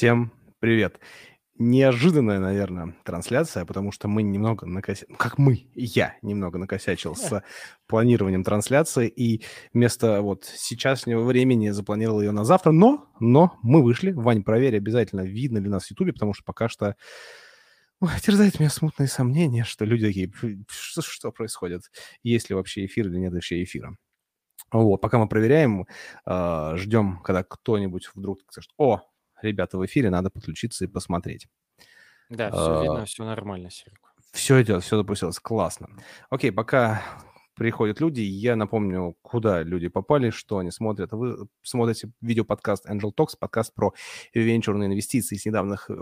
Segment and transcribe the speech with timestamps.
[0.00, 0.98] Всем привет.
[1.58, 7.44] Неожиданная, наверное, трансляция, потому что мы немного накосячили, как мы, я немного накосячил с
[7.86, 9.44] планированием трансляции, и
[9.74, 14.12] вместо вот сейчасшнего времени запланировал ее на завтра, но, но мы вышли.
[14.12, 16.96] Вань, проверь обязательно, видно ли нас в Ютубе, потому что пока что
[18.00, 20.32] Ой, терзает меня смутные сомнения, что люди такие,
[20.70, 21.82] что, что происходит,
[22.22, 23.98] есть ли вообще эфир или нет вообще эфира.
[24.72, 25.86] Вот, пока мы проверяем,
[26.24, 29.02] э, ждем, когда кто-нибудь вдруг скажет, о,
[29.42, 31.48] ребята в эфире, надо подключиться и посмотреть.
[32.28, 33.98] Да, все видно, все нормально, Серег.
[34.32, 35.88] Все идет, все запустилось, классно.
[36.28, 37.02] Окей, пока
[37.56, 41.12] приходят люди, я напомню, куда люди попали, что они смотрят.
[41.12, 43.92] Вы смотрите видеоподкаст Angel Talks, подкаст про
[44.32, 45.94] венчурные инвестиции с недавних э,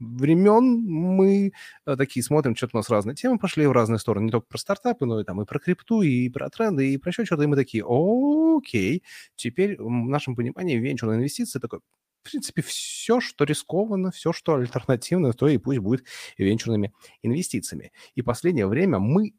[0.00, 1.52] времен мы
[1.86, 4.58] э, такие смотрим, что-то у нас разные темы пошли в разные стороны, не только про
[4.58, 7.46] стартапы, но и там и про крипту, и про тренды, и про еще что-то, и
[7.46, 9.02] мы такие, окей,
[9.36, 11.80] теперь в нашем понимании венчурные инвестиции такой,
[12.22, 16.04] в принципе, все, что рискованно, все, что альтернативно, то и пусть будет
[16.36, 17.92] венчурными инвестициями.
[18.14, 19.34] И последнее время мы,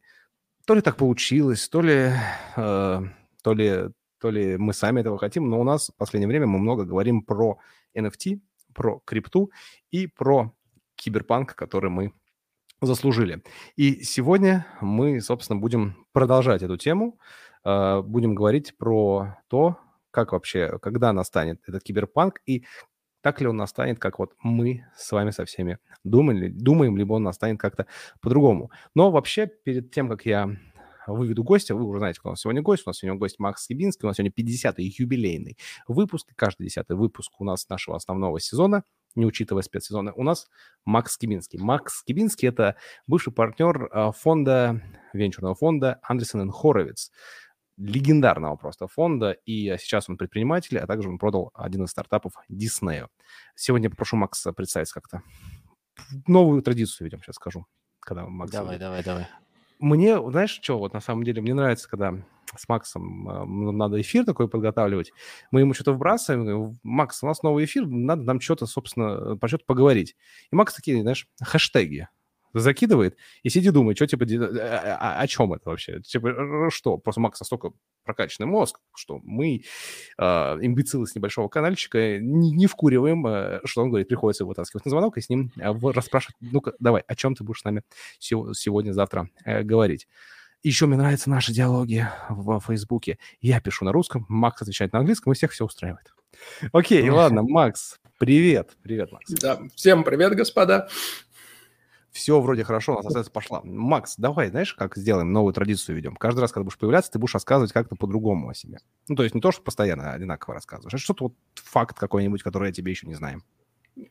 [0.66, 2.12] то ли так получилось, то ли,
[2.56, 3.02] э,
[3.44, 6.60] то ли, то ли мы сами этого хотим, но у нас в последнее время мы
[6.60, 7.60] много говорим про
[7.96, 8.40] NFT,
[8.74, 9.52] про крипту
[9.92, 10.54] и про
[10.96, 12.14] киберпанк, который мы
[12.82, 13.44] заслужили.
[13.76, 17.20] И сегодня мы, собственно, будем продолжать эту тему,
[17.64, 19.78] э, будем говорить про то,
[20.12, 22.66] как вообще, когда настанет этот киберпанк и
[23.22, 27.24] так ли он настанет, как вот мы с вами со всеми думали, думаем, либо он
[27.24, 27.86] настанет как-то
[28.22, 28.72] по-другому.
[28.96, 30.56] Но вообще, перед тем, как я
[31.14, 32.84] выведу гостя, вы уже знаете, кто у нас сегодня гость.
[32.86, 35.58] У нас сегодня гость Макс Скибинский, у нас сегодня 50-й юбилейный
[35.88, 36.28] выпуск.
[36.36, 38.84] Каждый десятый выпуск у нас нашего основного сезона,
[39.16, 40.48] не учитывая спецсезона, у нас
[40.86, 41.60] Макс Скибинский.
[41.60, 42.76] Макс Скибинский– это
[43.08, 44.82] бывший партнер а, фонда,
[45.14, 47.12] венчурного фонда Андерсон Хоровиц
[47.80, 53.08] легендарного просто фонда, и сейчас он предприниматель, а также он продал один из стартапов Disney.
[53.56, 55.22] Сегодня я попрошу Макса представить как-то.
[56.28, 57.66] Новую традицию ведем, сейчас скажу.
[58.00, 58.82] Когда Макс давай, будет.
[58.82, 59.28] давай, давай.
[59.80, 62.14] Мне, знаешь, что, вот на самом деле, мне нравится, когда
[62.56, 65.14] с Максом э, надо эфир такой подготавливать,
[65.52, 69.48] мы ему что-то вбрасываем, говорим, Макс, у нас новый эфир, надо нам что-то, собственно, по
[69.48, 70.16] что-то поговорить.
[70.52, 72.08] И Макс такие, знаешь, хэштеги
[72.54, 76.02] закидывает и сиди думай, что типа, о, о, о чем это вообще?
[76.02, 76.98] Типа, что?
[76.98, 77.72] Просто Макс настолько
[78.04, 79.64] прокачанный мозг, что мы,
[80.18, 84.86] э, имбецилы с небольшого каналчика, не, не вкуриваем, э, что он говорит, приходится его вытаскивать
[84.86, 87.84] на звонок и с ним э, расспрашивать, ну-ка, давай, о чем ты будешь с нами
[88.20, 90.08] сегодня-завтра э, говорить?
[90.62, 93.18] Еще мне нравятся наши диалоги в Фейсбуке.
[93.40, 96.14] Я пишу на русском, Макс отвечает на английском, и всех все устраивает.
[96.74, 98.76] Окей, ладно, Макс, привет.
[98.82, 99.32] Привет, Макс.
[99.32, 100.90] Да, всем привет, господа
[102.20, 103.62] все вроде хорошо, у нас пошла.
[103.64, 106.16] Макс, давай, знаешь, как сделаем, новую традицию ведем.
[106.16, 108.80] Каждый раз, когда будешь появляться, ты будешь рассказывать как-то по-другому о себе.
[109.08, 112.68] Ну, то есть не то, что постоянно одинаково рассказываешь, а что-то вот факт какой-нибудь, который
[112.68, 113.42] я тебе еще не знаю.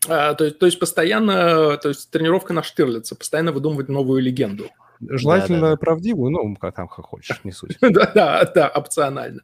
[0.09, 4.71] А, то, то есть постоянно, то есть тренировка на Штирлица, постоянно выдумывать новую легенду.
[5.01, 5.77] Желательно да, да.
[5.77, 7.79] правдивую, ну, как там как хочешь, не суть.
[7.81, 9.43] да, да, да, опционально.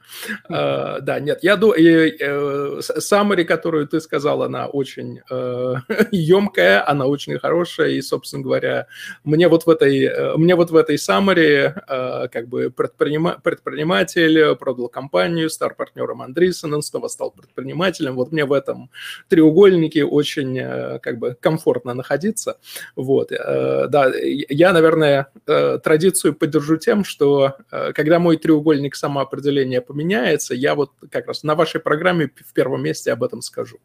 [0.49, 5.77] uh, да, нет, я думаю, саммари, которую ты сказал, она очень uh,
[6.11, 8.87] емкая, она очень хорошая, и, собственно говоря,
[9.23, 14.89] мне вот в этой, uh, мне вот в этой саммари, как бы предпринима, предприниматель, продал
[14.89, 18.91] компанию, стал партнером Андрисона, снова стал предпринимателем, вот мне в этом
[19.29, 22.59] треугольнике очень, как бы, комфортно находиться,
[22.97, 30.55] вот, да, я, наверное, э, традицию поддержу тем, что э, когда мой треугольник самоопределения поменяется,
[30.55, 33.79] я вот как раз на вашей программе в первом месте об этом скажу.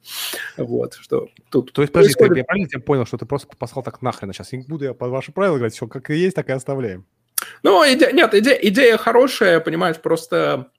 [0.57, 2.37] Вот, что тут То есть, подожди, происходит...
[2.37, 4.51] я правильно тебя понял, что ты просто послал так нахрен сейчас?
[4.51, 7.05] Не буду я под ваши правила говорить, все как и есть, так и оставляем.
[7.63, 10.71] Ну, идея, нет, идея, идея хорошая, понимаешь, просто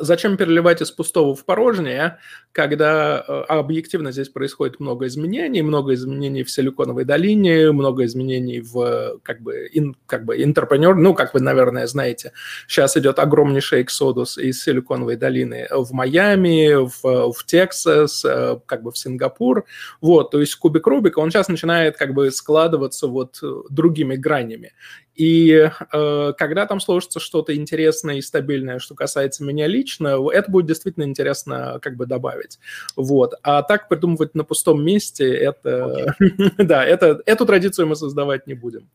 [0.00, 2.18] зачем переливать из пустого в порожнее,
[2.52, 9.18] когда э, объективно здесь происходит много изменений, много изменений в Силиконовой долине, много изменений в
[9.22, 12.32] как бы, ин, как бы интерпренер, ну, как вы, наверное, знаете,
[12.66, 18.24] сейчас идет огромнейший эксодус из Силиконовой долины в Майами, в, в Тексас,
[18.66, 19.64] как бы в Сингапур,
[20.00, 24.72] вот, то есть кубик Рубика, он сейчас начинает как бы складываться вот другими гранями.
[25.16, 30.66] И э, когда там сложится что-то интересное и стабильное, что касается меня лично, это будет
[30.66, 32.58] действительно интересно как бы добавить.
[32.96, 33.34] Вот.
[33.42, 36.14] А так придумывать на пустом месте, это...
[36.20, 36.52] Okay.
[36.64, 38.88] да, это, эту традицию мы создавать не будем.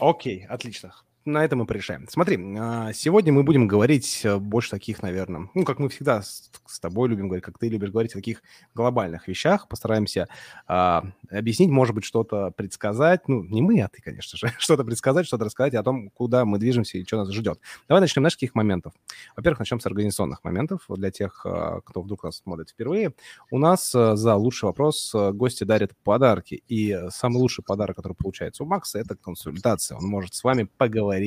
[0.00, 0.94] Окей, okay, отлично.
[1.28, 2.06] На этом мы порешаем.
[2.08, 6.50] Смотри, а, сегодня мы будем говорить э, больше таких, наверное, ну, как мы всегда с,
[6.66, 8.42] с тобой любим говорить, как ты любишь говорить о таких
[8.74, 9.68] глобальных вещах.
[9.68, 10.28] Постараемся
[10.66, 13.28] а, объяснить, может быть, что-то предсказать.
[13.28, 14.52] Ну, не мы, а ты, конечно же.
[14.58, 17.60] что-то предсказать, что-то рассказать о том, куда мы движемся и что нас ждет.
[17.88, 18.94] Давай начнем, знаешь, каких моментов?
[19.36, 20.80] Во-первых, начнем с организационных моментов.
[20.88, 23.12] Для тех, а, кто вдруг нас смотрит впервые,
[23.50, 26.62] у нас а, за лучший вопрос гости дарят подарки.
[26.68, 29.98] И самый лучший подарок, который получается у Макса, это консультация.
[29.98, 31.17] Он может с вами поговорить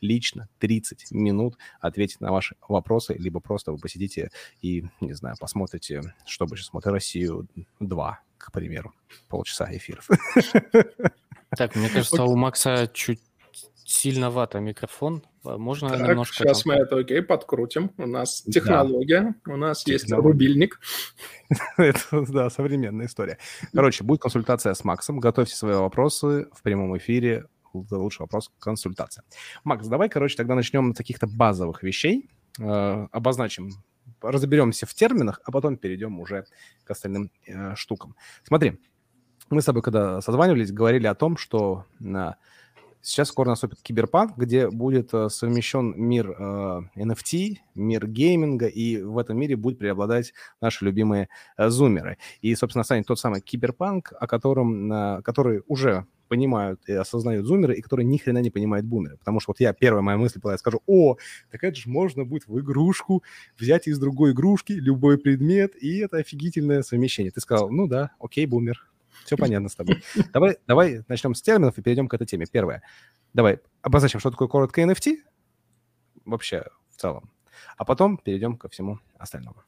[0.00, 4.30] лично 30 минут, ответить на ваши вопросы, либо просто вы посидите
[4.62, 7.48] и, не знаю, посмотрите, что бы сейчас смотрит Россию
[7.80, 8.92] 2, к примеру,
[9.28, 10.08] полчаса эфиров.
[11.56, 13.20] Так, мне кажется, у Макса чуть
[13.90, 15.22] сильновато микрофон.
[15.42, 16.36] Можно так, немножко...
[16.36, 16.74] сейчас там...
[16.74, 17.90] мы это окей, подкрутим.
[17.98, 19.52] У нас технология, да.
[19.52, 20.02] у нас технология.
[20.02, 20.80] есть рубильник.
[21.76, 23.38] это, да, современная история.
[23.72, 25.18] Короче, будет консультация с Максом.
[25.18, 29.24] Готовьте свои вопросы в прямом эфире лучший вопрос консультация.
[29.64, 32.28] Макс, давай, короче, тогда начнем с каких-то базовых вещей,
[32.58, 33.70] э, обозначим,
[34.20, 36.44] разберемся в терминах, а потом перейдем уже
[36.84, 38.14] к остальным э, штукам.
[38.44, 38.78] Смотри,
[39.50, 42.32] мы с тобой, когда созванивались, говорили о том, что э,
[43.02, 49.18] сейчас скоро наступит киберпанк, где будет э, совмещен мир э, NFT, мир гейминга, и в
[49.18, 52.18] этом мире будет преобладать наши любимые э, зумеры.
[52.40, 57.74] И, собственно, станет тот самый киберпанк, о котором, э, который уже понимают и осознают зумеры,
[57.74, 59.16] и которые ни хрена не понимают бумеры.
[59.18, 61.16] Потому что вот я, первая моя мысль была, я скажу, о,
[61.50, 63.24] так это же можно будет в игрушку
[63.58, 67.32] взять из другой игрушки любой предмет, и это офигительное совмещение.
[67.32, 68.89] Ты сказал, ну да, окей, бумер,
[69.24, 70.02] все понятно с тобой.
[70.32, 72.46] Давай, давай начнем с терминов и перейдем к этой теме.
[72.50, 72.82] Первое.
[73.32, 75.18] Давай обозначим, что такое коротко NFT
[76.24, 77.30] вообще в целом.
[77.76, 79.62] А потом перейдем ко всему остальному.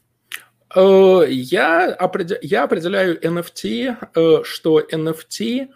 [0.74, 5.68] Э, я, определяю NFT, э, что NFT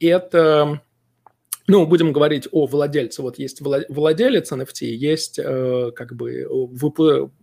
[0.00, 0.82] это,
[1.66, 3.22] ну, будем говорить о владельце.
[3.22, 6.98] Вот есть владелец NFT, есть э, как бы вып,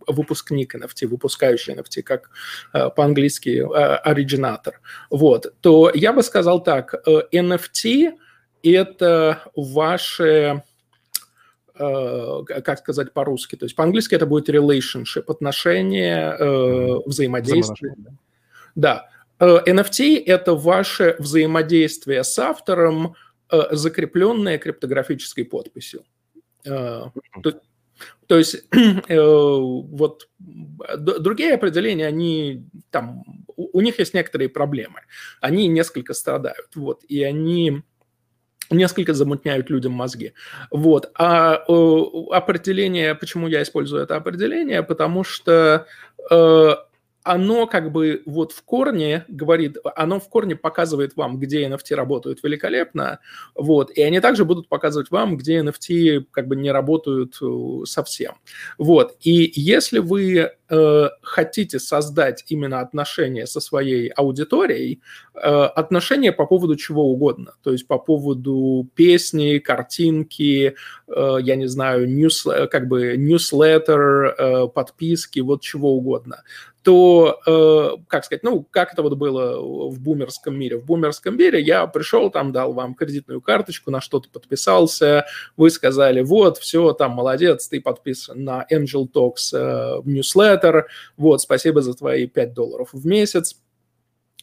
[0.06, 2.30] выпускник NFT, выпускающий NFT, как
[2.72, 4.80] э, по-английски э, оригинатор.
[5.10, 8.12] Вот, то я бы сказал так, э, NFT–
[8.62, 10.62] это ваши
[11.74, 17.96] э, как сказать по-русски, то есть по-английски это будет relationship, отношения, э, взаимодействие.
[18.76, 19.08] Да,
[19.40, 23.16] NFT это ваше взаимодействие с автором,
[23.52, 26.04] э, закрепленное криптографической подписью.
[26.64, 27.04] Э,
[27.42, 27.60] то,
[28.26, 28.64] то есть
[29.08, 33.24] вот другие определения, они там,
[33.56, 35.00] у них есть некоторые проблемы.
[35.40, 37.82] Они несколько страдают, вот, и они
[38.70, 40.32] несколько замутняют людям мозги.
[40.70, 41.10] Вот.
[41.14, 45.86] А определение, почему я использую это определение, потому что
[47.24, 52.42] оно как бы вот в корне говорит, оно в корне показывает вам, где NFT работают
[52.42, 53.20] великолепно,
[53.54, 58.34] вот, и они также будут показывать вам, где NFT как бы не работают э, совсем,
[58.78, 65.02] вот, и если вы э, хотите создать именно отношения со своей аудиторией,
[65.34, 70.74] э, отношения по поводу чего угодно, то есть по поводу песни, картинки,
[71.08, 76.42] э, я не знаю, ньюс, как бы newsletter, э, подписки, вот чего угодно,
[76.82, 80.78] то, э, как сказать, ну, как это вот было в бумерском мире?
[80.78, 85.26] В бумерском мире я пришел, там дал вам кредитную карточку, на что-то подписался,
[85.56, 90.61] вы сказали, вот, все, там, молодец, ты подписан на Angel Talks э, newsletter,
[91.16, 93.56] вот, спасибо за твои 5 долларов в месяц,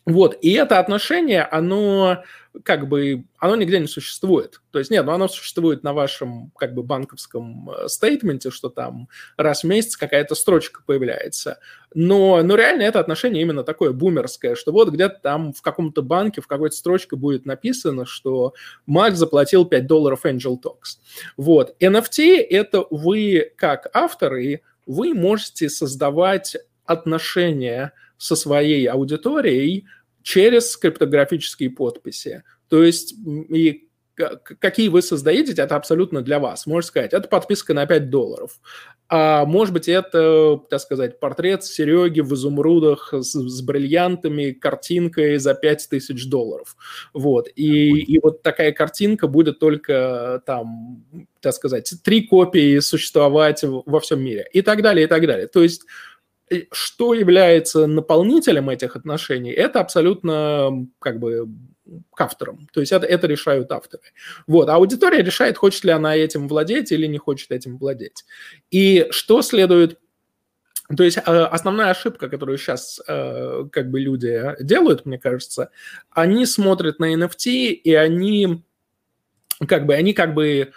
[0.06, 2.24] вот, и это отношение, оно
[2.64, 4.60] как бы, оно нигде не существует.
[4.72, 9.08] То есть нет, ну оно существует на вашем как бы банковском э, стейтменте, что там
[9.38, 11.60] раз в месяц какая-то строчка появляется.
[11.94, 16.42] Но, но реально это отношение именно такое бумерское, что вот где-то там в каком-то банке
[16.42, 18.54] в какой-то строчке будет написано, что
[18.88, 20.98] Макс заплатил 5 долларов Angel Talks.
[21.38, 21.76] Вот.
[21.80, 29.86] NFT– это вы как авторы, вы можете создавать отношения со своей аудиторией
[30.24, 32.43] через криптографические подписи.
[32.69, 33.13] То есть
[33.50, 33.88] и
[34.60, 36.68] какие вы создаете, это абсолютно для вас.
[36.68, 38.60] Можно сказать, это подписка на 5 долларов.
[39.08, 45.56] А может быть, это, так сказать, портрет Сереги в изумрудах с, с бриллиантами, картинкой за
[45.56, 46.76] 5000 долларов.
[47.14, 47.48] Вот.
[47.56, 51.04] И, и вот такая картинка будет только там,
[51.40, 54.48] так сказать, три копии существовать во всем мире.
[54.54, 55.48] И так далее, и так далее.
[55.48, 55.84] То есть
[56.72, 61.48] что является наполнителем этих отношений, это абсолютно как бы
[62.13, 62.67] к авторам.
[62.74, 64.03] То есть это, это решают авторы.
[64.48, 64.69] Вот.
[64.69, 68.25] А аудитория решает, хочет ли она этим владеть или не хочет этим владеть.
[68.72, 70.00] И что следует...
[70.96, 75.69] То есть э, основная ошибка, которую сейчас э, как бы люди делают, мне кажется,
[76.10, 78.63] они смотрят на NFT, и они
[79.67, 80.72] как бы, они как бы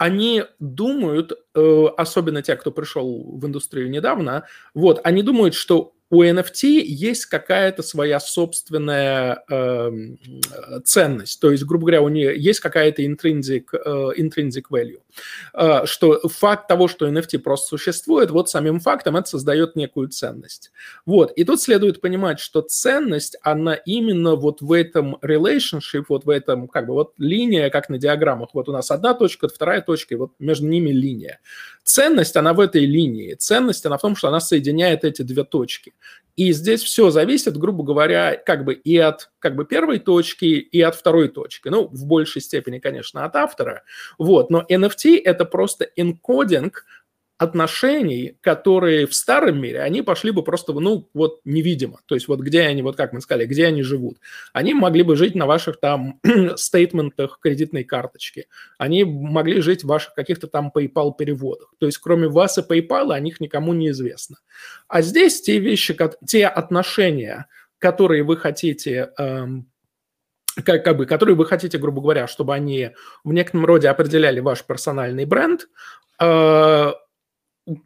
[0.00, 6.24] они думают, э, особенно те, кто пришел в индустрию недавно, вот, они думают, что у
[6.24, 9.90] NFT есть какая-то своя собственная э,
[10.84, 11.40] ценность.
[11.40, 15.00] То есть, грубо говоря, у нее есть какая-то intrinsic, э, intrinsic value.
[15.54, 20.72] Э, что факт того, что NFT просто существует, вот самим фактом это создает некую ценность.
[21.06, 21.30] Вот.
[21.32, 26.66] И тут следует понимать, что ценность, она именно вот в этом relationship, вот в этом,
[26.66, 28.50] как бы, вот линия, как на диаграммах.
[28.52, 31.38] Вот у нас одна точка, вторая точка, и вот между ними линия.
[31.84, 33.34] Ценность, она в этой линии.
[33.34, 35.92] Ценность, она в том, что она соединяет эти две точки.
[36.36, 40.80] И здесь все зависит, грубо говоря, как бы и от как бы первой точки, и
[40.80, 41.68] от второй точки.
[41.68, 43.82] Ну, в большей степени, конечно, от автора.
[44.18, 44.50] Вот.
[44.50, 46.84] Но NFT– это просто энкодинг
[47.40, 52.00] отношений, которые в старом мире, они пошли бы просто, ну, вот невидимо.
[52.04, 54.18] То есть вот где они, вот как мы сказали, где они живут.
[54.52, 56.20] Они могли бы жить на ваших там
[56.56, 58.46] стейтментах кредитной карточки.
[58.76, 61.72] Они могли жить в ваших каких-то там PayPal переводах.
[61.78, 64.36] То есть кроме вас и PayPal о них никому не известно.
[64.86, 67.46] А здесь те вещи, те отношения,
[67.78, 69.66] которые вы хотите эм,
[70.62, 72.90] как, как бы, которые вы хотите, грубо говоря, чтобы они
[73.24, 75.68] в некотором роде определяли ваш персональный бренд,
[76.20, 76.92] э,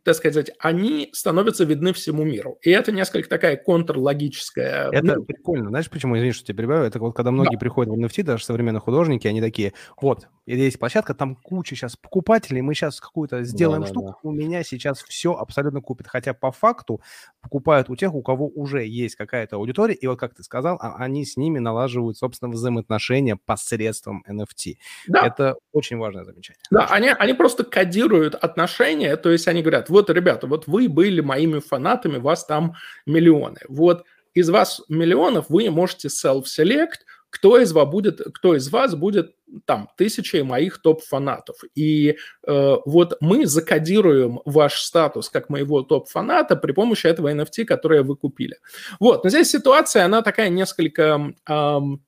[0.02, 2.58] так сказать, они становятся видны всему миру.
[2.62, 4.90] И это несколько такая контрлогическая...
[4.90, 5.70] Это ну, прикольно.
[5.70, 6.84] Знаешь, почему, извини, что тебя перебиваю?
[6.84, 7.58] Это вот когда многие да.
[7.58, 12.60] приходят в NFT, даже современные художники, они такие, вот, есть площадка, там куча сейчас покупателей,
[12.60, 14.28] мы сейчас какую-то сделаем да, штуку, да, да.
[14.28, 16.06] у меня сейчас все абсолютно купит.
[16.08, 17.00] Хотя по факту
[17.40, 20.96] покупают у тех, у кого уже есть какая-то аудитория, и вот как ты сказал, а,
[20.96, 24.74] они с ними налаживают, собственно, взаимоотношения посредством NFT.
[25.08, 25.26] Да.
[25.26, 26.60] Это очень важное замечание.
[26.70, 31.20] Да, они, они просто кодируют отношения, то есть они говорят, вот, ребята, вот вы были
[31.20, 32.74] моими фанатами, вас там
[33.06, 33.60] миллионы.
[33.68, 34.04] Вот
[34.34, 39.90] из вас миллионов вы можете self-select, кто из вас будет, кто из вас будет там
[39.96, 41.56] тысячей моих топ-фанатов.
[41.74, 42.16] И
[42.46, 48.16] э, вот мы закодируем ваш статус как моего топ-фаната при помощи этого NFT, которое вы
[48.16, 48.58] купили.
[49.00, 51.34] Вот, но здесь ситуация, она такая несколько...
[51.48, 52.04] Эм,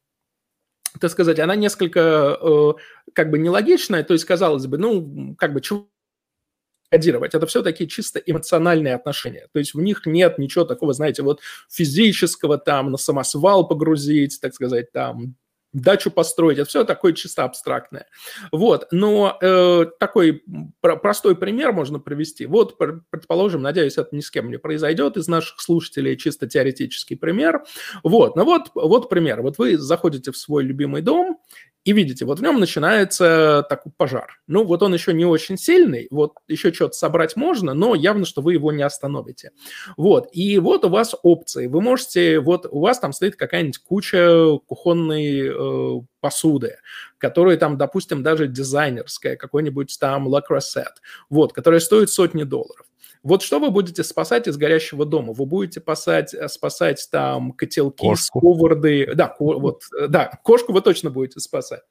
[1.00, 2.72] так сказать, она несколько э,
[3.12, 5.88] как бы нелогичная, то есть, казалось бы, ну, как бы, чего
[6.96, 7.34] кодировать.
[7.34, 9.48] Это все такие чисто эмоциональные отношения.
[9.52, 14.54] То есть в них нет ничего такого, знаете, вот физического, там, на самосвал погрузить, так
[14.54, 15.36] сказать, там,
[15.74, 18.06] дачу построить, это все такое чисто абстрактное.
[18.50, 20.42] Вот, но э, такой
[20.80, 22.46] про- простой пример можно привести.
[22.46, 22.78] Вот,
[23.10, 27.64] предположим, надеюсь, это ни с кем не произойдет из наших слушателей, чисто теоретический пример.
[28.02, 29.42] Вот, ну вот, вот пример.
[29.42, 31.38] Вот вы заходите в свой любимый дом,
[31.86, 34.40] и видите, вот в нем начинается такой пожар.
[34.48, 38.42] Ну, вот он еще не очень сильный, вот еще что-то собрать можно, но явно, что
[38.42, 39.52] вы его не остановите.
[39.96, 41.68] Вот, и вот у вас опции.
[41.68, 46.78] Вы можете, вот у вас там стоит какая-нибудь куча кухонной э, посуды,
[47.18, 50.96] которая там, допустим, даже дизайнерская, какой-нибудь там Crosette,
[51.30, 52.86] вот, которая стоит сотни долларов.
[53.26, 55.32] Вот что вы будете спасать из горящего дома?
[55.32, 58.38] Вы будете спасать, э, спасать там котелки, кошку.
[58.38, 59.14] сковороды.
[59.16, 61.82] Да, ко, вот, э, да, кошку вы точно будете спасать.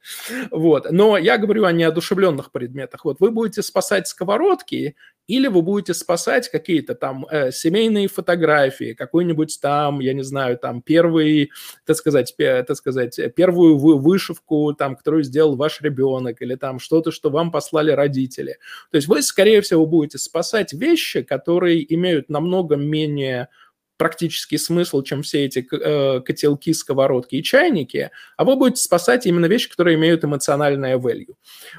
[0.50, 0.90] Вот.
[0.90, 3.04] Но я говорю о неодушевленных предметах.
[3.04, 9.58] Вот вы будете спасать сковородки или вы будете спасать какие-то там э, семейные фотографии, какой-нибудь
[9.60, 11.50] там, я не знаю, там первый,
[11.84, 16.78] так сказать, пе, так сказать, первую вы, вышивку, там, которую сделал ваш ребенок, или там
[16.78, 18.58] что-то, что вам послали родители.
[18.90, 23.48] То есть вы, скорее всего, будете спасать вещи, которые имеют намного менее
[23.96, 29.46] практический смысл, чем все эти э, котелки, сковородки и чайники, а вы будете спасать именно
[29.46, 31.34] вещи, которые имеют эмоциональное value.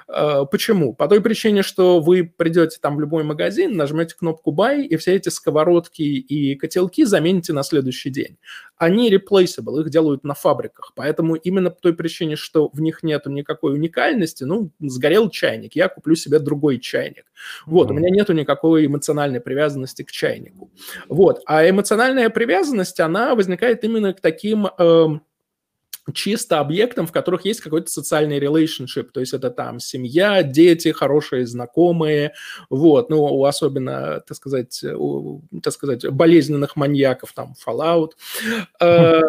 [0.07, 0.93] Э, почему?
[0.93, 5.15] По той причине, что вы придете там в любой магазин, нажмете кнопку buy, и все
[5.15, 8.37] эти сковородки и котелки замените на следующий день.
[8.77, 13.25] Они replaceable, их делают на фабриках, поэтому именно по той причине, что в них нет
[13.25, 17.25] никакой уникальности, ну, сгорел чайник, я куплю себе другой чайник.
[17.65, 17.91] Вот, mm-hmm.
[17.91, 20.71] у меня нету никакой эмоциональной привязанности к чайнику.
[21.09, 25.07] Вот, а эмоциональная эмоциональная привязанность, она возникает именно к таким э,
[26.13, 31.45] чисто объектам, в которых есть какой-то социальный relationship, то есть это там семья, дети, хорошие
[31.45, 32.33] знакомые,
[32.69, 38.11] вот, ну, особенно, так сказать, у, так сказать, болезненных маньяков, там, Fallout,
[38.79, 39.21] э,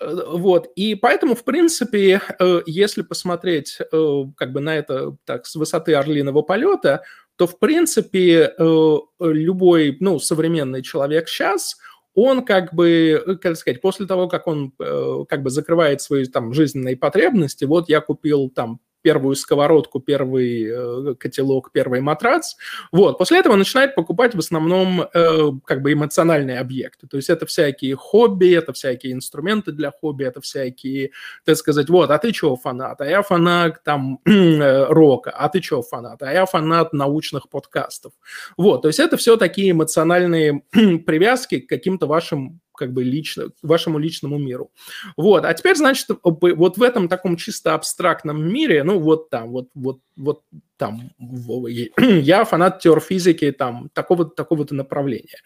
[0.00, 5.54] вот, и поэтому, в принципе, э, если посмотреть э, как бы на это так с
[5.54, 7.02] высоты орлиного полета,
[7.36, 11.76] то, в принципе, э, любой, ну, современный человек сейчас–
[12.14, 16.24] он как бы, э, как сказать, после того, как он э, как бы закрывает свои
[16.26, 22.54] там жизненные потребности, вот я купил там первую сковородку, первый э, котелок, первый матрац.
[22.90, 23.18] Вот.
[23.18, 27.06] После этого начинает покупать в основном э, как бы эмоциональные объекты.
[27.06, 31.10] То есть это всякие хобби, это всякие инструменты для хобби, это всякие,
[31.44, 33.02] так сказать, вот, а ты чего фанат?
[33.02, 35.30] А я фанат там э, рока.
[35.30, 36.22] А ты чего фанат?
[36.22, 38.14] А я фанат научных подкастов.
[38.56, 38.82] Вот.
[38.82, 44.38] То есть это все такие эмоциональные привязки к каким-то вашим как бы лично, вашему личному
[44.38, 44.70] миру.
[45.16, 49.68] Вот, а теперь, значит, вот в этом таком чисто абстрактном мире, ну, вот там, вот,
[49.74, 50.42] вот, вот
[50.76, 51.10] там,
[51.98, 55.38] я фанат теорфизики, там, такого-то такого направления.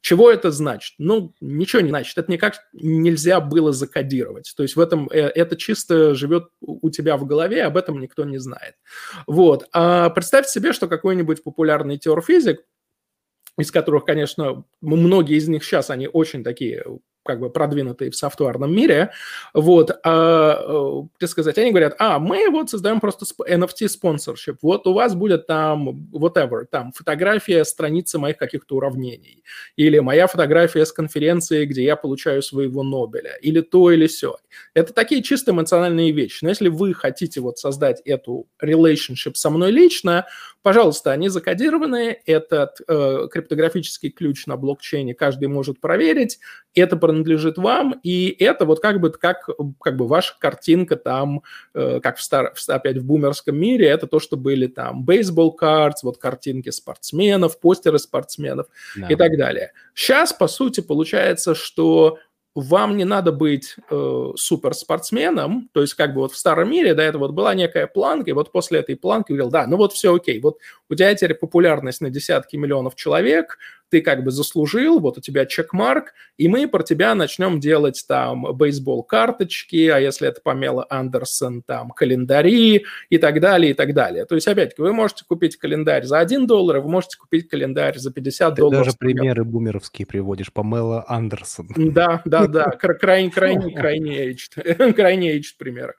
[0.00, 0.94] Чего это значит?
[0.98, 2.16] Ну, ничего не значит.
[2.16, 4.52] Это никак нельзя было закодировать.
[4.56, 8.24] То есть в этом, э, это чисто живет у тебя в голове, об этом никто
[8.24, 8.74] не знает.
[9.26, 9.66] Вот.
[9.72, 12.60] А представьте себе, что какой-нибудь популярный теорфизик
[13.58, 16.84] из которых, конечно, многие из них сейчас, они очень такие
[17.26, 19.10] как бы продвинутые в софтварном мире,
[19.52, 24.86] вот, а, э, так сказать, они говорят, а, мы вот создаем просто NFT спонсорship, вот
[24.86, 29.42] у вас будет там whatever, там фотография страницы моих каких-то уравнений,
[29.76, 34.36] или моя фотография с конференции, где я получаю своего Нобеля, или то, или все.
[34.72, 36.44] Это такие чисто эмоциональные вещи.
[36.44, 40.26] Но если вы хотите вот создать эту relationship со мной лично,
[40.66, 46.40] пожалуйста, они закодированы, этот э, криптографический ключ на блокчейне каждый может проверить,
[46.74, 49.48] это принадлежит вам, и это вот как бы, как,
[49.80, 51.42] как бы ваша картинка там,
[51.72, 56.02] э, как в стар, опять в бумерском мире, это то, что были там бейсбол картс,
[56.02, 59.06] вот картинки спортсменов, постеры спортсменов да.
[59.06, 59.70] и так далее.
[59.94, 62.18] Сейчас, по сути, получается, что
[62.60, 67.02] вам не надо быть э, суперспортсменом, то есть как бы вот в старом мире до
[67.02, 70.14] этого вот была некая планка, и вот после этой планки говорил, да, ну вот все
[70.14, 70.58] окей, вот
[70.88, 73.58] у тебя теперь популярность на десятки миллионов человек,
[73.90, 78.44] ты как бы заслужил, вот у тебя чекмарк, и мы про тебя начнем делать там
[78.54, 84.24] бейсбол-карточки, а если это Памела Андерсон, там календари и так далее, и так далее.
[84.26, 88.12] То есть, опять-таки, вы можете купить календарь за 1 доллар, вы можете купить календарь за
[88.12, 88.84] 50 ты долларов.
[88.84, 91.68] даже примеры бумеровские приводишь, Памела Андерсон.
[91.76, 92.64] Да, да, да,
[93.00, 95.94] крайне, крайне, крайне aged, крайне aged примеры.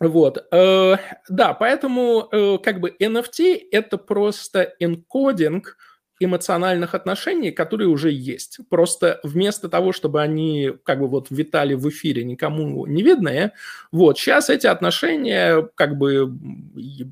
[0.00, 0.96] Вот, э,
[1.28, 5.76] да, поэтому э, как бы NFT это просто энкодинг
[6.20, 8.58] эмоциональных отношений, которые уже есть.
[8.68, 13.52] Просто вместо того, чтобы они как бы вот витали в эфире никому не видные,
[13.92, 16.32] вот сейчас эти отношения как бы,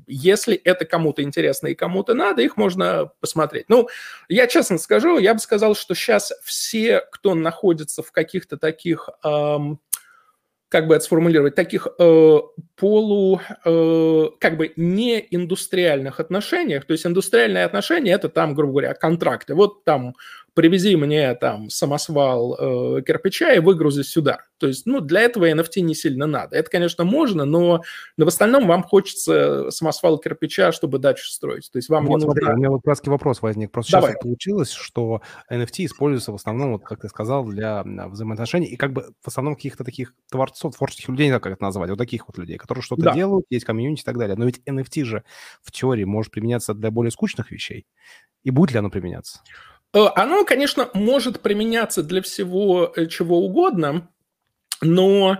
[0.07, 3.65] если это кому-то интересно и кому-то надо, их можно посмотреть.
[3.69, 3.87] Ну,
[4.27, 9.79] я честно скажу, я бы сказал, что сейчас все, кто находится в каких-то таких эм,
[10.69, 12.37] как бы это сформулировать, таких э,
[12.75, 16.85] полу, э, как бы не индустриальных отношениях.
[16.85, 19.55] То есть индустриальные отношения– это там, грубо говоря, контракты.
[19.55, 20.15] Вот там
[20.57, 24.39] привези мне там самосвал э, кирпича и выгрузи сюда.
[24.57, 26.55] То есть, ну, для этого NFT не сильно надо.
[26.55, 27.83] Это, конечно, можно, но,
[28.17, 31.69] но в остальном вам хочется самосвал кирпича, чтобы дачу строить.
[31.71, 32.53] То есть вам вот, не нужно...
[32.53, 33.71] у меня вот краткий вопрос возник.
[33.71, 34.13] Просто Давай.
[34.13, 35.21] сейчас получилось, что
[35.53, 39.55] NFT используется в основном, вот как ты сказал, для взаимоотношений и как бы в основном
[39.55, 43.13] каких-то таких творцов, творческих людей, как это назвать, вот таких вот людей, которые что-то да.
[43.13, 44.35] делают, есть комьюнити и так далее.
[44.35, 45.23] Но ведь NFT же
[45.61, 47.85] в теории может применяться для более скучных вещей.
[48.43, 49.41] И будет ли оно применяться?
[49.93, 54.09] Э, оно, конечно, может применяться для всего э, чего угодно,
[54.81, 55.37] но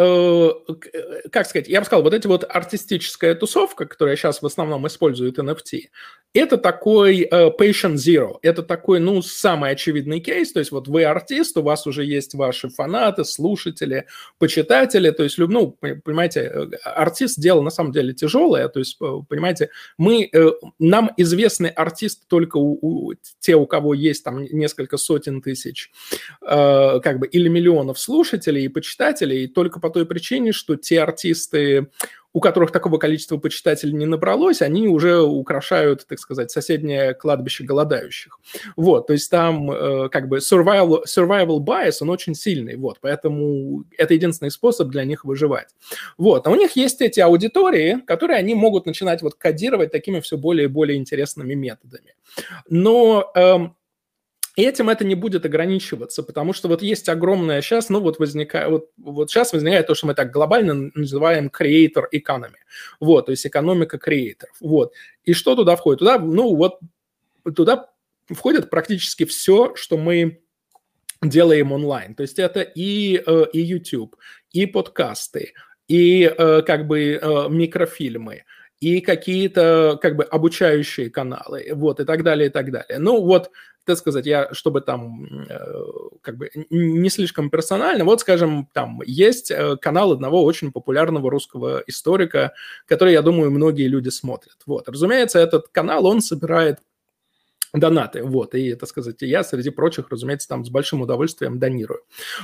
[0.00, 5.38] как сказать, я бы сказал, вот эти вот артистическая тусовка, которая сейчас в основном использует
[5.38, 5.88] NFT,
[6.32, 11.04] это такой uh, patient zero, это такой, ну, самый очевидный кейс, то есть вот вы
[11.04, 14.06] артист, у вас уже есть ваши фанаты, слушатели,
[14.38, 20.30] почитатели, то есть, ну, понимаете, артист дело на самом деле тяжелое, то есть, понимаете, мы,
[20.78, 25.90] нам известны артисты только у, у, те, у кого есть там несколько сотен тысяч,
[26.42, 31.88] uh, как бы, или миллионов слушателей и почитателей, только по той причине, что те артисты,
[32.32, 38.38] у которых такого количества почитателей не набралось, они уже украшают, так сказать, соседнее кладбище голодающих.
[38.76, 43.84] Вот, то есть там э, как бы survival, survival bias, он очень сильный, вот, поэтому
[43.98, 45.74] это единственный способ для них выживать.
[46.18, 50.36] Вот, а у них есть эти аудитории, которые они могут начинать вот кодировать такими все
[50.36, 52.14] более и более интересными методами.
[52.68, 53.74] Но эм,
[54.62, 58.90] этим это не будет ограничиваться, потому что вот есть огромная сейчас, ну вот возникает, вот,
[58.96, 62.58] вот сейчас возникает то, что мы так глобально называем creator economy,
[63.00, 64.92] вот, то есть экономика креаторов, вот.
[65.24, 66.00] И что туда входит?
[66.00, 66.80] Туда, ну вот,
[67.54, 67.90] туда
[68.28, 70.40] входит практически все, что мы
[71.22, 72.14] делаем онлайн.
[72.14, 74.16] То есть это и, э, и YouTube,
[74.52, 75.52] и подкасты,
[75.88, 78.44] и э, как бы э, микрофильмы,
[78.80, 82.98] и какие-то как бы обучающие каналы, вот, и так далее, и так далее.
[82.98, 83.50] Ну, вот,
[83.90, 85.58] так сказать, я, чтобы там э,
[86.22, 91.82] как бы не слишком персонально, вот, скажем, там есть э, канал одного очень популярного русского
[91.86, 92.52] историка,
[92.86, 94.56] который, я думаю, многие люди смотрят.
[94.66, 96.78] Вот, разумеется, этот канал, он собирает
[97.72, 102.02] донаты, вот, и, так сказать, я, среди прочих, разумеется, там с большим удовольствием донирую,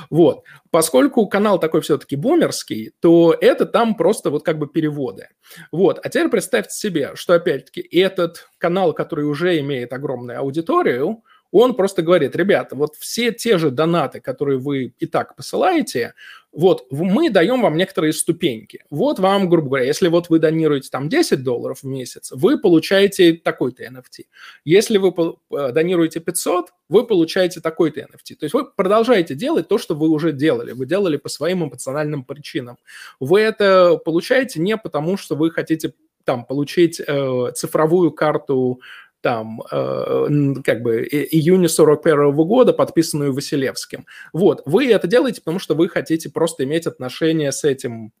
[0.09, 0.43] вот.
[0.71, 5.29] Поскольку канал такой все-таки бумерский, то это там просто вот как бы переводы,
[5.71, 5.99] вот.
[6.03, 12.01] А теперь представьте себе, что, опять-таки, этот канал, который уже имеет огромную аудиторию, он просто
[12.01, 16.13] говорит, ребята, вот все те же донаты, которые вы и так посылаете,
[16.51, 18.83] вот мы даем вам некоторые ступеньки.
[18.89, 23.33] Вот вам, грубо говоря, если вот вы донируете там 10 долларов в месяц, вы получаете
[23.33, 24.25] такой-то NFT.
[24.65, 25.13] Если вы
[25.51, 28.35] э, донируете 500, вы получаете такой-то NFT.
[28.39, 30.71] То есть вы продолжаете делать то, что вы уже делали.
[30.71, 32.77] Вы делали по своим эмоциональным причинам.
[33.19, 38.81] Вы это получаете не потому, что вы хотите там получить э, цифровую карту
[39.27, 44.05] там, э, как бы, июня 41 года, подписанную Василевским.
[44.31, 48.13] Вот, вы это делаете, потому что вы хотите просто иметь отношение с этим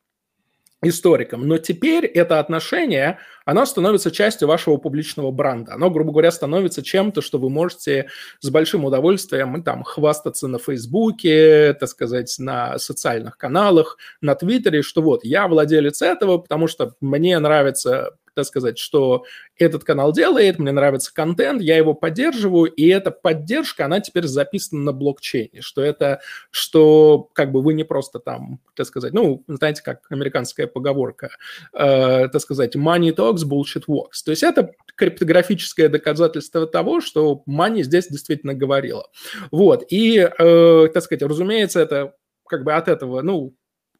[0.83, 1.47] историком.
[1.47, 5.75] Но теперь это отношение, оно становится частью вашего публичного бренда.
[5.75, 8.09] Оно, грубо говоря, становится чем-то, что вы можете
[8.41, 15.01] с большим удовольствием там хвастаться на Фейсбуке, так сказать, на социальных каналах, на Твиттере, что
[15.01, 19.25] вот я владелец этого, потому что мне нравится так сказать, что
[19.57, 24.83] этот канал делает, мне нравится контент, я его поддерживаю, и эта поддержка, она теперь записана
[24.83, 26.21] на блокчейне, что это,
[26.51, 31.31] что как бы вы не просто там, так сказать, ну, знаете, как американская поговорка,
[31.73, 34.21] э, так сказать, money talks, bullshit walks.
[34.23, 39.07] То есть это криптографическое доказательство того, что money здесь действительно говорила.
[39.49, 42.13] Вот, и, э, так сказать, разумеется, это
[42.47, 43.55] как бы от этого, ну,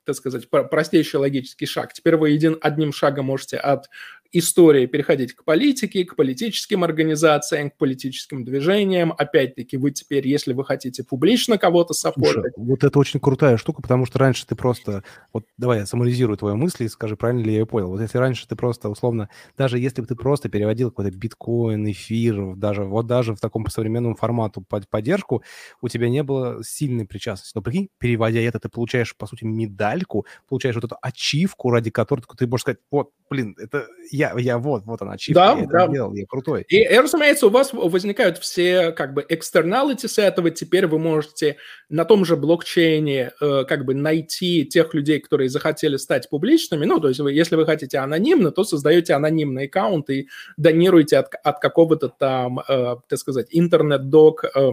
[0.07, 1.91] так сказать, простейший логический шаг.
[1.91, 3.89] Теперь вы един, одним шагом можете от
[4.31, 9.13] истории переходить к политике, к политическим организациям, к политическим движениям.
[9.17, 12.53] Опять-таки, вы теперь, если вы хотите публично кого-то саппортить...
[12.55, 15.03] Вот это очень крутая штука, потому что раньше ты просто...
[15.33, 17.89] Вот давай я самолизирую твою мысль и скажи, правильно ли я ее понял.
[17.89, 22.55] Вот если раньше ты просто, условно, даже если бы ты просто переводил какой-то биткоин, эфир,
[22.55, 25.43] даже вот даже в таком современном формату под поддержку,
[25.81, 27.51] у тебя не было сильной причастности.
[27.55, 32.21] Но прикинь, переводя это, ты получаешь, по сути, медальку, получаешь вот эту ачивку, ради которой
[32.37, 33.87] ты можешь сказать, вот, блин, это
[34.17, 35.83] я, я вот, вот она, чип, да, я да.
[35.83, 36.65] это делал, я крутой.
[36.67, 41.57] И, и, разумеется, у вас возникают все как бы externality с этого, теперь вы можете
[41.89, 46.99] на том же блокчейне э, как бы найти тех людей, которые захотели стать публичными, ну,
[46.99, 50.27] то есть вы, если вы хотите анонимно, то создаете анонимный аккаунт и
[50.57, 54.71] донируете от, от какого-то там, э, так сказать, интернет-док э,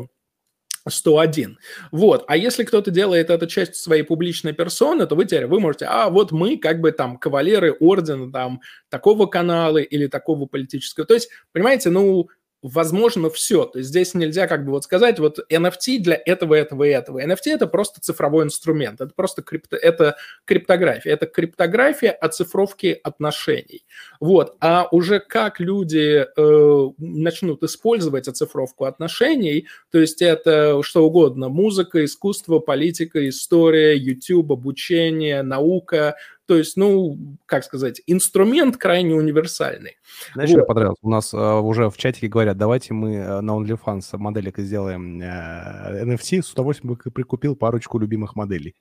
[0.89, 1.59] 101.
[1.93, 2.25] Вот.
[2.27, 6.11] А если кто-то делает это часть своей публичной персоны, то вы теперь вы можете, а
[6.11, 11.07] вот мы как бы там кавалеры ордена там такого канала или такого политического.
[11.07, 12.29] То есть, понимаете, ну,
[12.65, 13.67] возможно все.
[13.67, 17.23] То есть здесь нельзя как бы вот сказать, вот NFT для этого, этого и этого.
[17.23, 21.13] NFT– это просто цифровой инструмент, это просто крипто, это криптография.
[21.13, 23.85] Это криптография оцифровки отношений.
[24.19, 24.57] Вот.
[24.61, 32.03] А уже как люди э, начнут использовать оцифровку отношений, то есть это что угодно, музыка,
[32.03, 36.17] искусство, политика, история, YouTube, обучение, наука–
[36.47, 39.97] то есть, ну, как сказать, инструмент крайне универсальный.
[40.35, 40.57] Знаешь, вот.
[40.57, 40.99] мне понравилось?
[41.03, 46.05] У нас uh, уже в чатике говорят, давайте мы uh, на OnlyFans моделек сделаем э,
[46.05, 46.43] NFT.
[46.43, 48.75] С удовольствием бы прикупил парочку любимых моделей.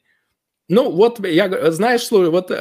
[0.70, 2.54] Ну, вот, я, знаешь, слушай, вот, э,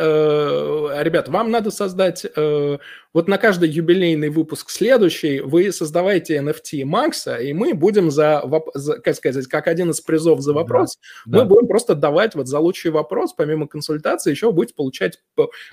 [1.02, 2.78] ребят, вам надо создать, э,
[3.14, 8.42] вот на каждый юбилейный выпуск следующий вы создавайте NFT Макса, и мы будем за,
[8.74, 11.44] за как сказать, как один из призов за вопрос, да, мы да.
[11.44, 15.20] будем просто давать вот за лучший вопрос, помимо консультации, еще будете получать,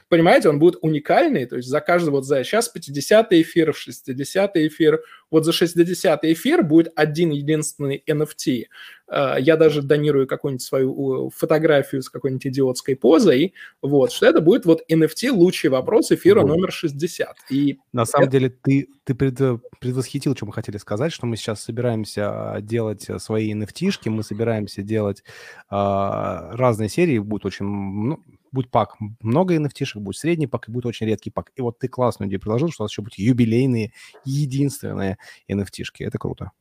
[0.08, 5.02] понимаете, он будет уникальный, то есть за каждый, вот за сейчас 50 эфир, 60 эфир,
[5.32, 8.66] вот за 60 эфир будет один единственный NFT.
[9.08, 14.66] Э, я даже донирую какую-нибудь свою фотографию с какой-нибудь идиотской позой, вот, что это будет
[14.66, 17.36] вот NFT лучший вопрос эфира номер 60.
[17.50, 18.32] И На самом это...
[18.32, 19.40] деле ты, ты пред,
[19.80, 25.24] предвосхитил, что мы хотели сказать, что мы сейчас собираемся делать свои NFT-шки, мы собираемся делать
[25.24, 25.26] э,
[25.70, 28.20] разные серии, будет очень, ну,
[28.52, 31.52] будет пак, много NFT-шек, будет средний пак и будет очень редкий пак.
[31.56, 33.94] И вот ты классную идею предложил, что у нас еще будут юбилейные,
[34.26, 35.18] единственные
[35.50, 36.04] NFT-шки.
[36.06, 36.52] Это круто.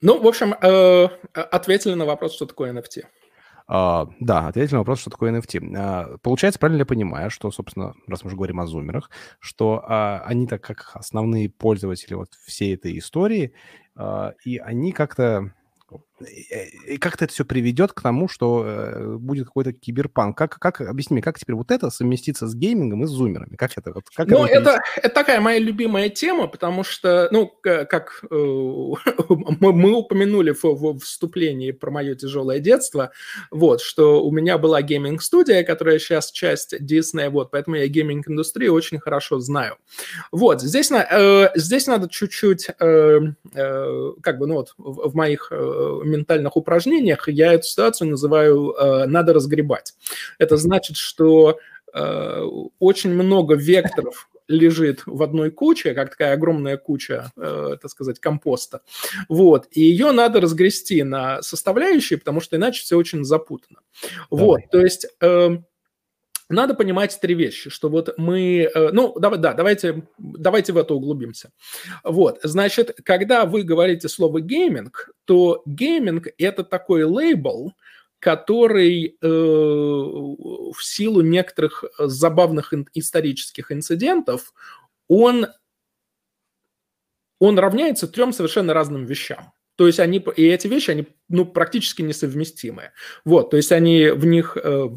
[0.00, 3.04] Ну, в общем, э, ответили на вопрос, что такое NFT.
[3.66, 5.60] Uh, да, ответили на вопрос, что такое NFT.
[5.60, 9.08] Uh, а, получается, правильно я понимаю, что, собственно, раз мы уже говорим о зумерах,
[9.40, 13.54] что uh, они так как основные пользователи вот всей этой истории,
[14.44, 15.54] и они как-то
[16.20, 20.38] и как-то это все приведет к тому, что э, будет какой-то киберпанк.
[20.38, 23.56] Как, как, объясни мне, как теперь вот это совместится с геймингом и с зумерами?
[23.56, 23.92] Как это?
[23.92, 28.34] Вот, как ну, это, это, такая моя любимая тема, потому что, ну, как э,
[29.60, 33.10] мы, мы упомянули в, в вступлении про мое тяжелое детство,
[33.50, 39.00] вот, что у меня была гейминг-студия, которая сейчас часть Disney, вот, поэтому я гейминг-индустрию очень
[39.00, 39.76] хорошо знаю.
[40.30, 43.20] Вот, здесь, э, здесь надо чуть-чуть, э,
[43.52, 48.72] э, как бы, ну вот, в, в моих э, ментальных упражнениях я эту ситуацию называю
[48.72, 49.94] э, «надо разгребать».
[50.38, 51.58] Это значит, что
[51.92, 52.40] э,
[52.78, 58.82] очень много векторов лежит в одной куче, как такая огромная куча, э, так сказать, компоста.
[59.28, 59.66] Вот.
[59.70, 63.80] И ее надо разгрести на составляющие, потому что иначе все очень запутано.
[64.30, 64.46] Давай.
[64.46, 64.60] Вот.
[64.70, 65.06] То есть...
[65.20, 65.58] Э,
[66.48, 70.94] надо понимать три вещи, что вот мы, э, ну, давай, да, давайте, давайте в это
[70.94, 71.50] углубимся.
[72.02, 77.72] Вот, значит, когда вы говорите слово гейминг, то гейминг– это такой лейбл,
[78.18, 84.54] который э, в силу некоторых забавных исторических инцидентов,
[85.08, 85.48] он,
[87.38, 89.52] он равняется трем совершенно разным вещам.
[89.76, 92.92] То есть они, и эти вещи, они ну, практически несовместимые.
[93.24, 94.88] Вот, то есть они в них э,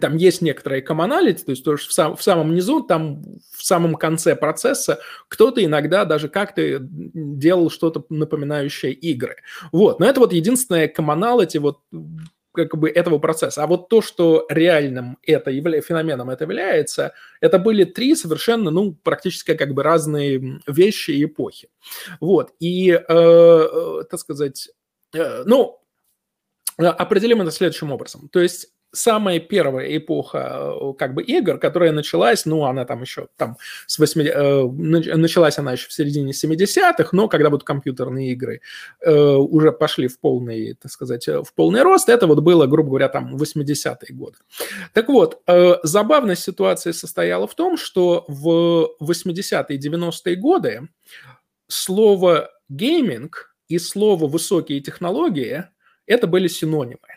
[0.00, 3.22] там есть некоторые коммоналити, то есть тоже в, сам, в самом низу, там
[3.56, 9.36] в самом конце процесса кто-то иногда даже как-то делал что-то напоминающее игры.
[9.72, 11.80] Вот, но это вот единственное коммоналити вот
[12.52, 13.62] как бы этого процесса.
[13.62, 15.80] А вот то, что реальным это явля...
[15.80, 21.70] феноменом это является, это были три совершенно, ну, практически как бы разные вещи и эпохи.
[22.20, 24.70] Вот, и, э, э, так сказать,
[25.14, 25.80] э, ну,
[26.76, 28.28] определим это следующим образом.
[28.28, 33.28] То есть самая первая эпоха э, как бы игр, которая началась, ну, она там еще
[33.36, 38.60] там с 8, э, началась она еще в середине 70-х, но когда вот компьютерные игры
[39.00, 42.90] э, уже пошли в полный, так сказать, э, в полный рост, это вот было, грубо
[42.90, 44.38] говоря, там 80-е годы.
[44.92, 50.88] Так вот, э, забавная ситуация состояла в том, что в 80-е 90-е годы
[51.68, 55.64] слово гейминг и слово высокие технологии
[56.06, 57.07] это были синонимы.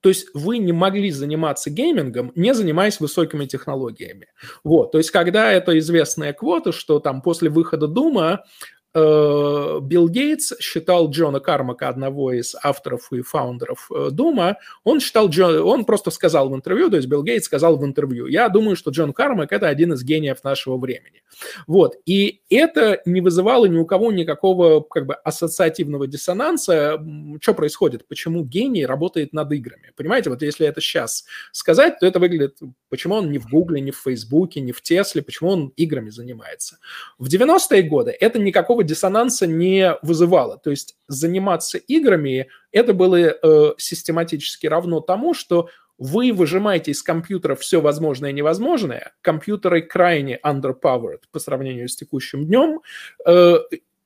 [0.00, 4.28] То есть вы не могли заниматься геймингом, не занимаясь высокими технологиями.
[4.64, 8.44] Вот, то есть когда это известная квота, что там после выхода Doom а
[8.92, 15.28] Билл Гейтс считал Джона Кармака, одного из авторов и фаундеров э, Doom а, он считал,
[15.28, 18.74] Джон, он просто сказал в интервью, то есть Билл Гейтс сказал в интервью, я думаю,
[18.74, 21.22] что Джон Кармак– это один из гениев нашего времени.
[21.66, 27.00] Вот, и это не вызывало ни у кого никакого как бы ассоциативного диссонанса,
[27.40, 29.92] что происходит, почему гений работает над играми.
[29.96, 33.92] Понимаете, вот если это сейчас сказать, то это выглядит, почему он не в Гугле, не
[33.92, 36.78] в Фейсбуке, не в Тесле, почему он играми занимается.
[37.18, 40.58] В 90-е годы это никакого никакого диссонанса не вызывало.
[40.58, 47.54] То есть заниматься играми это было э, систематически равно тому, что вы выжимаете из компьютера
[47.54, 52.80] все возможное и невозможное, компьютеры крайне underpowered по сравнению с текущим днем,
[53.26, 53.58] э,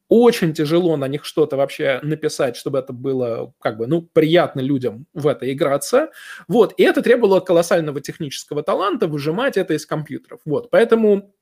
[0.09, 5.07] очень тяжело на них что-то вообще написать, чтобы это было как бы, ну, приятно людям
[5.15, 6.09] в это играться.
[6.49, 10.41] Вот, и это требовало колоссального технического таланта выжимать это из компьютеров.
[10.45, 11.35] Вот, поэтому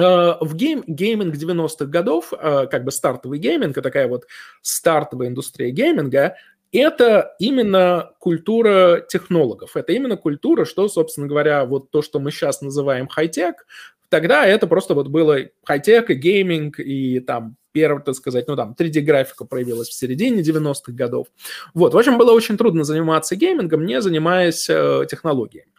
[0.00, 4.26] в гейм, гейминг 90-х годов, э, как бы стартовый гейминг, такая вот
[4.62, 6.36] стартовая индустрия гейминга,
[6.72, 9.76] это именно культура технологов.
[9.76, 13.66] Это именно культура, что, собственно говоря, вот то, что мы сейчас называем хай-тек,
[14.08, 18.74] тогда это просто вот было хай-тек и гейминг, и там первый, так сказать, ну там
[18.78, 21.28] 3D-графика проявилась в середине 90-х годов.
[21.74, 25.72] Вот, в общем, было очень трудно заниматься геймингом, не занимаясь э, технологиями.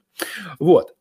[0.60, 0.96] Вот.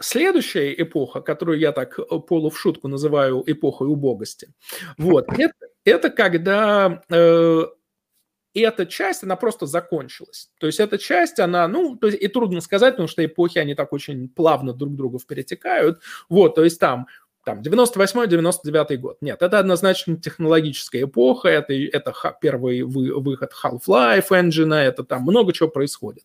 [0.00, 4.52] Следующая эпоха, которую я так э, полу в шутку называю эпохой убогости,
[4.98, 5.54] вот, это,
[5.84, 7.64] это когда э,
[8.54, 10.50] эта часть, она просто закончилась.
[10.58, 13.74] То есть эта часть, она, ну, то есть и трудно сказать, потому что эпохи, они
[13.74, 16.00] так очень плавно друг друга перетекают.
[16.28, 17.06] Вот, то есть там
[17.46, 19.18] там 98-99 год.
[19.20, 25.52] Нет, это однозначно технологическая эпоха, это, это первый вы, выход Half-Life Engine, это там много
[25.52, 26.24] чего происходит.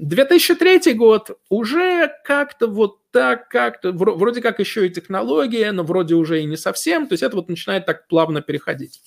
[0.00, 6.40] 2003 год уже как-то вот так, как-то, вроде как еще и технология, но вроде уже
[6.40, 9.00] и не совсем, то есть это вот начинает так плавно переходить.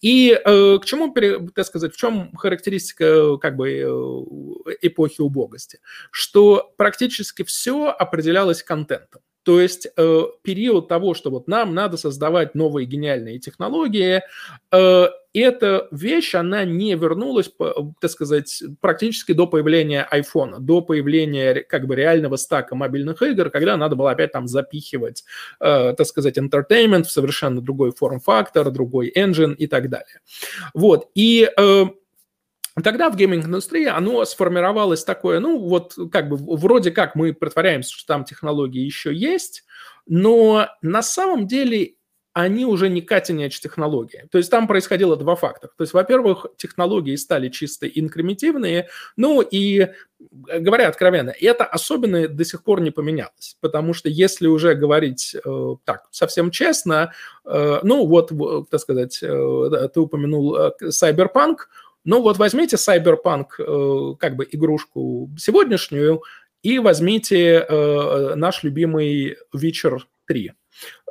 [0.00, 1.12] И э, к чему,
[1.54, 5.80] так сказать, в чем характеристика как бы э, эпохи убогости?
[6.10, 9.20] Что практически все определялось контентом.
[9.42, 14.22] То есть э, период того, что вот нам надо создавать новые гениальные технологии,
[14.70, 17.50] э, эта вещь, она не вернулась,
[18.00, 23.76] так сказать, практически до появления iPhone, до появления как бы реального стака мобильных игр, когда
[23.76, 25.24] надо было опять там запихивать,
[25.60, 30.20] э, так сказать, entertainment в совершенно другой форм-фактор, другой engine и так далее.
[30.74, 31.84] Вот, и э,
[32.82, 38.06] Тогда в гейминг-индустрии оно сформировалось такое, ну вот как бы вроде как мы притворяемся, что
[38.06, 39.64] там технологии еще есть,
[40.06, 41.94] но на самом деле
[42.32, 44.28] они уже не cutting-edge технологии.
[44.30, 45.72] То есть там происходило два фактора.
[45.76, 49.88] То есть, во-первых, технологии стали чисто инкрементивные, ну и,
[50.20, 55.74] говоря откровенно, это особенно до сих пор не поменялось, потому что если уже говорить э,
[55.84, 57.12] так совсем честно,
[57.44, 58.30] э, ну вот,
[58.70, 61.56] так сказать, э, ты упомянул э, Cyberpunk,
[62.04, 66.22] ну вот возьмите Cyberpunk, э, как бы игрушку сегодняшнюю,
[66.62, 70.52] и возьмите э, наш любимый Witcher 3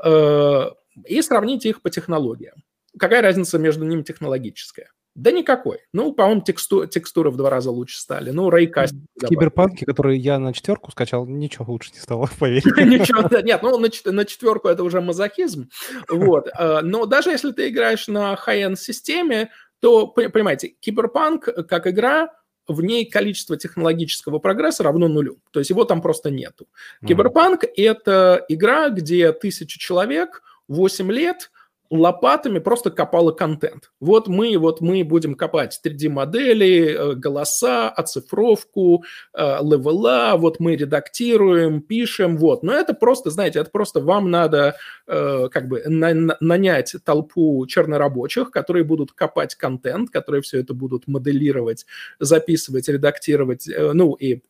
[0.03, 0.65] э,
[1.05, 2.63] и сравните их по технологиям.
[2.97, 4.89] Какая разница между ними технологическая?
[5.15, 5.79] Да никакой.
[5.91, 8.29] Ну, по-моему, тексту, текстуры в два раза лучше стали.
[8.29, 8.93] Ну, рейкаст.
[9.15, 12.63] В Киберпанке, который я на четверку скачал, ничего лучше не стало, поверь.
[12.85, 15.69] Ничего, нет, ну, на четверку это уже мазохизм.
[16.07, 16.47] Вот.
[16.83, 19.49] Но даже если ты играешь на high-end системе,
[19.79, 22.29] то, понимаете, киберпанк как игра,
[22.67, 25.39] в ней количество технологического прогресса равно нулю.
[25.51, 26.67] То есть его там просто нету.
[27.05, 31.51] Киберпанк mm-hmm.– это игра, где тысяча человек, 8 лет–
[31.89, 33.91] лопатами просто копала контент.
[33.99, 41.81] Вот мы, вот мы будем копать 3D-модели, э, голоса, оцифровку, э, левела, вот мы редактируем,
[41.81, 42.63] пишем, вот.
[42.63, 44.75] Но это просто, знаете, это просто вам надо
[45.07, 51.85] э, как бы нанять толпу чернорабочих, которые будут копать контент, которые все это будут моделировать,
[52.19, 54.41] записывать, редактировать, ну и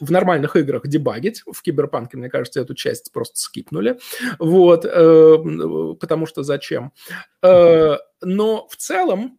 [0.00, 1.42] в нормальных играх дебагить.
[1.50, 3.98] В Киберпанке, мне кажется, эту часть просто скипнули.
[4.38, 6.92] Вот, э, потому что зачем?
[7.42, 9.38] Э, но в целом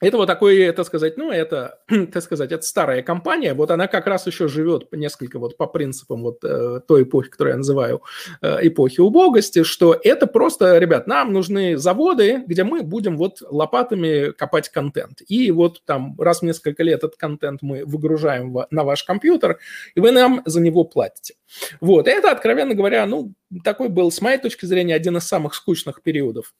[0.00, 1.78] это вот такой, так сказать, ну, это,
[2.12, 6.22] так сказать, это старая компания, вот она как раз еще живет несколько вот по принципам
[6.22, 8.02] вот э, той эпохи, которую я называю
[8.42, 14.32] э, эпохи убогости, что это просто, ребят, нам нужны заводы, где мы будем вот лопатами
[14.32, 15.22] копать контент.
[15.28, 19.58] И вот там раз в несколько лет этот контент мы выгружаем в, на ваш компьютер,
[19.94, 21.34] и вы нам за него платите.
[21.80, 23.32] Вот, это, откровенно говоря, ну,
[23.64, 26.52] такой был, с моей точки зрения, один из самых скучных периодов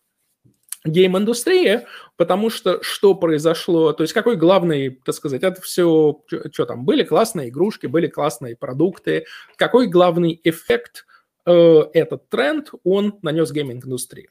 [0.89, 6.23] гейм-индустрии, потому что что произошло, то есть какой главный, так сказать, это все,
[6.53, 11.07] что там, были классные игрушки, были классные продукты, какой главный эффект
[11.45, 14.31] э, этот тренд он нанес гейминг-индустрии?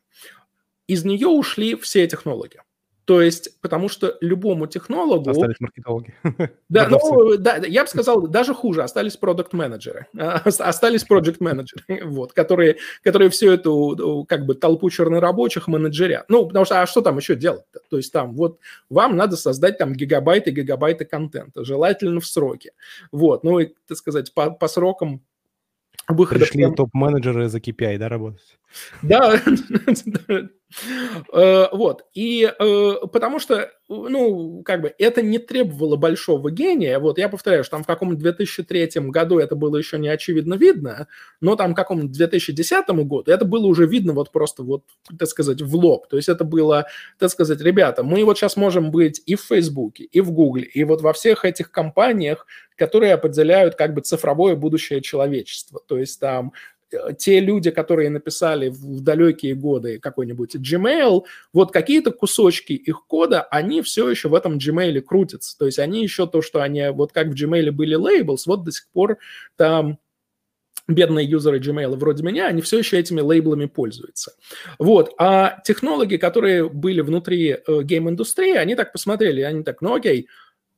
[0.87, 2.61] Из нее ушли все технологии.
[3.05, 5.29] То есть, потому что любому технологу...
[5.29, 6.13] Остались маркетологи.
[6.67, 13.29] Да, ну, да, я бы сказал, даже хуже, остались продукт-менеджеры, остались проект-менеджеры, вот, которые, которые
[13.29, 16.25] всю эту, как бы, толпу чернорабочих менеджерят.
[16.27, 17.79] Ну, потому что, а что там еще делать-то?
[17.89, 22.71] То есть там, вот, вам надо создать там гигабайты, гигабайты контента, желательно в сроке.
[23.11, 25.21] Вот, ну, и, так сказать, по, по срокам
[26.07, 26.39] выхода...
[26.39, 28.57] Пришли топ-менеджеры за KPI, да, работать?
[29.01, 29.39] Да,
[31.31, 32.05] вот.
[32.13, 36.99] И э, потому что, ну, как бы это не требовало большого гения.
[36.99, 41.07] Вот я повторяю, что там в каком-то 2003 году это было еще не очевидно видно,
[41.41, 44.83] но там в каком-то 2010 году это было уже видно вот просто вот,
[45.17, 46.07] так сказать, в лоб.
[46.07, 46.87] То есть это было,
[47.19, 50.83] так сказать, ребята, мы вот сейчас можем быть и в Фейсбуке, и в Гугле, и
[50.83, 55.81] вот во всех этих компаниях, которые определяют как бы цифровое будущее человечества.
[55.87, 56.74] То есть там Э,
[57.17, 63.81] те люди, которые написали в далекие годы какой-нибудь Gmail, вот какие-то кусочки их кода, они
[63.81, 65.57] все еще в этом Gmail крутятся.
[65.57, 68.71] То есть они еще то, что они, вот как в Gmail были labels, вот до
[68.71, 69.17] сих пор
[69.55, 69.99] там
[70.87, 74.33] бедные юзеры Gmail вроде меня, они все еще этими лейблами пользуются.
[74.77, 75.13] Вот.
[75.17, 80.27] А технологии, которые были внутри э, гейм-индустрии, они так посмотрели, они так, ну окей,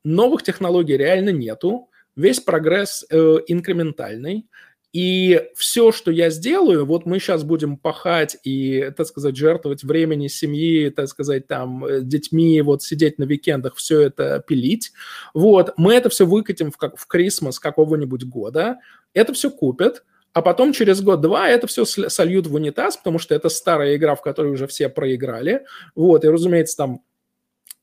[0.04, 4.46] новых технологий реально нету, весь прогресс э, инкрементальный,
[4.92, 10.28] и все, что я сделаю, вот мы сейчас будем пахать и, так сказать, жертвовать времени
[10.28, 14.92] семьи, так сказать, там, э, детьми, вот сидеть на викендах, все это пилить.
[15.34, 18.78] Вот, мы это все выкатим в, как, в Крисмас какого-нибудь года,
[19.12, 23.48] это все купят, а потом через год-два это все сольют в унитаз, потому что это
[23.48, 25.64] старая игра, в которой уже все проиграли.
[25.94, 27.00] Вот, и, разумеется, там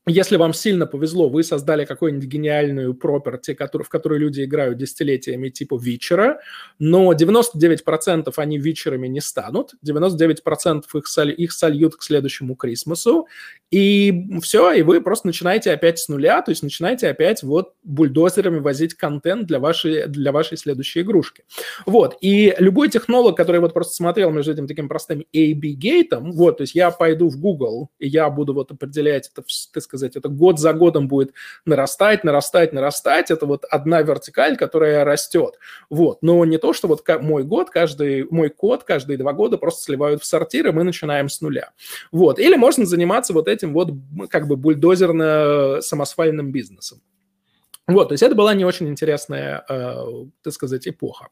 [0.08, 5.48] если вам сильно повезло, вы создали какую-нибудь гениальную проперти, который, в которую люди играют десятилетиями
[5.48, 6.38] типа Вичера,
[6.78, 13.26] но 99% они Вичерами не станут, 99% их, соль, их сольют к следующему Крисмасу,
[13.72, 18.60] И все, и вы просто начинаете опять с нуля, то есть начинаете опять вот бульдозерами
[18.60, 21.42] возить контент для вашей, для вашей следующей игрушки.
[21.84, 26.62] Вот, и любой технолог, который вот просто смотрел между этим таким простым A-B-гейтом, вот, то
[26.62, 30.60] есть я пойду в Google, и я буду вот определять это, так сказать, это год
[30.60, 31.32] за годом будет
[31.64, 35.58] нарастать, нарастать, нарастать, это вот одна вертикаль, которая растет,
[35.90, 39.82] вот, но не то, что вот мой год, каждый, мой код каждые два года просто
[39.82, 41.72] сливают в сортир, и мы начинаем с нуля,
[42.12, 43.90] вот, или можно заниматься вот этим вот
[44.30, 47.00] как бы бульдозерно-самосвальным бизнесом.
[47.88, 49.94] Вот, то есть это была не очень интересная, э,
[50.42, 51.28] так сказать, эпоха.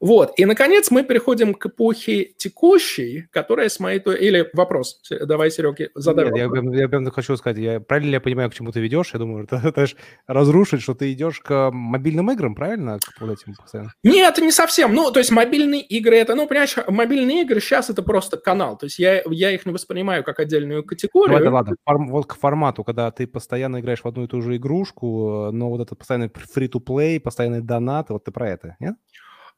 [0.00, 3.98] Вот, и, наконец, мы переходим к эпохе текущей, которая с моей...
[3.98, 6.74] Или вопрос, давай, Сереги, задай Нет, вопрос.
[6.74, 9.14] Я, я прям хочу сказать, я, правильно ли я понимаю, к чему ты ведешь?
[9.14, 12.98] Я думаю, это, это же разрушить, что ты идешь к мобильным играм, правильно?
[12.98, 13.94] К вот этим постоянно?
[14.02, 14.94] Нет, не совсем.
[14.94, 18.84] Ну, то есть мобильные игры, это, ну, понимаешь, мобильные игры сейчас это просто канал, то
[18.84, 21.38] есть я, я их не воспринимаю как отдельную категорию.
[21.38, 24.42] Ну, это ладно, Форм, вот к формату, когда ты постоянно играешь в одну и ту
[24.42, 28.96] же игрушку, но вот этот постоянный free-to-play, постоянный донат, вот ты про это, нет?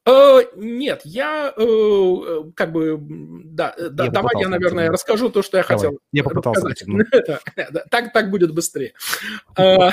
[0.09, 4.95] Uh, нет, я uh, как бы, да, да я давай я, наверное, этим.
[4.95, 5.77] расскажу то, что я давай.
[5.77, 6.75] хотел Я попытался.
[7.91, 8.95] так, так будет быстрее.
[9.59, 9.93] Uh,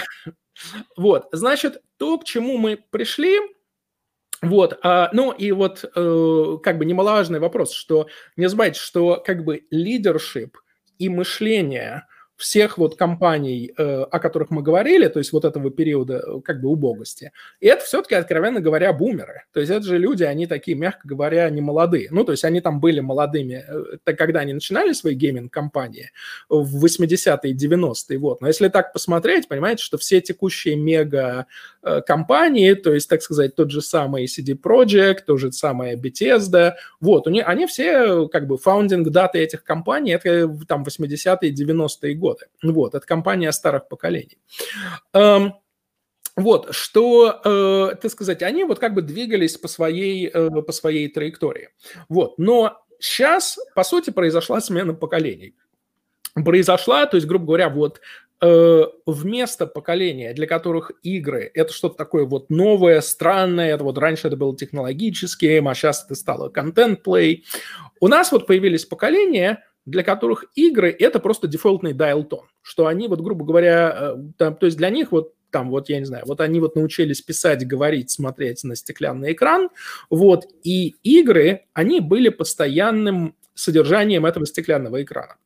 [0.95, 3.37] вот, значит, то, к чему мы пришли,
[4.41, 9.43] вот, а, ну и вот э, как бы немаловажный вопрос, что не забывайте, что как
[9.43, 10.57] бы лидершип
[10.99, 12.05] и мышление–
[12.37, 16.61] всех вот компаний, э, о которых мы говорили, то есть вот этого периода э, как
[16.61, 19.45] бы убогости, и это все-таки, откровенно говоря, бумеры.
[19.53, 22.09] То есть это же люди, они такие, мягко говоря, не молодые.
[22.11, 26.11] Ну, то есть они там были молодыми, э, когда они начинали свои гейминг-компании
[26.47, 28.41] в 80-е, 90-е, вот.
[28.41, 33.81] Но если так посмотреть, понимаете, что все текущие мега-компании, то есть, так сказать, тот же
[33.81, 39.09] самый CD Projekt, то же самое Bethesda, вот, у них, они все как бы фаундинг
[39.09, 42.47] даты этих компаний, это там 80-е, 90-е годы годы.
[42.63, 44.37] Вот, это компания старых поколений.
[46.37, 51.09] Вот, что, э, так сказать, они вот как бы двигались по своей, э, по своей
[51.09, 51.69] траектории.
[52.09, 55.55] Вот, но сейчас, по сути, произошла смена поколений.
[56.35, 58.01] Произошла, то есть, грубо говоря, вот
[58.39, 64.27] э, вместо поколения, для которых игры– это что-то такое вот новое, странное, это вот раньше
[64.27, 67.45] это было технологическим, а сейчас это стало контент-плей,
[67.99, 73.21] у нас вот появились поколения, для которых игры– это просто дефолтный dial-тон, что они вот,
[73.21, 76.41] грубо говоря, э, там, то есть для них вот там вот, я не знаю, вот
[76.41, 79.69] они вот научились писать, говорить, смотреть на стеклянный экран,
[80.09, 85.37] вот, и игры, они были постоянным содержанием этого стеклянного экрана.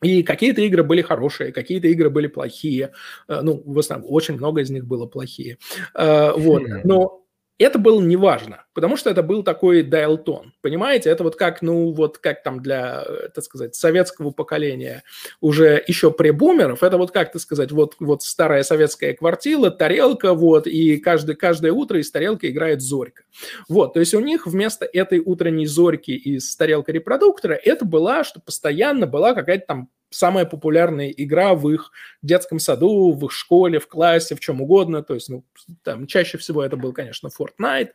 [0.00, 2.92] И какие-то игры были хорошие, какие-то игры были плохие.
[3.28, 5.58] Э, ну, в основном, очень много из них было плохие.
[5.94, 6.62] Э, вот.
[6.84, 7.21] Но
[7.62, 11.10] это было неважно, потому что это был такой dial-тон, понимаете?
[11.10, 15.02] Это вот как, ну, вот как там для, э, так сказать, советского поколения
[15.40, 20.66] уже еще пребумеров, это вот как, так сказать, вот, вот старая советская квартира, тарелка, вот,
[20.66, 23.24] и каждый, каждое утро из тарелки играет зорька.
[23.68, 28.40] Вот, то есть у них вместо этой утренней зорьки из тарелка репродуктора это была, что
[28.40, 31.90] постоянно была какая-то там самая популярная игра в их
[32.22, 35.02] детском саду, в их школе, в классе, в чем угодно.
[35.02, 35.44] То есть, ну,
[35.82, 37.90] там чаще всего это был, конечно, Fortnite.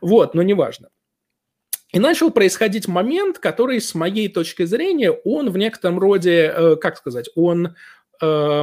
[0.00, 0.88] Вот, но неважно.
[1.90, 6.98] И начал происходить момент, который, с моей точки зрения, он в некотором роде, э, как
[6.98, 7.76] сказать, он
[8.20, 8.62] э,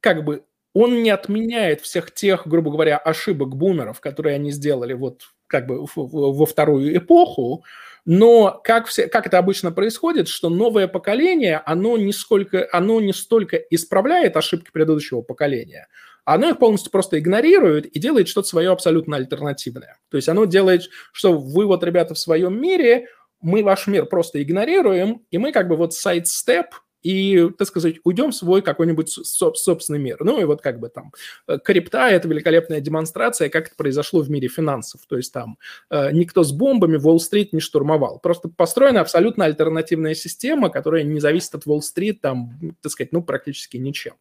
[0.00, 0.44] как бы
[0.74, 5.86] он не отменяет всех тех, грубо говоря, ошибок бумеров, которые они сделали вот как бы
[5.94, 7.64] во вторую эпоху,
[8.04, 13.12] но как, все, как это обычно происходит, что новое поколение, оно не, сколько, оно не
[13.12, 15.86] столько исправляет ошибки предыдущего поколения,
[16.24, 19.98] оно их полностью просто игнорирует и делает что-то свое абсолютно альтернативное.
[20.08, 23.08] То есть оно делает, что вы вот, ребята, в своем мире,
[23.40, 26.66] мы ваш мир просто игнорируем, и мы как бы вот сайт-степ
[27.02, 30.18] и, так сказать, уйдем в свой какой-нибудь собственный мир.
[30.20, 31.12] Ну и вот как бы там
[31.48, 35.00] э, крипта– это великолепная демонстрация, как это произошло в мире финансов.
[35.08, 35.58] То есть там
[35.90, 38.18] э, никто с бомбами Уолл-стрит не штурмовал.
[38.20, 43.76] Просто построена абсолютно альтернативная система, которая не зависит от Уолл-стрит, там, так сказать, ну практически
[43.76, 44.14] ничем.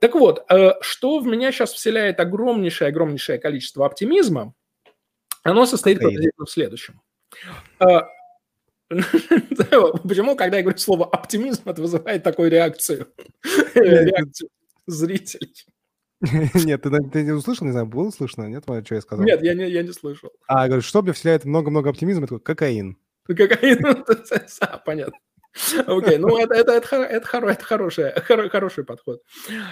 [0.00, 4.54] Так вот, э, что в меня сейчас вселяет огромнейшее-огромнейшее количество оптимизма,
[5.42, 7.00] оно состоит в следующем.
[8.88, 13.08] Почему, когда я говорю слово оптимизм, это вызывает такую реакцию?
[13.74, 14.48] Реакцию
[14.86, 15.52] зрителей.
[16.20, 19.26] Нет, ты, ты не услышал, не знаю, было слышно, нет, что я сказал?
[19.26, 20.30] Нет, я не, я не слышал.
[20.48, 22.96] А, говорю, что мне вселяет много-много оптимизма, это кокаин.
[23.24, 24.04] Кокаин,
[24.86, 25.18] понятно.
[25.86, 28.12] Окей, ну это, это, это, это, хоро, это хороший,
[28.50, 29.22] хороший подход.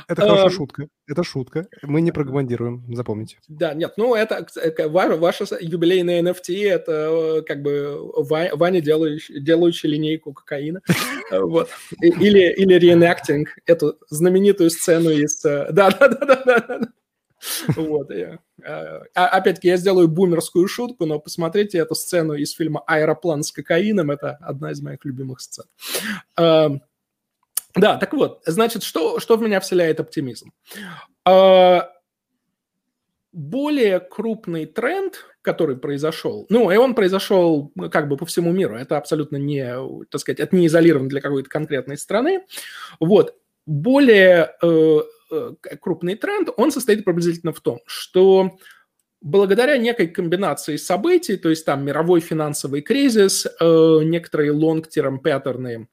[0.08, 0.88] Это хорошая шутка.
[1.06, 1.66] Это шутка.
[1.82, 3.38] Мы не программируем, запомните.
[3.48, 4.46] Да, нет, ну это
[4.88, 10.80] ваша юбилейная NFT, это э, как бы Ваня, делающий, делающий линейку кокаина.
[11.30, 11.70] Э, вот.
[12.00, 15.40] Или, или reenacting эту знаменитую сцену из...
[15.40, 16.54] Да-да-да-да-да.
[16.66, 16.90] Вот, я,
[19.14, 24.10] а, опять-таки, я сделаю бумерскую шутку, но посмотрите эту сцену из фильма «Аэроплан с кокаином»,
[24.10, 25.64] это одна из моих любимых сцен.
[26.36, 26.70] А,
[27.74, 30.52] да, так вот, значит, что, что в меня вселяет оптимизм?
[31.24, 31.90] А,
[33.32, 38.96] более крупный тренд, который произошел, ну, и он произошел как бы по всему миру, это
[38.96, 39.64] абсолютно не,
[40.08, 42.44] так сказать, это не изолировано для какой-то конкретной страны,
[43.00, 43.36] вот,
[43.66, 45.13] более э, Э,
[45.80, 48.58] крупный тренд, он состоит приблизительно в том, что
[49.20, 55.88] благодаря некой комбинации событий, то есть там мировой финансовый кризис, э, некоторые long-term паттерны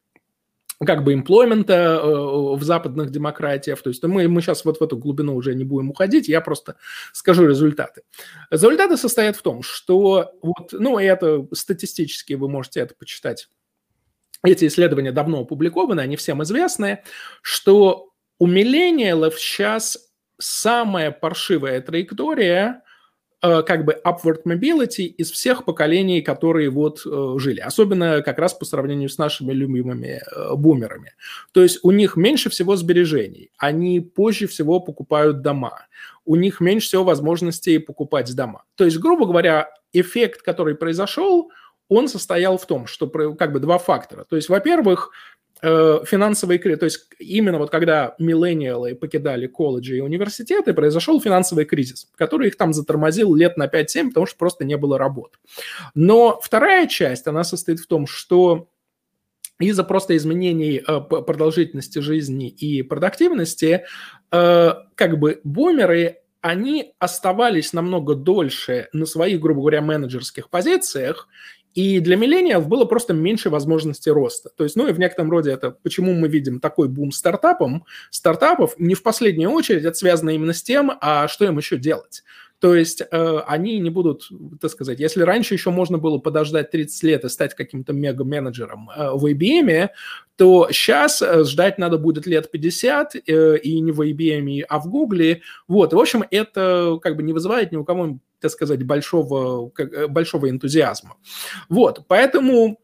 [0.86, 3.82] как бы имплоймента э, в западных демократиях.
[3.82, 6.76] То есть мы, мы сейчас вот в эту глубину уже не будем уходить, я просто
[7.14, 8.02] скажу результаты.
[8.50, 13.48] Результаты состоят в том, что вот, ну, это статистически вы можете это почитать.
[14.44, 17.04] Эти исследования давно опубликованы, они всем известны,
[17.44, 18.11] что
[18.42, 20.00] у миллениалов сейчас
[20.40, 22.82] самая паршивая траектория
[23.44, 27.60] э, как бы upward mobility из всех поколений, которые вот э, жили.
[27.60, 31.14] Особенно как раз по сравнению с нашими любимыми э, бумерами.
[31.52, 35.86] То есть у них меньше всего сбережений, они позже всего покупают дома,
[36.26, 38.64] у них меньше всего возможностей покупать дома.
[38.74, 41.52] То есть, грубо говоря, эффект, который произошел,
[41.90, 44.24] он состоял в том, что как бы два фактора.
[44.24, 45.12] То есть, во-первых,
[45.64, 51.66] Э, финансовый кризис, то есть именно вот когда миллениалы покидали колледжи и университеты, произошел финансовый
[51.66, 55.40] кризис, который их там затормозил лет на 5-7, потому что просто не было работ.
[55.94, 58.70] Но вторая часть, она состоит в том, что
[59.60, 63.86] из-за просто изменений э, продолжительности жизни и продуктивности,
[64.32, 71.28] э, как бы бумеры они оставались намного дольше на своих, грубо говоря, менеджерских позициях
[71.74, 74.50] и для миллениалов было просто меньше возможностей роста.
[74.56, 78.76] То есть, ну и в некотором роде это почему мы видим такой бум стартапом, стартапов,
[78.78, 82.24] не в последнюю очередь, это связано именно с тем, а что им еще делать.
[82.62, 84.30] То есть э, они не будут,
[84.62, 89.12] так сказать, если раньше еще можно было подождать 30 лет и стать каким-то мега-менеджером э,
[89.16, 89.90] в IBM,
[90.36, 94.90] то сейчас э, ждать надо будет лет 50, э, и не в IBM, а в
[94.90, 95.38] Google.
[95.68, 99.70] Вот, и, в общем, это как бы не вызывает ни у кого, так сказать, большого,
[99.70, 101.18] как, э, большого энтузиазма.
[101.70, 102.80] Вот, поэтому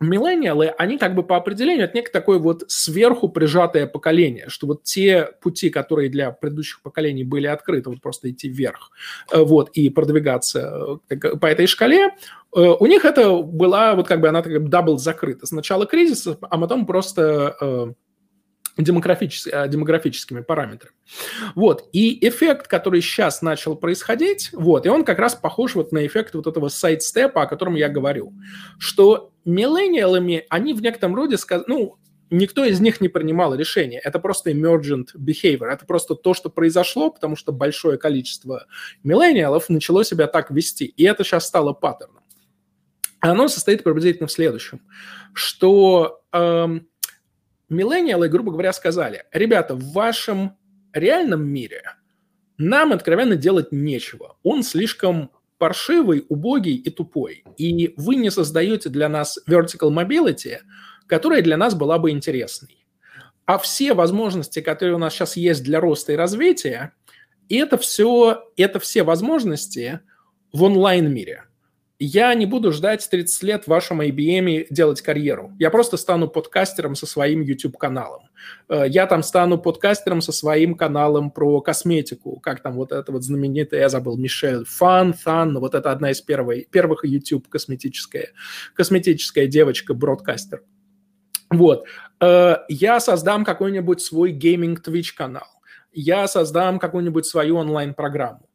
[0.00, 4.82] Миллениалы, они как бы по определению это некое такое вот сверху прижатое поколение, что вот
[4.82, 8.90] те пути, которые для предыдущих поколений были открыты, вот просто идти вверх,
[9.32, 12.10] э, вот, и продвигаться э, по этой шкале,
[12.52, 15.44] у них это была вот как бы она так double закрыта.
[15.44, 17.96] Сначала кризис, а потом просто
[18.76, 20.94] э, демографическими параметрами.
[21.54, 21.88] Вот.
[21.92, 26.34] И эффект, который сейчас начал происходить, вот, и он как раз похож вот на эффект
[26.34, 28.32] вот этого sidestep а, о котором я говорю,
[28.78, 31.98] что миллениалами, они в некотором роде, ну,
[32.30, 34.00] никто из них не принимал решения.
[34.02, 35.66] Это просто emergent behavior.
[35.66, 38.66] Это просто то, что произошло, потому что большое количество
[39.02, 40.86] миллениалов начало себя так вести.
[40.86, 42.22] И это сейчас стало паттерном.
[43.20, 44.82] Оно состоит приблизительно в следующем,
[45.32, 46.88] что эм,
[47.74, 50.56] миллениалы, грубо говоря, сказали, ребята, в вашем
[50.92, 51.82] реальном мире
[52.56, 54.36] нам откровенно делать нечего.
[54.42, 57.44] Он слишком паршивый, убогий и тупой.
[57.56, 60.58] И вы не создаете для нас vertical mobility,
[61.06, 62.86] которая для нас была бы интересной.
[63.46, 66.94] А все возможности, которые у нас сейчас есть для роста и развития,
[67.48, 70.00] это все, это все возможности
[70.52, 71.44] в онлайн-мире
[71.98, 75.52] я не буду ждать 30 лет в вашем IBM делать карьеру.
[75.58, 78.28] Я просто стану подкастером со своим YouTube-каналом.
[78.68, 83.22] Э, я там стану подкастером со своим каналом про косметику, как там вот это вот
[83.22, 88.28] знаменитая, я забыл, Мишель Фан, Фан, вот это одна из первой, первых YouTube косметическая,
[88.74, 90.62] косметическая девочка-бродкастер.
[91.50, 91.84] Вот.
[92.20, 95.46] Э, я создам какой-нибудь свой гейминг Twitch канал.
[95.92, 98.48] Я создам какую-нибудь свою онлайн-программу.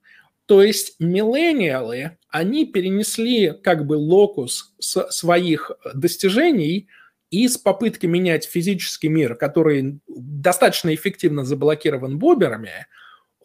[0.49, 6.87] То есть миллениалы, они перенесли как бы локус своих достижений
[7.29, 12.87] из попытки менять физический мир, который достаточно эффективно заблокирован боберами,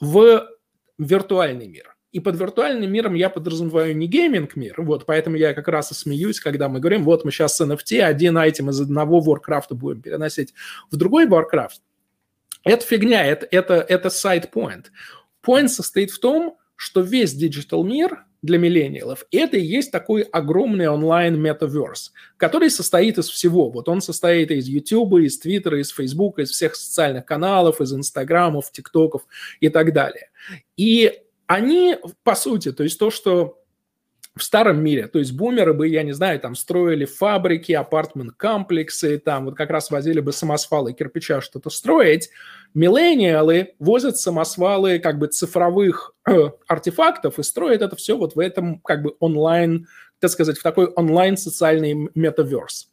[0.01, 0.49] в
[0.97, 1.95] виртуальный мир.
[2.11, 6.41] И под виртуальным миром я подразумеваю не гейминг-мир, вот, поэтому я как раз и смеюсь,
[6.41, 10.55] когда мы говорим, вот мы сейчас с NFT один айтем из одного Warcraft будем переносить
[10.91, 11.83] в другой Warcraft.
[12.65, 14.87] Это фигня, это, это, это side point.
[15.47, 20.89] Point состоит в том, что весь digital мир для миллениалов, это и есть такой огромный
[20.89, 23.71] онлайн- metaverse, который состоит из всего.
[23.71, 28.71] Вот он состоит из YouTube, из Twitter, из Facebook, из всех социальных каналов, из Инстаграмов,
[28.71, 29.23] ТикТоков
[29.61, 30.31] и так далее.
[30.77, 33.61] И они, по сути, то есть то, что
[34.37, 35.07] в старом мире.
[35.07, 39.71] То есть бумеры бы, я не знаю, там строили фабрики, apartment -комплексы, там вот как
[39.71, 42.31] раз возили бы самосвалы кирпича что-то строить.
[42.75, 48.81] Миллениалы возят самосвалы как бы цифровых э, артефактов и строят это все вот в этом
[48.81, 49.87] как бы онлайн,
[50.19, 52.91] так сказать, в такой онлайн-социальный метаверс.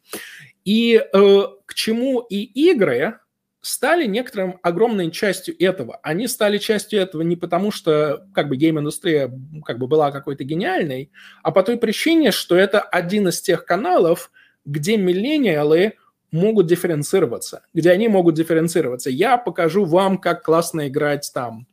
[0.64, 3.18] И э, к чему и игры,
[3.62, 6.00] стали некоторым огромной частью этого.
[6.02, 9.32] Они стали частью этого не потому, что как бы гейм-индустрия
[9.64, 11.12] как бы была какой-то гениальной,
[11.44, 14.32] а по той причине, что это один из тех каналов,
[14.66, 15.94] где миллениалы
[16.32, 19.10] могут дифференцироваться, где они могут дифференцироваться.
[19.10, 21.68] Я покажу вам, как классно играть там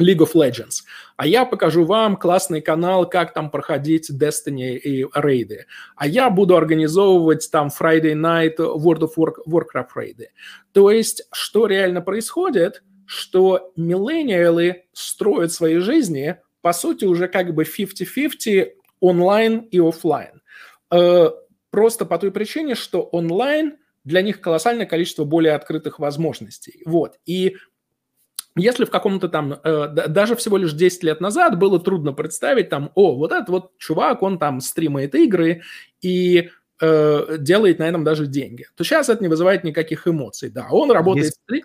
[0.00, 0.82] League of Legends.
[1.16, 5.66] А я покажу вам классный канал, как там проходить Destiny и рейды.
[5.96, 10.30] А я буду организовывать там Friday Night World of Warcraft рейды.
[10.72, 17.64] То есть, что реально происходит, что миллениалы строят свои жизни, по сути, уже как бы
[17.64, 18.70] 50-50
[19.00, 20.40] онлайн и офлайн.
[21.72, 26.82] Просто по той причине, что онлайн для них колоссальное количество более открытых возможностей.
[26.84, 27.18] Вот.
[27.24, 27.56] И
[28.54, 32.92] если в каком-то там, э, даже всего лишь 10 лет назад было трудно представить там,
[32.94, 35.62] о, вот этот вот чувак, он там стримает игры
[36.02, 36.50] и
[36.82, 40.50] э, делает на этом даже деньги, то сейчас это не вызывает никаких эмоций.
[40.50, 41.32] Да, он работает...
[41.48, 41.64] Есть...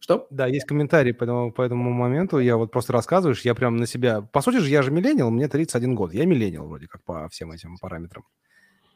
[0.00, 0.26] Что?
[0.28, 2.38] Да, есть комментарии по этому, по этому моменту.
[2.38, 4.20] Я вот просто рассказываешь, я прям на себя...
[4.20, 6.12] По сути же, я же миллениал, мне 31 год.
[6.12, 8.24] Я миллениал вроде как по всем этим параметрам,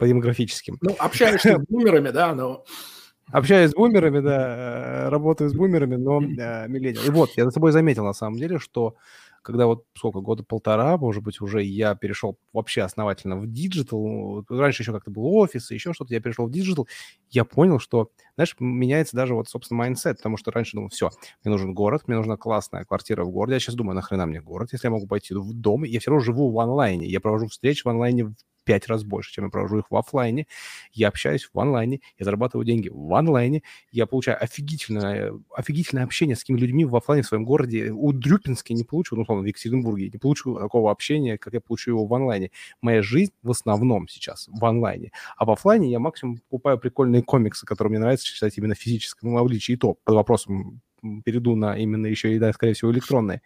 [0.01, 0.79] по демографическим.
[0.81, 2.65] Ну, общаешься с бумерами, да, но...
[3.33, 7.05] Общаюсь с бумерами, да, э, работаю с бумерами, но э, миллениал.
[7.05, 8.97] И вот, я за собой заметил, на самом деле, что
[9.43, 14.83] когда вот сколько, года полтора, может быть, уже я перешел вообще основательно в digital, раньше
[14.83, 16.89] еще как-то был офис, еще что-то, я перешел в digital,
[17.31, 21.11] я понял, что, знаешь, меняется даже вот, собственно, mindset, потому что раньше думал, все,
[21.45, 24.71] мне нужен город, мне нужна классная квартира в городе, я сейчас думаю, нахрена мне город,
[24.73, 27.83] если я могу пойти в дом, я все равно живу в онлайне, я провожу встречи
[27.85, 28.35] в онлайне
[28.65, 30.47] пять раз больше, чем я провожу их в офлайне.
[30.93, 36.41] Я общаюсь в онлайне, я зарабатываю деньги в онлайне, я получаю офигительное, офигительное общение с
[36.41, 37.91] такими людьми в офлайне в своем городе.
[37.91, 41.91] У Дрюпинске не получу, ну, условно, в Екатеринбурге, не получу такого общения, как я получу
[41.91, 42.51] его в онлайне.
[42.81, 45.13] Моя жизнь в основном сейчас в онлайне.
[45.37, 49.37] А в офлайне я максимум покупаю прикольные комиксы, которые мне нравится читать именно в физическом
[49.37, 49.73] обличии.
[49.73, 50.81] И то под вопросом
[51.25, 53.43] перейду на именно еще и, да, скорее всего, электронные.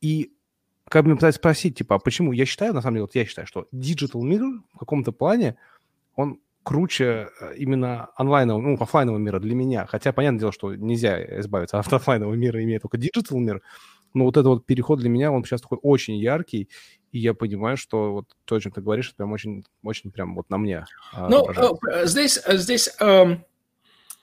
[0.00, 0.32] И
[0.90, 2.32] как бы пытаюсь спросить, типа, а почему?
[2.32, 4.42] Я считаю, на самом деле, вот я считаю, что digital мир
[4.74, 5.56] в каком-то плане,
[6.16, 9.86] он круче э, именно онлайнового, ну, офлайнового мира для меня.
[9.86, 13.62] Хотя, понятное дело, что нельзя избавиться от офлайнового мира, имея только digital мир.
[14.14, 16.68] Но вот этот вот переход для меня, он сейчас такой очень яркий,
[17.12, 20.34] и я понимаю, что вот то, о чем ты говоришь, это прям очень, очень прям
[20.34, 20.86] вот на мне.
[21.12, 23.36] А, ну, э, здесь, здесь, э,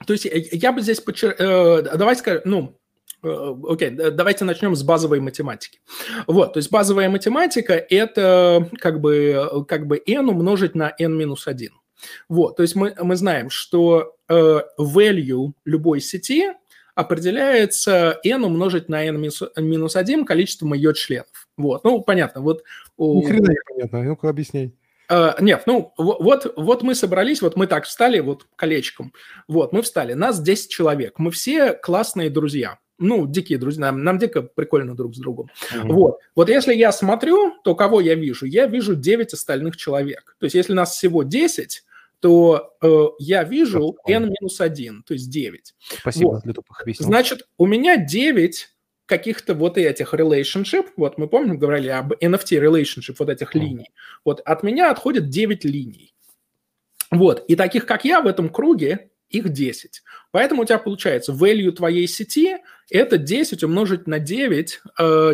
[0.06, 1.34] то есть я бы здесь, подчер...
[1.40, 2.87] э, давайте скажем, ну, Э,
[3.22, 5.80] окей, okay, давайте начнем с базовой математики.
[6.28, 11.48] Вот, то есть базовая математика– это как бы, как бы n умножить на n минус
[11.48, 11.72] 1.
[12.30, 16.52] Вот, то есть мы, мы знаем, что э, value любой сети
[16.96, 21.48] определяется n умножить на n минус 1 количеством ее членов.
[21.58, 22.42] Вот, ну, понятно.
[22.42, 22.64] Вот.
[22.98, 24.74] Ни хрена не понятно, ну-ка объясняй.
[25.10, 29.14] Uh, нет, ну вот, вот мы собрались, вот мы так встали, вот колечком,
[29.48, 34.18] вот мы встали, нас 10 человек, мы все классные друзья, ну, дикие друзья, нам, нам
[34.18, 35.50] дико прикольно друг с другом.
[35.74, 35.94] Mm-hmm.
[35.94, 36.20] Вот.
[36.36, 38.46] Вот если я смотрю, то кого я вижу?
[38.46, 40.36] Я вижу 9 остальных человек.
[40.40, 41.84] То есть если нас всего 10,
[42.20, 45.76] то э, я вижу n минус 1, то есть 9.
[46.00, 46.44] Спасибо вот.
[46.44, 48.70] для тупых Значит, у меня 9
[49.06, 53.60] каких-то вот этих relationship, вот мы помним, говорили об NFT relationship, вот этих mm-hmm.
[53.60, 53.92] линий.
[54.26, 56.14] Вот от меня отходит 9 линий.
[57.10, 60.04] Вот, и таких, как я, в этом круге их 10.
[60.32, 62.58] Поэтому у тебя получается value твоей сети–
[62.90, 64.82] это 10 умножить на 9,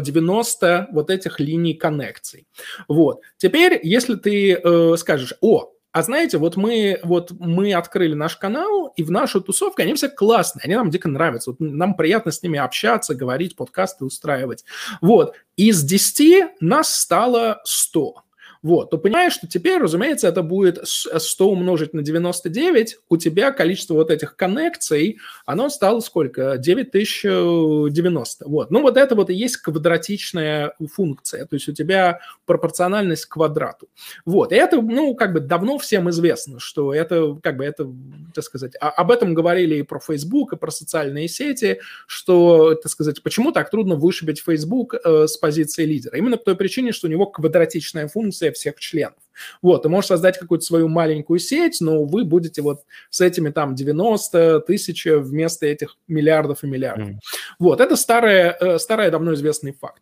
[0.01, 2.47] 90 э, вот этих линий коннекций.
[2.87, 3.21] Вот.
[3.37, 8.91] Теперь, если ты э, скажешь, о, а знаете, вот мы, вот мы открыли наш канал,
[8.95, 11.51] и в нашу тусовку они все классные, они нам дико нравятся.
[11.51, 14.65] Вот нам приятно с ними общаться, говорить, подкасты устраивать.
[15.01, 15.35] Вот.
[15.55, 18.15] Из 10 нас стало 100.
[18.63, 23.95] Вот, то понимаешь, что теперь, разумеется, это будет 100 умножить на 99, у тебя количество
[23.95, 26.57] вот этих коннекций, оно стало сколько?
[26.57, 28.47] 9090.
[28.47, 28.71] Вот.
[28.71, 33.89] Ну, вот это вот и есть квадратичная функция, то есть у тебя пропорциональность квадрату.
[34.25, 37.91] Вот, и это, ну, как бы давно всем известно, что это, как бы, это,
[38.33, 42.89] так сказать, а, об этом говорили и про Facebook, и про социальные сети, что, так
[42.89, 46.17] сказать, почему так трудно вышибить Facebook э, с позиции лидера?
[46.17, 49.17] Именно по той причине, что у него квадратичная функция всех членов.
[49.61, 53.75] Вот, ты можешь создать какую-то свою маленькую сеть, но вы будете вот с этими там
[53.75, 57.09] 90 тысяч вместо этих миллиардов и миллиардов.
[57.09, 57.17] Mm.
[57.59, 60.01] Вот, это старая, э, старая давно известный факт.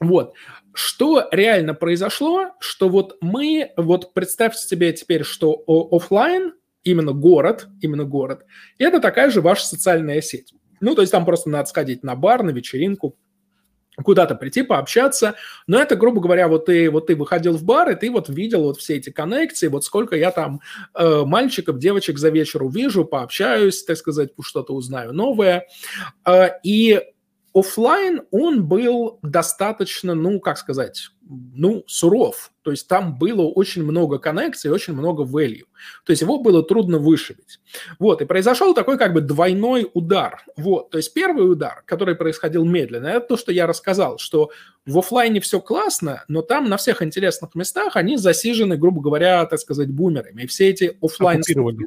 [0.00, 0.32] Вот.
[0.72, 8.04] Что реально произошло, что вот мы, вот представьте себе теперь, что офлайн, именно город, именно
[8.04, 8.44] город,
[8.78, 10.54] это такая же ваша социальная сеть.
[10.80, 13.16] Ну, то есть там просто надо сходить на бар, на вечеринку,
[14.02, 15.34] куда-то прийти, пообщаться.
[15.66, 18.62] Но это, грубо говоря, вот ты, вот ты выходил в бар, и ты вот видел
[18.62, 20.60] вот все эти коннекции, вот сколько я там
[20.94, 25.66] э, мальчиков, девочек за вечер увижу, пообщаюсь, так сказать, что-то узнаю новое.
[26.26, 27.00] Э, и
[27.54, 32.50] офлайн он был достаточно, ну, как сказать, ну, суров.
[32.62, 35.64] То есть там было очень много коннекций, очень много value.
[36.04, 37.60] То есть его было трудно вышибить.
[37.98, 40.44] Вот, и произошел такой как бы двойной удар.
[40.56, 44.50] Вот, то есть первый удар, который происходил медленно, это то, что я рассказал, что
[44.86, 49.60] в офлайне все классно, но там на всех интересных местах они засижены, грубо говоря, так
[49.60, 50.42] сказать, бумерами.
[50.42, 51.40] И все эти офлайн...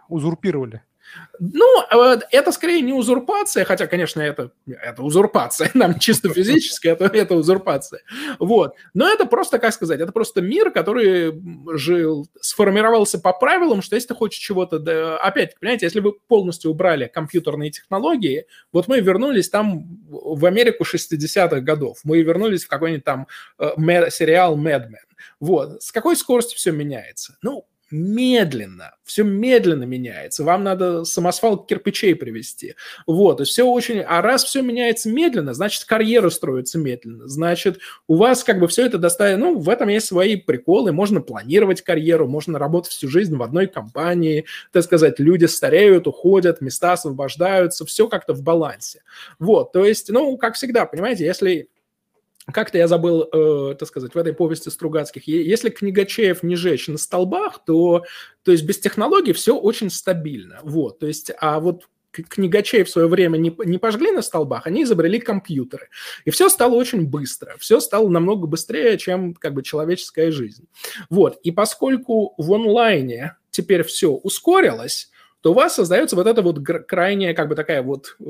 [0.10, 0.82] Узурпировали.
[1.40, 7.06] Ну, э, это скорее не узурпация, хотя, конечно, это, это узурпация, нам чисто физически это,
[7.06, 8.02] это узурпация.
[8.40, 8.76] Вот.
[8.94, 11.34] Но это просто, как сказать, это просто мир, который
[11.78, 14.80] жил, сформировался по правилам, что если ты хочешь чего-то...
[14.80, 20.84] Да, опять, понимаете, если вы полностью убрали компьютерные технологии, вот мы вернулись там в Америку
[20.84, 23.28] 60-х годов, мы вернулись в какой-нибудь там
[23.60, 24.84] э, сериал Mad.
[25.40, 25.82] Вот.
[25.82, 27.38] С какой скоростью все меняется?
[27.42, 30.44] Ну, медленно, все медленно меняется.
[30.44, 32.76] Вам надо самосвал кирпичей привести.
[33.06, 34.00] Вот, и все очень...
[34.00, 37.28] А раз все меняется медленно, значит, карьера строится медленно.
[37.28, 39.38] Значит, у вас как бы все это доставит...
[39.38, 40.92] Ну, в этом есть свои приколы.
[40.92, 44.46] Можно планировать карьеру, можно работать всю жизнь в одной компании.
[44.72, 47.86] Так сказать, люди стареют, уходят, места освобождаются.
[47.86, 49.04] Все как-то в балансе.
[49.38, 51.70] Вот, то есть, ну, как всегда, понимаете, если
[52.52, 56.98] как-то я забыл, э, так сказать, в этой повести Стругацких, если книгачеев не жечь на
[56.98, 58.04] столбах, то,
[58.44, 60.60] то есть без технологий все очень стабильно.
[60.64, 64.84] Вот, то есть, а вот книгачей в свое время не, не пожгли на столбах, они
[64.84, 65.90] изобрели компьютеры.
[66.26, 67.56] И все стало очень быстро.
[67.58, 70.68] Все стало намного быстрее, чем как бы человеческая жизнь.
[71.10, 71.40] Вот.
[71.44, 75.10] И поскольку в онлайне теперь все ускорилось,
[75.42, 78.24] то у вас создается вот эта вот крайняя как бы такая вот э,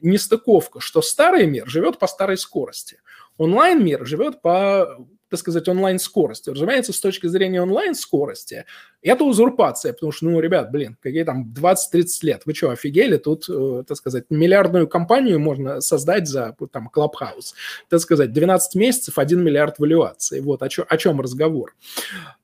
[0.00, 3.00] нестыковка, что старый мир живет по старой скорости,
[3.38, 4.98] онлайн-мир живет по
[5.30, 6.50] так сказать, онлайн-скорости.
[6.50, 8.64] Разумеется, с точки зрения онлайн-скорости,
[9.02, 13.18] это узурпация, потому что, ну, ребят, блин, какие там 20-30 лет, вы что, офигели?
[13.18, 17.52] Тут, э, так сказать, миллиардную компанию можно создать за, там, Clubhouse.
[17.88, 20.40] Так сказать, 12 месяцев, 1 миллиард valuation.
[20.40, 21.74] Вот о, чё, о чем разговор.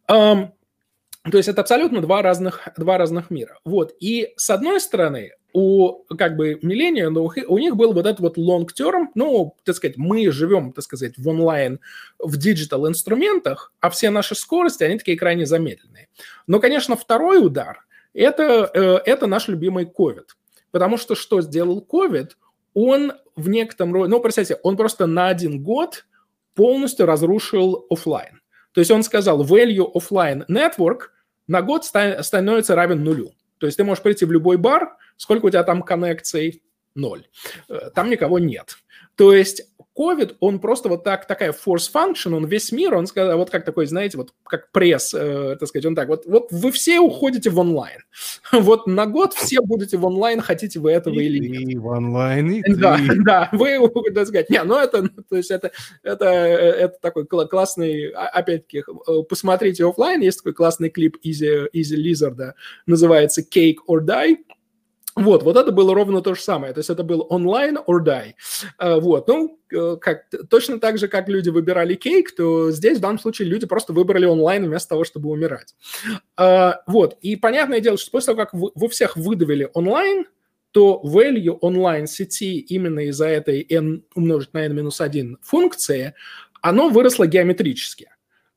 [0.06, 3.58] То есть это абсолютно два разных, два разных мира.
[3.64, 3.94] Вот.
[3.98, 8.36] И с одной стороны, у как бы millennial, но у них был вот этот вот
[8.36, 11.78] long term, ну, так сказать, мы живем, так сказать, в онлайн,
[12.18, 16.08] в digital инструментах, а все наши скорости, они такие крайне замедленные.
[16.48, 20.26] Но, конечно, второй удар это, э,– это наш любимый COVID.
[20.72, 22.32] Потому что что сделал COVID?
[22.74, 26.04] Он в некотором роде, ну, представьте, он просто на один год
[26.56, 28.40] полностью разрушил офлайн.
[28.72, 31.10] То есть он сказал, value offline network
[31.46, 33.30] на год становится равен нулю.
[33.58, 36.62] То есть ты можешь прийти в любой бар, сколько у тебя там коннекций?
[36.94, 37.26] Ноль.
[37.68, 38.76] Э, там никого нет.
[39.16, 39.62] То есть
[39.96, 43.64] COVID, он просто вот так, такая force function, он весь мир, он сказал, вот как
[43.64, 47.50] такой, знаете, вот как пресс, э, так сказать, он так, вот, вот вы все уходите
[47.50, 48.00] в онлайн.
[48.52, 51.68] Вот на год все будете в онлайн, хотите вы этого и или нет.
[51.68, 53.78] И в онлайн, и Да, да, вы,
[54.14, 55.70] так сказать, не, ну это, то есть это,
[56.02, 61.96] это, это такой классный, а, опять-таки, э, посмотрите офлайн, есть такой классный клип Easy, Easy
[61.96, 62.52] Lizard,
[62.86, 64.38] называется Cake or Die,
[65.16, 66.72] вот, вот это было ровно то же самое.
[66.72, 68.32] То есть это был онлайн or die.
[68.78, 73.00] А, вот, ну, э, как, точно так же, как люди выбирали кейк, то здесь в
[73.00, 75.74] данном случае люди просто выбрали онлайн вместо того, чтобы умирать.
[76.36, 80.26] А, вот, и понятное дело, что после того, как вы, всех выдавили онлайн,
[80.72, 86.14] то value онлайн сети именно из-за этой n умножить на n-1 функции,
[86.60, 88.10] оно выросло геометрически.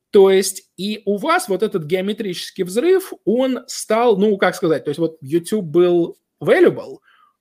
[0.10, 4.90] То есть и у вас вот этот геометрический взрыв, он стал, ну, как сказать, то
[4.90, 6.98] есть вот YouTube был valuable,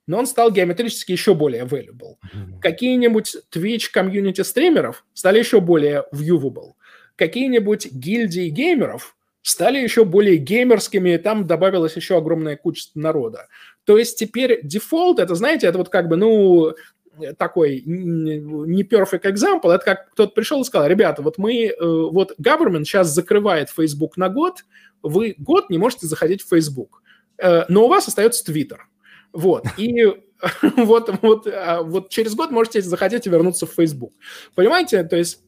[0.06, 2.16] но он стал геометрически еще более valuable.
[2.24, 2.60] Mm-hmm.
[2.60, 6.72] Какие-нибудь Twitch комьюнити стримеров стали еще более viewable.
[7.16, 13.48] какие-нибудь гильдии геймеров стали еще более геймерскими, и там добавилась еще огромная куча народа.
[13.84, 16.74] То есть теперь дефолт, это, знаете, это вот как бы, ну,
[17.38, 22.34] такой не perfect example, это как кто-то пришел и сказал, ребята, вот мы, э, вот
[22.40, 24.64] government сейчас закрывает Facebook на год,
[25.02, 27.05] вы год не можете заходить в Facebook, э,
[27.68, 28.78] но у вас остается Twitter.
[29.32, 30.04] Вот, и
[30.76, 34.12] вот, вот, а вот через год можете захотеть вернуться в Facebook.
[34.54, 35.42] Понимаете, то есть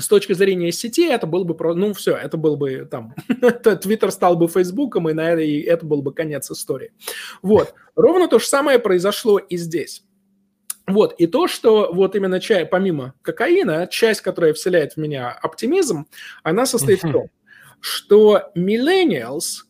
[0.00, 3.14] с точки зрения сети это было бы, про, ну все, это был бы там,
[3.82, 6.92] Твиттер стал бы Фейсбуком, и, на это, и это был бы конец истории.
[7.42, 10.04] Вот, ровно то же самое произошло и здесь.
[10.86, 16.06] Вот, и то, что вот именно чай, помимо кокаина, часть, которая вселяет в меня оптимизм,
[16.42, 17.28] она состоит в том,
[17.80, 19.64] что millennials,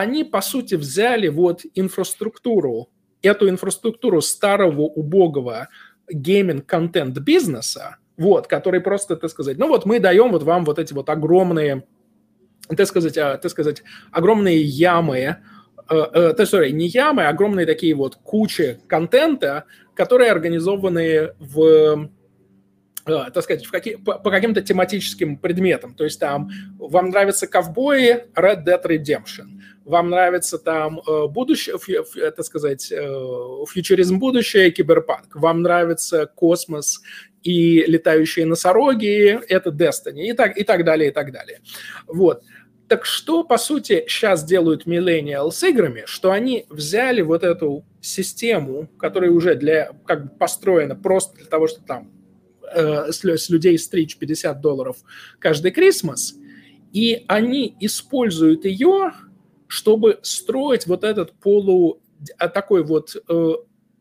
[0.00, 2.90] они, по сути, взяли вот инфраструктуру,
[3.22, 5.68] эту инфраструктуру старого, убогого
[6.10, 10.92] гейминг-контент бизнеса, вот, который просто, так сказать, ну вот мы даем вот вам вот эти
[10.92, 11.84] вот огромные,
[12.68, 13.82] так сказать, а, так сказать,
[14.12, 15.36] огромные ямы, э,
[15.88, 22.10] э, то есть, не ямы, а огромные такие вот кучи контента, которые организованы в
[23.06, 25.94] э, так сказать, в какие, по каким-то тематическим предметам.
[25.94, 29.55] То есть там вам нравятся ковбои, Red Dead Redemption.
[29.86, 31.76] Вам нравится там э, будущее,
[32.32, 32.96] так сказать, э,
[33.68, 35.36] фьючеризм будущее, киберпанк.
[35.36, 37.00] Вам нравится космос
[37.44, 41.60] и летающие носороги, это Destiny и так, и так далее, и так далее.
[42.08, 42.42] Вот.
[42.88, 48.88] Так что, по сути, сейчас делают Millennial с играми, что они взяли вот эту систему,
[48.98, 52.10] которая уже для, как бы построена просто для того, чтобы там
[52.74, 54.96] э, с, с людей стричь 50 долларов
[55.38, 56.34] каждый Крисмас,
[56.92, 59.12] и они используют ее,
[59.68, 62.00] чтобы строить вот этот полу,
[62.38, 63.52] а, такой вот э,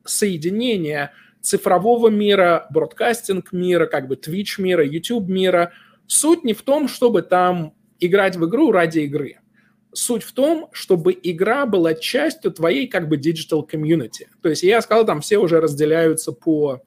[0.05, 1.11] соединение–
[1.45, 5.71] цифрового мира, бродкастинг мира, как бы Twitch мира, YouTube мира.
[6.07, 9.39] Суть не в том, чтобы там играть в игру ради игры.
[9.93, 14.25] Суть в том, чтобы игра была частью твоей как бы digital community.
[14.41, 16.81] То есть я сказал, там все уже разделяются по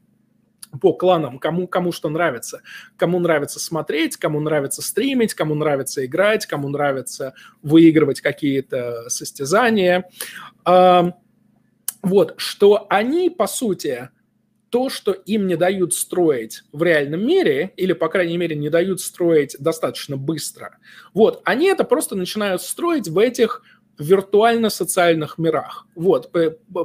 [0.81, 2.63] по кланам, кому, кому что нравится.
[2.97, 10.09] Кому нравится смотреть, кому нравится стримить, кому нравится играть, кому нравится выигрывать какие-то состязания.
[10.65, 14.11] Вот, что они, по сути,
[14.71, 19.01] то, что им не дают строить в реальном мире, или, по крайней мере, не дают
[19.01, 20.79] строить достаточно быстро,
[21.15, 23.63] вот, они это просто начинают строить в этих
[23.99, 25.87] виртуально-социальных мирах.
[25.95, 26.31] Вот.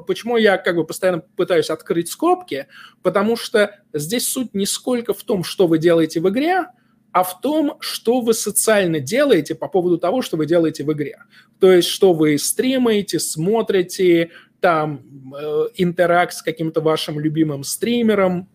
[0.07, 2.67] Почему я как бы постоянно пытаюсь открыть скобки,
[3.01, 6.65] потому что здесь суть не сколько в том, что вы делаете в игре,
[7.11, 11.19] а в том, что вы социально делаете по поводу того, что вы делаете в игре.
[11.59, 15.01] То есть, что вы стримаете, смотрите, там
[15.39, 18.49] э, интеракт с каким-то вашим любимым стримером.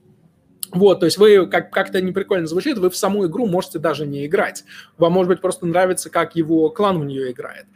[0.72, 4.26] Вот, то есть вы, как, как-то неприкольно звучит, вы в саму игру можете даже не
[4.26, 4.64] играть.
[4.98, 7.66] Вам, может быть, просто нравится, как его клан в нее играет.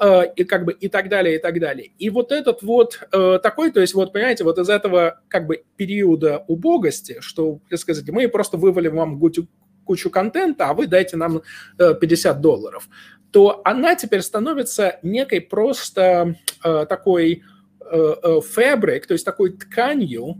[0.00, 1.92] Э, и как бы и так далее, и так далее.
[1.98, 5.62] И вот этот вот э, такой, то есть вот, понимаете, вот из этого как бы
[5.76, 9.46] периода убогости, что, так сказать, мы просто вывалим вам кучу,
[9.84, 11.42] кучу контента, а вы дайте нам
[11.78, 12.88] 50 долларов,
[13.30, 17.44] то она теперь становится некой просто такой
[17.90, 20.36] фабрик, э, э, то есть такой тканью,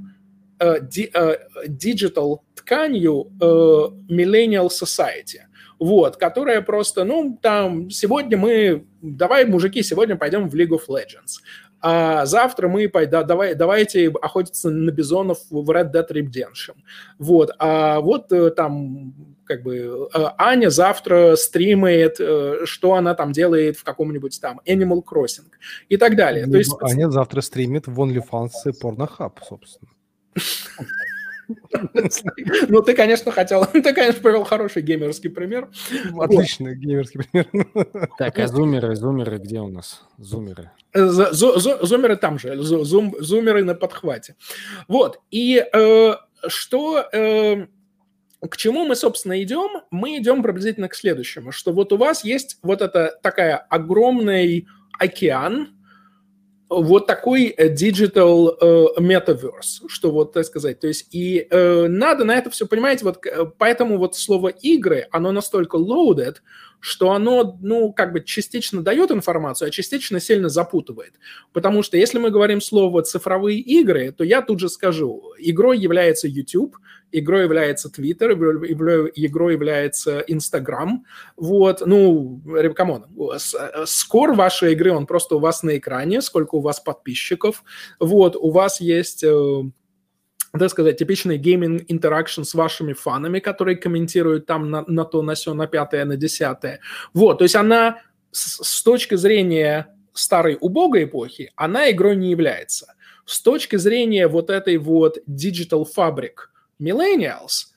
[0.61, 3.33] digital э, тканью
[4.09, 5.41] millennial society.
[5.79, 11.41] Вот, которая просто, ну, там, сегодня мы, давай, мужики, сегодня пойдем в League of Legends.
[11.81, 16.77] А завтра мы пойдем, давай, давайте охотиться на бизонов в Red Dead Redemption.
[17.19, 19.15] Вот, а вот там
[19.51, 25.03] как бы э, Аня завтра стримает, э, что она там делает в каком-нибудь там Animal
[25.03, 25.49] Crossing
[25.89, 26.47] и так далее.
[26.47, 26.73] То есть...
[26.81, 29.91] Аня завтра стримит в OnlyFans и Pornhub, собственно.
[32.69, 33.65] Ну, ты, конечно, хотел...
[33.73, 35.69] Ты, конечно, привел хороший геймерский пример.
[36.19, 38.09] Отличный геймерский пример.
[38.19, 40.03] Так, а зумеры, зумеры где у нас?
[40.19, 40.71] Зумеры.
[40.95, 42.57] Зумеры там же.
[42.63, 44.37] Зумеры на подхвате.
[44.89, 45.21] Вот.
[45.31, 46.15] И э,
[46.47, 47.09] что
[48.49, 49.83] к чему мы, собственно, идем?
[49.91, 54.67] Мы идем приблизительно к следующему, что вот у вас есть вот это такая огромный
[54.99, 55.80] океан,
[56.71, 60.81] вот такой э, digital uh, metaverse, что вот так сказать.
[60.81, 63.25] То есть и uh, надо на это все понимаете, вот
[63.59, 66.37] поэтому вот слово игры, оно настолько loaded,
[66.81, 71.15] что оно, ну, как бы частично дает информацию, а частично сильно запутывает.
[71.53, 76.27] Потому что если мы говорим слово «цифровые игры», то я тут же скажу, игрой является
[76.27, 76.77] YouTube,
[77.13, 81.05] игрой является Twitter, игрой является Instagram.
[81.37, 82.41] Вот, ну,
[82.75, 83.07] come on,
[83.85, 87.63] score вашей игры, он просто у вас на экране, сколько у вас подписчиков.
[87.99, 89.63] Вот, у вас есть э,
[90.59, 95.35] так сказать, типичный gaming interaction с вашими фанами, которые комментируют там на, на то, на
[95.35, 96.81] все, на пятое, на десятое.
[97.15, 102.95] Вот, то есть она с, с точки зрения старой убогой эпохи, она игрой не является.
[103.25, 106.35] С точки зрения вот этой вот digital fabric
[106.81, 107.71] millennials,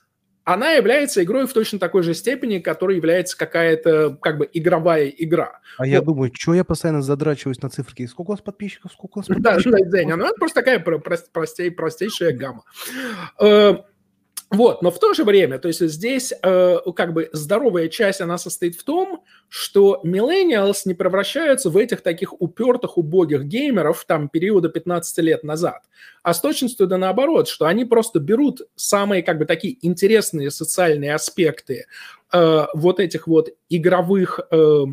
[0.44, 5.60] она является игрой в точно такой же степени, которая является какая-то как бы игровая игра.
[5.78, 5.88] А вот.
[5.88, 8.06] я думаю, что я постоянно задрачиваюсь на циферки?
[8.06, 8.92] Сколько у вас подписчиков?
[8.92, 9.72] Сколько у вас подписчиков?
[9.90, 12.62] Да, да, ну это просто такая простей, простейшая гамма.
[14.54, 18.38] Вот, но в то же время, то есть здесь э, как бы здоровая часть, она
[18.38, 24.68] состоит в том, что millennials не превращаются в этих таких упертых, убогих геймеров там периода
[24.68, 25.82] 15 лет назад,
[26.22, 31.14] а с точностью да наоборот, что они просто берут самые как бы такие интересные социальные
[31.14, 31.86] аспекты
[32.32, 34.84] э, вот этих вот игровых э,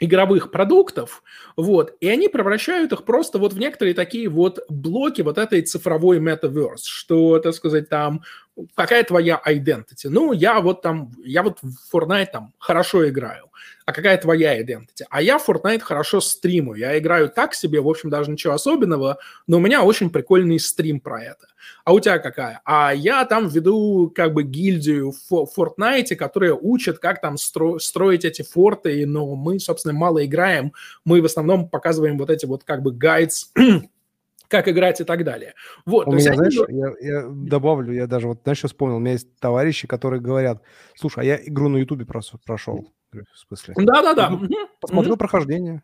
[0.00, 1.22] игровых продуктов,
[1.56, 6.18] вот, и они превращают их просто вот в некоторые такие вот блоки вот этой цифровой
[6.20, 8.22] метаверс, что, так сказать, там,
[8.74, 10.08] какая твоя identity?
[10.08, 13.50] Ну, я вот там, я вот в Fortnite там хорошо играю,
[13.86, 15.04] а какая твоя identity?
[15.08, 19.18] А я в Fortnite хорошо стриму, я играю так себе, в общем, даже ничего особенного,
[19.46, 21.46] но у меня очень прикольный стрим про это.
[21.84, 22.60] А у тебя какая?
[22.64, 28.24] А я там веду как бы гильдию в Fortnite, которая учит, как там стро- строить
[28.24, 30.72] эти форты, но мы, собственно, мало играем,
[31.04, 33.46] мы в основном показываем вот эти вот как бы гайдс
[34.50, 35.54] как играть и так далее.
[35.86, 36.78] Вот, у меня, знаешь, они...
[36.78, 40.62] я, я добавлю, я даже вот, знаешь, вспомнил, у меня есть товарищи, которые говорят,
[40.96, 42.40] слушай, а я игру на Ютубе прошел,
[43.12, 43.74] в смысле.
[43.76, 44.38] Да-да-да.
[44.80, 45.82] Посмотрел прохождение.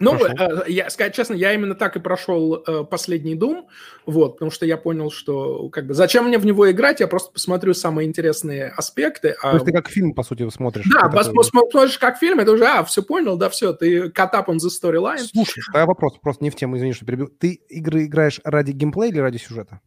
[0.00, 3.64] Ну, э, я, сказать честно, я именно так и прошел э, последний Doom,
[4.06, 7.32] вот, потому что я понял, что как бы зачем мне в него играть, я просто
[7.32, 9.34] посмотрю самые интересные аспекты.
[9.42, 9.50] А...
[9.50, 10.86] То есть ты как фильм, по сути, смотришь?
[10.92, 11.44] Да, пос- такой...
[11.44, 15.18] смотришь как фильм, это уже, а, все понял, да, все, ты up on the storyline.
[15.18, 17.26] Слушай, тогда вопрос, просто не в тему, извини, что перебил.
[17.26, 19.80] Ты игры играешь ради геймплея или ради сюжета?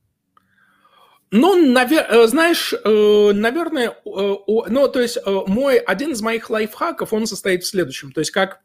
[1.32, 2.05] Ну, навер...
[2.09, 7.68] Э, знаешь, э, наверное, ну, то есть мой, один из моих лайфхаков, он состоит в
[7.68, 8.59] следующем, то есть как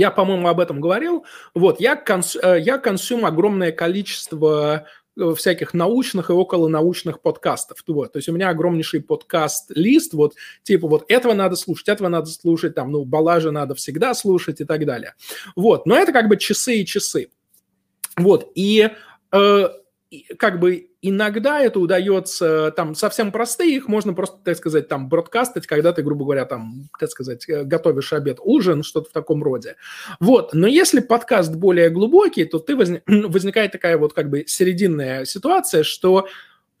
[0.00, 1.26] я, по-моему, об этом говорил.
[1.54, 2.34] Вот, я, конс...
[2.34, 7.84] Э, я консюм огромное количество э, всяких научных и околонаучных подкастов.
[7.86, 8.14] Вот.
[8.14, 12.74] То есть у меня огромнейший подкаст-лист, вот, типа вот этого надо слушать, этого надо слушать,
[12.74, 15.12] там, ну, Балажа надо всегда слушать и так далее.
[15.54, 17.28] Вот, но это как бы часы и часы.
[18.16, 18.88] Вот, и
[19.32, 19.68] э,
[20.38, 25.66] как бы иногда это удается, там, совсем простые, их можно просто, так сказать, там, бродкастить,
[25.66, 29.76] когда ты, грубо говоря, там, так сказать, э, готовишь обед, ужин, что-то в таком роде.
[30.18, 35.24] Вот, но если подкаст более глубокий, то ты возник, возникает такая вот как бы серединная
[35.24, 36.26] ситуация, что,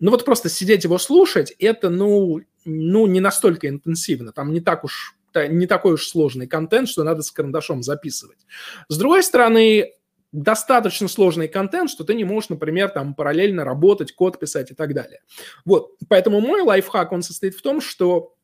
[0.00, 4.84] ну, вот просто сидеть его слушать, это, ну, ну, не настолько интенсивно, там не так
[4.84, 8.38] уж не такой уж сложный контент, что надо с карандашом записывать.
[8.88, 9.92] С другой стороны,
[10.32, 14.94] достаточно сложный контент, что ты не можешь, например, там параллельно работать, код писать и так
[14.94, 15.20] далее.
[15.64, 18.34] Вот, поэтому мой лайфхак, он состоит в том, что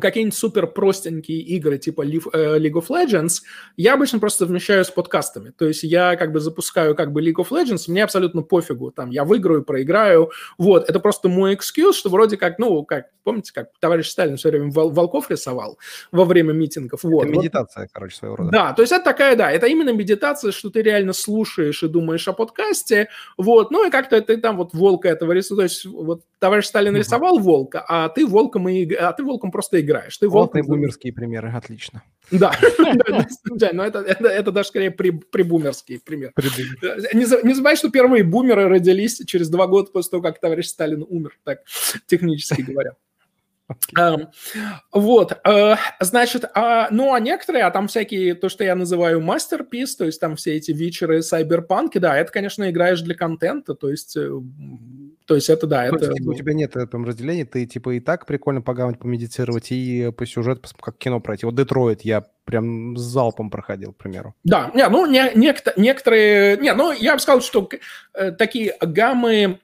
[0.00, 3.42] какие-нибудь супер простенькие игры типа э, League of Legends,
[3.76, 5.50] я обычно просто совмещаю с подкастами.
[5.56, 9.10] То есть я как бы запускаю как бы League of Legends, мне абсолютно пофигу, там,
[9.10, 13.68] я выиграю, проиграю, вот, это просто мой экскьюз, что вроде как, ну, как, помните, как
[13.80, 15.78] товарищ Сталин все время вол- волков рисовал
[16.12, 17.24] во время митингов, вот.
[17.24, 17.90] Это медитация, вот.
[17.92, 18.50] короче, своего рода.
[18.50, 22.26] Да, то есть это такая, да, это именно медитация, что ты реально слушаешь и думаешь
[22.28, 26.22] о подкасте, вот, ну и как-то ты там вот волка этого рисуешь, то есть вот
[26.38, 30.16] товарищ Сталин рисовал волка, а ты волком и, а ты волком просто играешь.
[30.18, 32.02] Ты Волтные бумерские примеры, отлично.
[32.30, 32.52] Да,
[33.72, 36.32] но это, это, даже скорее при, прибумерский пример.
[37.14, 41.38] Не, забывай, что первые бумеры родились через два года после того, как товарищ Сталин умер,
[41.44, 41.60] так
[42.06, 42.92] технически говоря.
[44.92, 49.96] Вот, uh, значит, uh, ну, а некоторые, а там всякие, то, что я называю мастерпис,
[49.96, 54.16] то есть там все эти вечеры сайберпанки, да, это, конечно, играешь для контента, то есть,
[54.16, 54.30] э,
[55.28, 56.10] то есть это, да, это...
[56.10, 60.24] Типа, у тебя нет там разделения, ты, типа, и так прикольно погамать, помедитировать, и по
[60.24, 61.44] сюжету, как кино пройти.
[61.44, 64.34] Вот Детройт я прям с залпом проходил, к примеру.
[64.42, 66.56] Да, не, ну, не, некто, некоторые...
[66.56, 67.68] Не, ну, я бы сказал, что
[68.14, 69.60] э, такие гаммы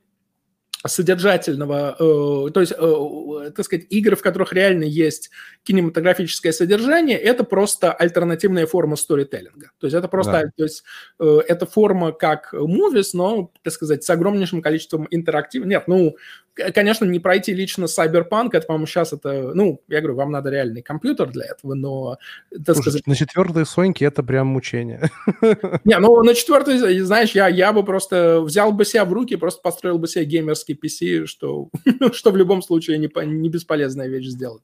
[0.87, 5.31] содержательного, э, то есть, э, так сказать, игры, в которых реально есть
[5.63, 9.71] кинематографическое содержание, это просто альтернативная форма сторителлинга.
[9.79, 10.51] То есть это просто, да.
[10.57, 10.85] то есть
[11.19, 15.65] э, это форма как movies, но, так сказать, с огромнейшим количеством интерактив.
[15.65, 16.17] Нет, ну,
[16.55, 20.83] конечно, не пройти лично Cyberpunk, это, по-моему, сейчас это, ну, я говорю, вам надо реальный
[20.83, 22.19] компьютер для этого, но,
[22.51, 23.07] так Слушай, сказать...
[23.07, 25.11] На четвертой Соньке это прям мучение.
[25.85, 29.61] Не, ну, на четвертой, знаешь, я, я бы просто взял бы себя в руки, просто
[29.63, 31.71] построил бы себе геймерский PC, что,
[32.13, 34.63] что в любом случае не, не бесполезная вещь сделать.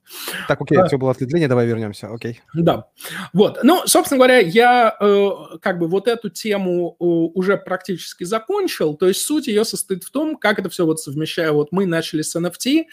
[0.48, 2.40] Так, окей, а, все было ответвление, давай вернемся, окей.
[2.54, 2.86] Да,
[3.32, 3.60] вот.
[3.62, 5.30] Ну, собственно говоря, я э,
[5.60, 10.10] как бы вот эту тему э, уже практически закончил, то есть суть ее состоит в
[10.10, 12.84] том, как это все вот совмещаю, вот мы начали с NFT,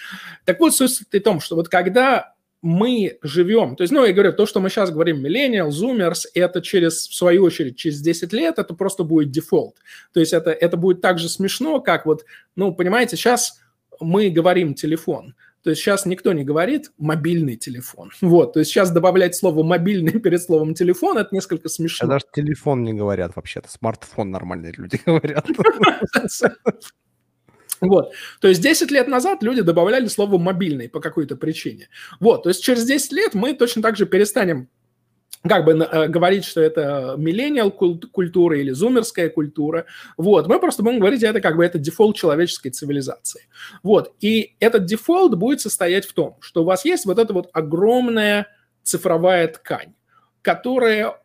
[0.45, 4.33] так вот суть в том, что вот когда мы живем, то есть, ну, я говорю,
[4.33, 8.57] то, что мы сейчас говорим, millennial, zoomers, это через, в свою очередь, через 10 лет,
[8.57, 9.75] это просто будет дефолт.
[10.11, 12.25] То есть это, это будет так же смешно, как вот,
[12.55, 13.61] ну, понимаете, сейчас
[13.99, 18.11] мы говорим телефон, то есть сейчас никто не говорит мобильный телефон.
[18.21, 22.07] Вот, то есть сейчас добавлять слово мобильный перед словом телефон, это несколько смешно.
[22.07, 25.45] А даже телефон не говорят вообще-то, смартфон нормальные люди говорят.
[27.81, 28.11] Вот.
[28.41, 31.89] То есть 10 лет назад люди добавляли слово «мобильный» по какой-то причине.
[32.19, 32.43] Вот.
[32.43, 34.69] То есть через 10 лет мы точно так же перестанем
[35.47, 39.85] как бы э, говорить, что это millennial культура или зумерская культура.
[40.17, 43.47] Вот, мы просто будем говорить, это как бы это дефолт человеческой цивилизации.
[43.83, 47.49] Вот, и этот дефолт будет состоять в том, что у вас есть вот эта вот
[47.53, 48.47] огромная
[48.83, 49.93] цифровая ткань,
[50.41, 51.15] которая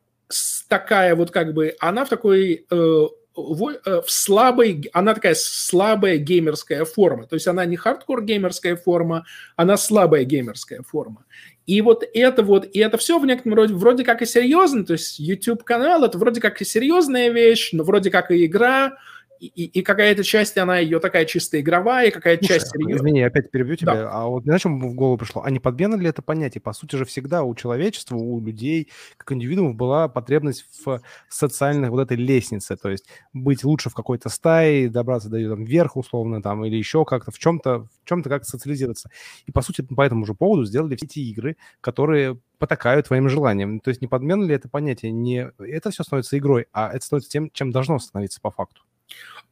[0.69, 6.19] такая вот как бы, она в такой э, в, э, в слабой, она такая слабая
[6.19, 7.27] геймерская форма.
[7.27, 9.25] То есть она не хардкор геймерская форма,
[9.57, 11.25] она слабая геймерская форма.
[11.67, 14.95] И вот это вот, и это все в некотором роде вроде как и серьезно, то
[14.95, 18.99] есть YouTube-канал это вроде как и серьезная вещь, но вроде как и игра,
[19.47, 22.97] и, и какая-то часть, она ее такая чисто игровая, какая-то часть серьезная.
[22.97, 23.95] Извини, опять перебью тебя.
[23.95, 24.11] Да.
[24.13, 25.43] А вот на чем в голову пришло?
[25.43, 26.61] А не подмена ли это понятие?
[26.61, 32.01] По сути же всегда у человечества, у людей, как индивидуумов была потребность в социальной вот
[32.01, 36.65] этой лестнице, то есть быть лучше в какой-то стае, добраться до там, вверх условно там
[36.65, 39.11] или еще как-то в чем-то, в чем-то как-то социализироваться.
[39.47, 43.81] И по сути по этому же поводу сделали все эти игры, которые потакают твоим желаниям.
[43.81, 45.11] То есть не подмена ли это понятие?
[45.11, 48.83] Не это все становится игрой, а это становится тем, чем должно становиться по факту.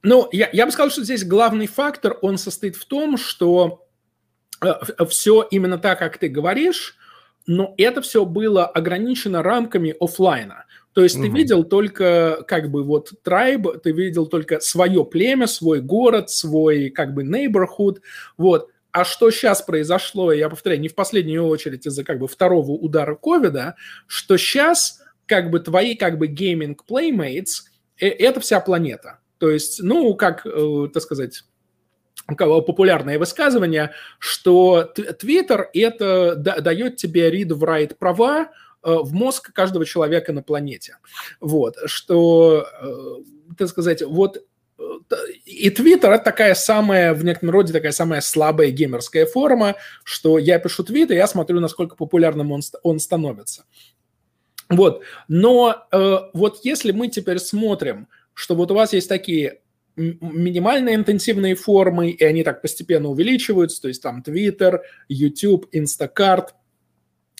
[0.02, 3.86] Ну, я, я бы сказал, что здесь главный фактор, он состоит в том, что
[4.62, 6.96] э, все именно так, как ты говоришь,
[7.46, 10.64] но это все было ограничено рамками офлайна.
[10.92, 11.24] То есть угу.
[11.24, 16.90] ты видел только как бы вот трайб, ты видел только свое племя, свой город, свой
[16.90, 17.98] как бы neighborhood,
[18.36, 18.70] вот.
[18.92, 23.14] А что сейчас произошло, я повторяю, не в последнюю очередь из-за как бы второго удара
[23.14, 23.76] ковида,
[24.08, 27.62] что сейчас как бы твои как бы playmates
[28.00, 29.19] э,– это вся планета.
[29.40, 31.44] То есть, ну, как, э, так сказать,
[32.36, 38.46] популярное высказывание, что Twitter это дает тебе read-write права э,
[38.82, 40.98] в мозг каждого человека на планете.
[41.40, 44.44] Вот, что, э, так сказать, вот
[45.44, 50.58] и Твиттер это такая самая, в некотором роде, такая самая слабая геймерская форма, что я
[50.58, 53.64] пишу твит, и я смотрю, насколько популярным он, он становится.
[54.70, 55.02] Вот.
[55.28, 59.60] Но э, вот если мы теперь смотрим, что вот у вас есть такие
[59.96, 66.48] минимальные интенсивные формы, и они так постепенно увеличиваются, то есть там Twitter, YouTube, Instacart,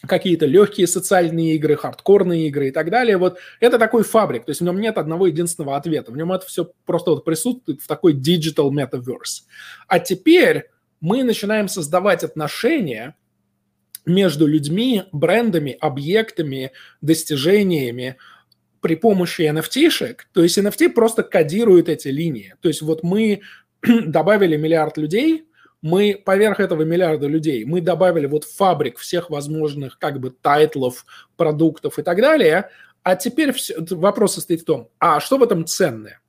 [0.07, 3.17] какие-то легкие социальные игры, хардкорные игры и так далее.
[3.17, 6.13] Вот это такой фабрик, то есть в нем нет одного единственного ответа.
[6.13, 9.45] В нем это все просто вот присутствует в такой digital metaverse.
[9.89, 10.71] А теперь
[11.01, 13.17] мы начинаем создавать отношения
[14.07, 18.17] между людьми, брендами, объектами, достижениями,
[18.81, 22.55] при помощи NFT-шек, то есть NFT просто кодирует эти линии.
[22.61, 23.43] То есть вот мы
[23.83, 25.47] добавили миллиард людей,
[25.83, 31.07] мы поверх этого миллиарда людей, мы добавили вот фабрик всех возможных как бы тайтлов,
[31.37, 32.71] продуктов и так далее,
[33.03, 36.21] а теперь все, вопрос состоит в том, а что в этом ценное?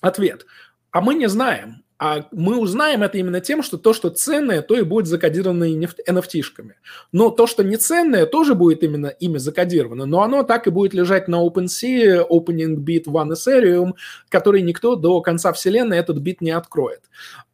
[0.00, 0.46] Ответ.
[0.90, 1.83] А мы не знаем.
[2.04, 6.74] А мы узнаем это именно тем, что то, что ценное, то и будет закодировано NFT-шками.
[7.12, 10.04] Но то, что не ценное, тоже будет именно ими закодировано.
[10.04, 13.94] Но оно так и будет лежать на OpenSea, Opening Bit One Ethereum,
[14.28, 17.00] который никто до конца вселенной этот бит не откроет.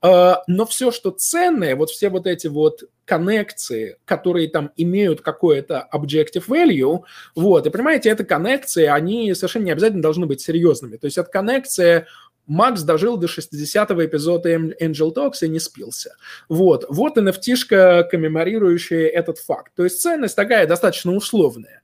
[0.02, 5.88] А, но все, что ценное, вот все вот эти вот коннекции, которые там имеют какое-то
[5.92, 7.02] objective value,
[7.36, 10.96] вот, и понимаете, это коннекции, они совершенно не обязательно должны быть серьезными.
[10.96, 12.06] То есть это коннекция
[12.50, 16.16] Макс дожил до 60-го эпизода Angel Talks и не спился.
[16.48, 19.72] Вот, вот NFT-шка, коммеморирующая этот факт.
[19.76, 21.82] То есть ценность такая достаточно условная.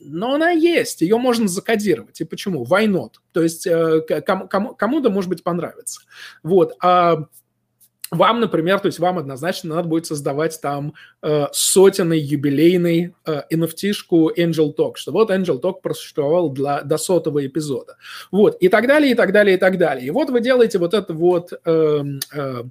[0.00, 2.18] Но она есть, ее можно закодировать.
[2.22, 2.64] И почему?
[2.64, 3.16] Why not?
[3.32, 6.00] То есть э, кому, кому-то, может быть, понравится.
[6.42, 6.74] Вот.
[6.82, 7.26] А
[8.10, 14.30] вам, например, то есть вам однозначно надо будет создавать там э, сотенный юбилейный э, NFT-шку
[14.36, 17.96] Angel Talk, что вот Angel Talk просуществовал для, до сотого эпизода.
[18.30, 20.06] Вот, и так далее, и так далее, и так далее.
[20.06, 21.52] И вот вы делаете вот это вот...
[21.64, 22.64] Э, э,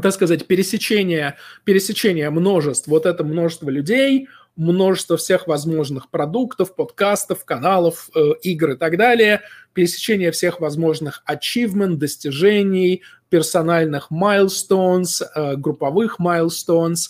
[0.00, 4.26] так сказать, пересечение, пересечение множеств, вот это множество людей,
[4.56, 9.42] множество всех возможных продуктов, подкастов, каналов, э, игр и так далее,
[9.74, 13.02] пересечение всех возможных achievement, достижений,
[13.32, 17.08] персональных milestones, э, групповых milestones,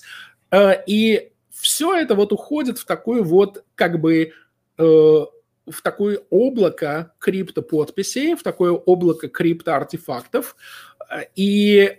[0.53, 4.31] э, и все это вот уходит в такую вот как бы
[4.79, 10.55] э, в такое облако криптоподписей, в такое облако криптоартефактов.
[11.35, 11.97] И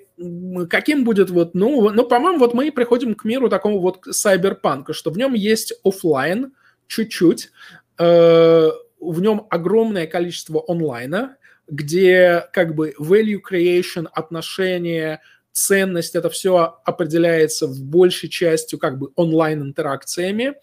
[0.69, 5.11] каким будет вот, ну, ну, по-моему, вот мы приходим к миру такого вот сайберпанка, что
[5.11, 6.53] в нем есть офлайн
[6.87, 7.51] чуть-чуть,
[7.99, 8.69] э,
[8.99, 11.35] в нем огромное количество онлайна,
[11.67, 15.21] где как бы value creation, отношения,
[15.53, 20.55] ценность, это все определяется в большей частью как бы онлайн-интеракциями.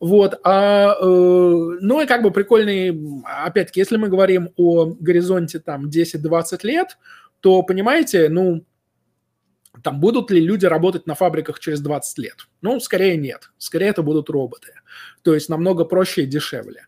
[0.00, 0.38] Вот.
[0.44, 6.66] А, э, ну и как бы прикольный, опять-таки, если мы говорим о горизонте там 10-20
[6.66, 6.98] лет,
[7.40, 8.64] то, понимаете, ну,
[9.82, 12.36] там будут ли люди работать на фабриках через 20 лет?
[12.60, 13.50] Ну, скорее нет.
[13.58, 14.74] Скорее это будут роботы.
[15.22, 16.86] То есть намного проще и дешевле.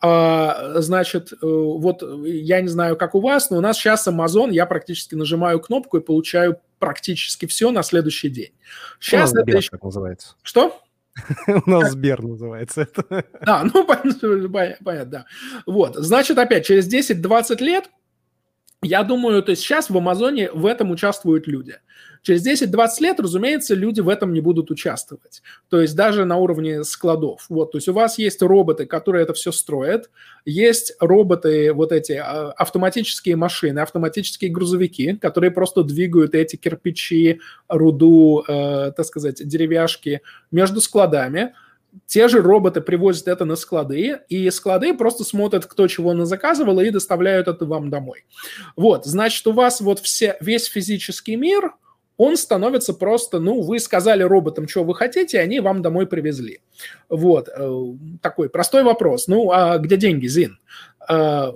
[0.00, 4.52] А, значит, э, вот я не знаю, как у вас, но у нас сейчас Amazon,
[4.52, 8.52] я практически нажимаю кнопку и получаю практически все на следующий день.
[9.00, 9.70] Сейчас у нас это Сбер, еще...
[9.70, 10.34] как называется.
[10.42, 10.80] Что?
[11.46, 13.24] У нас Сбер называется это.
[13.46, 15.26] А, ну, понятно, да.
[15.64, 17.88] Вот, значит, опять, через 10-20 лет
[18.84, 21.76] я думаю, то есть сейчас в Амазоне в этом участвуют люди.
[22.22, 25.42] Через 10-20 лет, разумеется, люди в этом не будут участвовать.
[25.68, 27.44] То есть даже на уровне складов.
[27.50, 30.08] Вот, то есть у вас есть роботы, которые это все строят,
[30.46, 38.42] есть роботы, вот эти а, автоматические машины, автоматические грузовики, которые просто двигают эти кирпичи, руду,
[38.48, 41.52] э, так сказать, деревяшки между складами
[42.06, 46.90] те же роботы привозят это на склады, и склады просто смотрят, кто чего заказывал, и
[46.90, 48.24] доставляют это вам домой.
[48.76, 51.72] Вот, значит, у вас вот все, весь физический мир,
[52.16, 56.60] он становится просто, ну, вы сказали роботам, что вы хотите, и они вам домой привезли.
[57.08, 57.82] Вот, э,
[58.22, 59.26] такой простой вопрос.
[59.26, 60.58] Ну, а где деньги, Зин?
[61.08, 61.52] Э,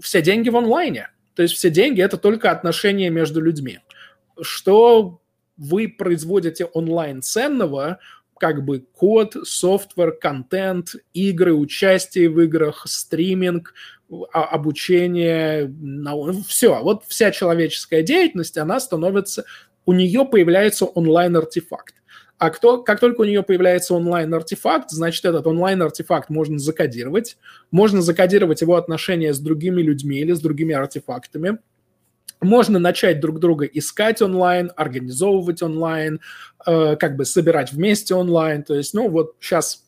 [0.00, 1.10] все деньги в онлайне.
[1.34, 3.78] То есть все деньги– это только отношения между людьми.
[4.40, 5.20] Что
[5.56, 7.98] вы производите онлайн ценного,
[8.42, 13.72] как бы код, софтвер, контент, игры, участие в играх, стриминг,
[14.32, 15.72] а, обучение,
[16.48, 16.82] все.
[16.82, 19.44] Вот вся человеческая деятельность, она становится,
[19.86, 21.94] у нее появляется онлайн-артефакт.
[22.38, 27.38] А кто, как только у нее появляется онлайн-артефакт, значит, этот онлайн-артефакт можно закодировать.
[27.70, 31.58] Можно закодировать его отношения с другими людьми или с другими артефактами–
[32.42, 36.20] можно начать друг друга искать онлайн, организовывать онлайн,
[36.66, 38.62] э, как бы собирать вместе онлайн.
[38.62, 39.84] То есть, ну вот сейчас,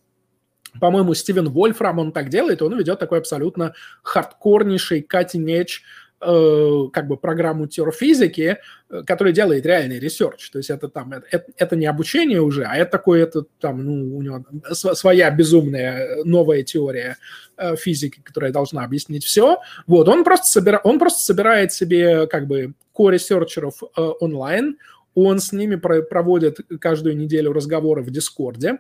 [0.81, 5.81] по-моему, Стивен Вольфрам, он так делает, он ведет такой абсолютно хардкорнейший, cutting edge
[6.20, 8.59] как бы программу теорфизики,
[8.89, 10.51] э, которая делает реальный research.
[10.51, 14.16] То есть это там, это, это не обучение уже, а это такое, это там, ну,
[14.16, 17.19] у него своя безумная новая теория
[17.57, 19.59] э, физики, которая должна объяснить все.
[19.86, 23.82] Вот, он просто, собира, он просто собирает себе как бы co-researcher ов
[24.20, 24.78] онлайн,
[25.15, 28.78] он с ними проводит каждую неделю разговоры в Дискорде,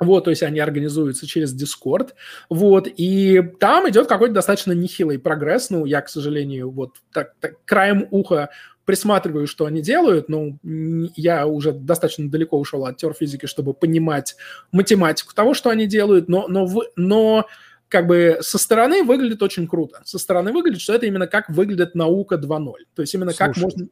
[0.00, 2.10] вот, то есть они организуются через Discord.
[2.48, 5.70] Вот, и там идет какой-то достаточно нехилый прогресс.
[5.70, 8.50] Ну, я, к сожалению, вот так, так краем уха
[8.84, 14.36] присматриваю, что они делают, но я уже достаточно далеко ушел от теорфизики, чтобы понимать
[14.72, 16.66] математику того, что они делают, но, но,
[16.96, 17.46] но
[17.88, 20.00] как бы со стороны выглядит очень круто.
[20.04, 22.72] Со стороны выглядит, что это именно как выглядит наука 2.0.
[22.94, 23.88] То есть именно Слушай, как можно...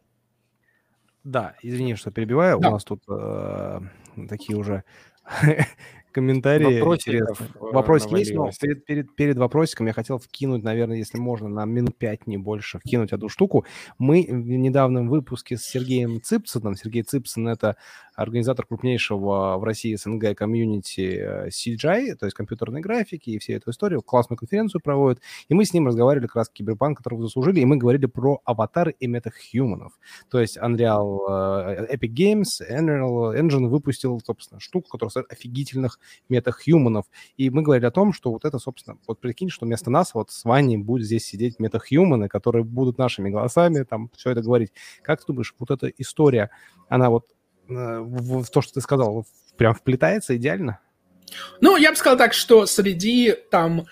[1.25, 2.59] Да, извини, что перебиваю.
[2.59, 2.69] Да.
[2.69, 3.81] У нас тут э,
[4.29, 4.85] такие уже
[6.17, 6.81] комментарии.
[6.81, 11.67] Вопросиков Вопросик есть, но перед, перед, перед вопросиком я хотел вкинуть, наверное, если можно, на
[11.67, 13.67] минут пять, не больше, вкинуть эту штуку.
[13.99, 17.77] Мы в недавнем выпуске с Сергеем Цыпсоном, Сергей Цыпсон– это
[18.17, 23.71] организатор крупнейшего в России СНГ комьюнити э, CGI, то есть компьютерной графики и всю эту
[23.71, 27.65] историю, классную конференцию проводит, и мы с ним разговаривали как раз Киберпанк, которого заслужили, и
[27.65, 29.93] мы говорили про аватары и метахьюманов.
[30.31, 35.99] То есть Unreal, uh, Epic Games, Unreal Engine выпустил, собственно, штуку, которая стоит офигительных
[36.29, 37.05] метахьюманов.
[37.37, 40.31] И мы говорили о том, что вот это, собственно, вот прикинь, что вместо нас вот
[40.31, 44.73] с Ваней будет здесь сидеть метахьюманы, которые будут нашими голосами там все это говорить.
[45.03, 46.51] Как ты думаешь, вот эта история,
[46.89, 47.36] она вот э,
[47.69, 49.27] в, в то, что ты сказал,
[49.57, 50.81] прям вплетается идеально?
[51.61, 53.87] Ну, я бы сказал так, что среди там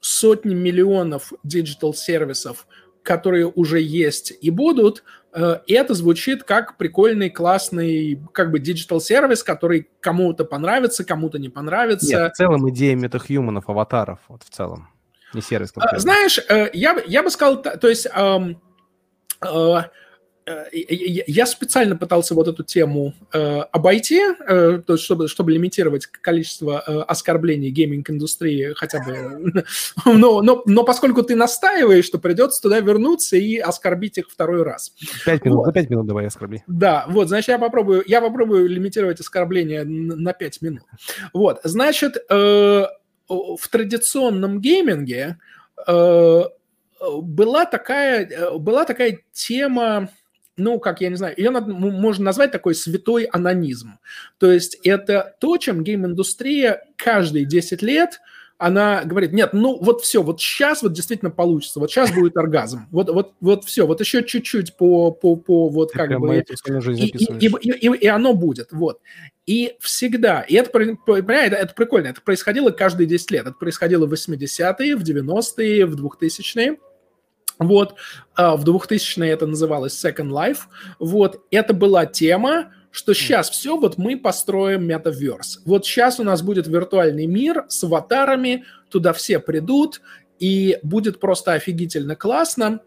[0.00, 2.66] сотни миллионов digital-сервисов,
[3.02, 9.00] которые уже есть и будут, Э, и это звучит как прикольный, классный, как бы digital
[9.00, 12.22] сервис, который кому-то понравится, кому-то не понравится.
[12.22, 14.88] Нет, в целом идея metahuman ов, аватаров, вот в целом,
[15.34, 15.72] не сервис.
[15.72, 15.98] Конкретно.
[16.00, 18.60] Знаешь, э, я, я бы сказал, то есть эм,
[19.42, 19.82] э, Э,
[20.72, 27.70] я специально пытался вот эту тему э, обойти, э, чтобы, чтобы лимитировать количество э, оскорблений
[27.70, 29.64] гейминг-индустрии хотя бы.
[30.06, 34.92] но, но, но поскольку ты настаиваешь, то придется туда вернуться и оскорбить их второй раз.
[35.24, 35.66] Пять минут, вот.
[35.66, 36.62] за пять минут давай оскорби.
[36.66, 40.84] Да, вот, значит, я попробую, я попробую лимитировать оскорбления на пять минут.
[41.32, 42.84] Вот, значит, э,
[43.28, 45.38] в традиционном гейминге
[45.86, 46.42] э,
[47.00, 50.08] была такая, э, была такая тема
[50.58, 53.98] ну, как я не знаю, ее надо, можно назвать такой святой анонизм.
[54.38, 58.20] То есть это то, чем гейм-индустрия каждые 10 лет
[58.58, 62.88] она говорит, нет, ну вот все, вот сейчас вот действительно получится, вот сейчас будет оргазм,
[62.90, 66.44] вот, вот, вот все, вот еще чуть-чуть по, по, по вот как бы...
[67.40, 69.00] И, и, и, и, оно будет, вот.
[69.46, 74.12] И всегда, и это, понимаете, это прикольно, это происходило каждые 10 лет, это происходило в
[74.12, 76.78] 80-е, в 90-е, в 2000-е,
[77.58, 77.94] вот,
[78.34, 80.60] а, в 2000-е это называлось Second Life.
[80.98, 85.60] Вот, это была тема, что сейчас все, вот мы построим метаверс.
[85.64, 90.00] Вот сейчас у нас будет виртуальный мир с аватарами, туда все придут,
[90.38, 92.80] и будет просто офигительно классно.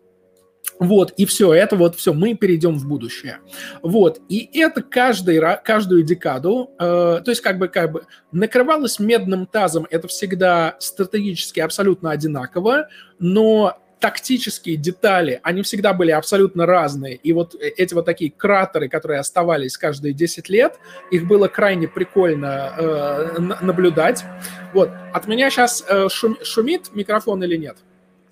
[0.79, 3.39] Вот, и все, это вот все, мы перейдем в будущее.
[3.83, 9.45] Вот, и это каждый, каждую декаду, э, то есть как бы, как бы накрывалось медным
[9.45, 12.89] тазом, это всегда стратегически абсолютно одинаково,
[13.19, 17.15] но тактические детали, они всегда были абсолютно разные.
[17.15, 20.79] И вот э, эти вот такие кратеры, которые оставались каждые 10 лет,
[21.11, 24.25] их было крайне прикольно э, наблюдать.
[24.73, 24.89] Вот.
[25.13, 27.77] От меня сейчас э, шум, шумит микрофон или нет?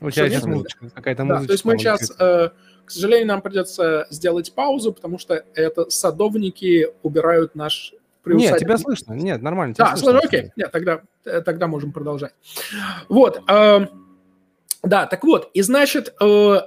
[0.02, 2.50] У тебя сейчас музычка, какая-то да, То есть мы сейчас, э,
[2.86, 7.94] к сожалению, нам придется сделать паузу, потому что это садовники убирают наш
[8.26, 9.14] Нет, тебя слышно.
[9.14, 9.76] Нет, нормально.
[9.78, 10.52] Да, слышно, окей.
[10.56, 12.34] Нет, тогда, э, тогда можем продолжать.
[13.08, 13.42] Вот.
[13.48, 13.86] Э,
[14.84, 16.62] да, так вот, и значит, э,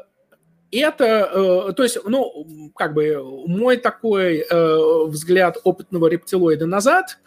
[0.70, 7.18] это, э, то есть, ну, как бы мой такой э, взгляд опытного рептилоида назад,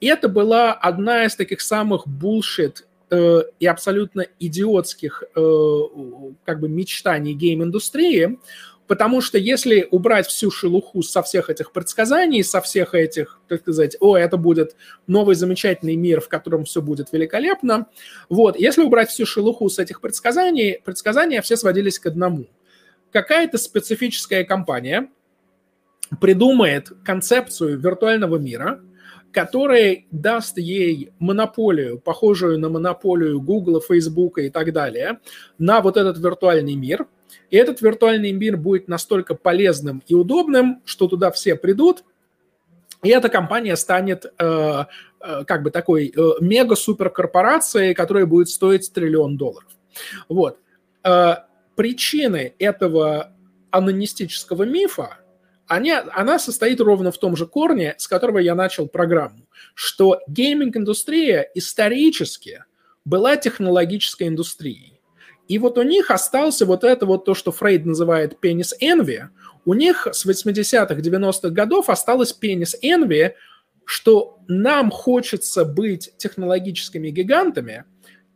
[0.00, 2.78] это была одна из таких самых bullshit
[3.60, 8.38] и абсолютно идиотских как бы мечтаний гейм-индустрии,
[8.92, 13.96] Потому что если убрать всю шелуху со всех этих предсказаний, со всех этих, так сказать,
[14.00, 17.86] о, это будет новый замечательный мир, в котором все будет великолепно,
[18.28, 22.48] вот, если убрать всю шелуху с этих предсказаний, предсказания все сводились к одному.
[23.12, 25.08] Какая-то специфическая компания
[26.20, 28.82] придумает концепцию виртуального мира,
[29.32, 35.18] который даст ей монополию, похожую на монополию Google, Facebook и так далее,
[35.56, 37.06] на вот этот виртуальный мир–
[37.50, 42.04] и этот виртуальный мир будет настолько полезным и удобным, что туда все придут,
[43.02, 44.84] и эта компания станет э,
[45.20, 49.70] э, как бы такой э, мега-суперкорпорацией, которая будет стоить триллион долларов.
[50.28, 50.58] Вот.
[51.04, 51.36] Э,
[51.74, 53.32] причины этого
[53.70, 55.18] анонистического мифа,
[55.66, 61.48] они, она состоит ровно в том же корне, с которого я начал программу, что гейминг-индустрия
[61.54, 62.64] исторически
[63.04, 64.91] была технологической индустрией.
[65.48, 69.24] И вот у них остался вот это вот то, что Фрейд называет пенис энви.
[69.64, 73.34] У них с 80-х, 90-х годов осталось пенис энви,
[73.84, 77.84] что нам хочется быть технологическими гигантами,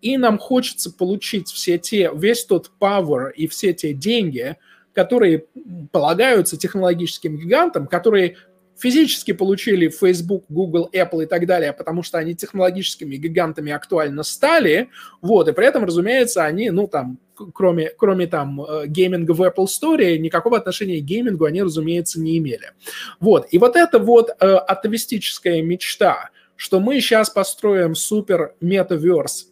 [0.03, 4.57] и нам хочется получить все те, весь тот power и все те деньги,
[4.93, 5.45] которые
[5.93, 8.37] полагаются технологическим гигантам, которые
[8.79, 14.91] физически получили Facebook, Google, Apple и так далее, потому что они технологическими гигантами актуально стали,
[15.23, 17.19] вот, и при этом, разумеется, они, ну, там,
[17.55, 22.39] кроме, кроме там э, гейминга в Apple Store, никакого отношения к геймингу они, разумеется, не
[22.39, 22.73] имели.
[23.21, 29.49] Вот, и вот эта вот э, атовистическая мечта, что мы сейчас построим супер метаверс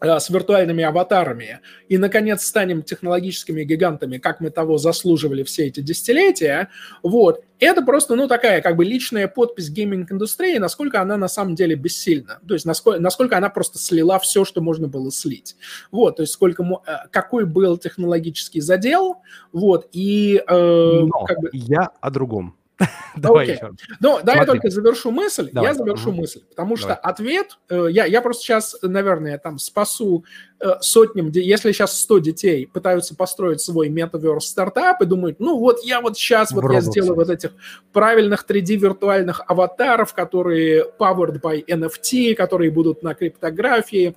[0.00, 1.60] с виртуальными аватарами.
[1.88, 6.68] И, наконец, станем технологическими гигантами, как мы того заслуживали все эти десятилетия,
[7.02, 11.74] вот, это просто, ну, такая как бы личная подпись гейминг-индустрии, насколько она на самом деле
[11.74, 15.56] бессильна, то есть насколько, насколько она просто слила все, что можно было слить,
[15.90, 19.22] вот, то есть сколько, э, какой был технологический задел,
[19.52, 20.42] вот, и...
[20.46, 21.50] Э, Но как бы...
[21.52, 22.56] я о другом.
[23.16, 23.72] Давай еще.
[24.00, 25.50] Ну, да, я только завершу мысль.
[25.52, 30.24] Я завершу мысль, потому что ответ, э, я, я просто сейчас, наверное, там спасу
[30.60, 35.82] э, сотням, если сейчас 100 детей пытаются построить свой метаверс стартап и думают, ну вот
[35.82, 37.52] я вот сейчас вот я сделаю вот этих
[37.92, 44.16] правильных 3D виртуальных аватаров, которые powered by NFT, которые будут на криптографии,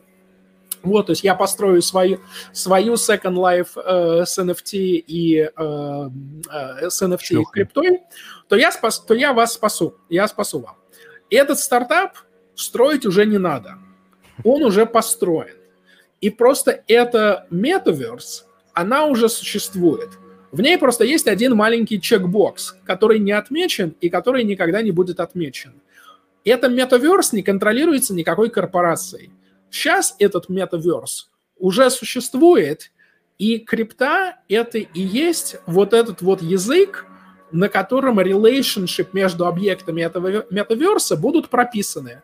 [0.84, 2.20] вот, то есть я построю свою,
[2.53, 7.99] свою Second Life э, с NFT и э, э, с NFT и криптой,
[8.48, 10.76] то я, спас, то я вас спасу, я спасу вам.
[11.30, 12.18] Этот стартап
[12.56, 13.78] строить уже не надо.
[14.44, 15.56] Он уже построен.
[16.20, 18.44] И просто эта Metaverse,
[18.74, 20.10] она уже существует.
[20.52, 25.20] В ней просто есть один маленький чекбокс, который не отмечен и который никогда не будет
[25.20, 25.74] отмечен.
[26.44, 29.32] Это метаверс не контролируется никакой корпорацией.
[29.72, 32.91] Сейчас этот метаверс уже существует,
[33.38, 37.06] и крипта— это и есть вот этот вот язык,
[37.52, 42.22] на котором relationship между объектами этого метаверса будут прописаны.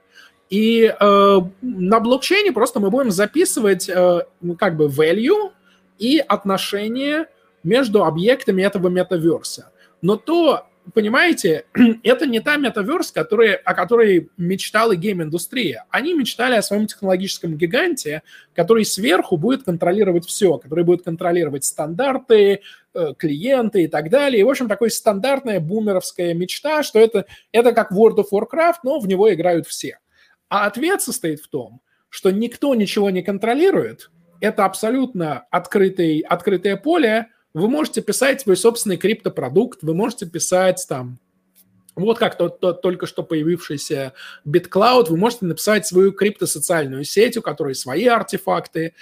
[0.49, 4.22] И э, на блокчейне просто мы будем записывать э,
[4.57, 5.52] как бы value
[5.98, 7.28] и отношения
[7.64, 9.72] между объектами этого метаверса.
[10.02, 11.65] Но то, понимаете,
[12.03, 15.85] это не та метаверс, который, о которой мечтала гейм-индустрия.
[15.89, 18.23] Они мечтали о своем технологическом гиганте,
[18.53, 22.61] который сверху будет контролировать все, который будет контролировать стандарты,
[22.93, 24.41] э, клиенты и так далее.
[24.41, 28.99] И, в общем, такая стандартная бумеровская мечта, что это, это как World of Warcraft, но
[28.99, 29.99] в него играют все.
[30.49, 34.09] А ответ состоит в том, что никто ничего не контролирует,
[34.39, 37.27] это абсолютно открытый, открытое поле,
[37.58, 41.18] вы можете писать свой собственный криптопродукт, вы можете писать там
[41.96, 44.14] вот как тот, тот только что появившийся
[44.48, 48.94] BitCloud, вы можете написать свою криптосоциальную сеть, у которой свои артефакты.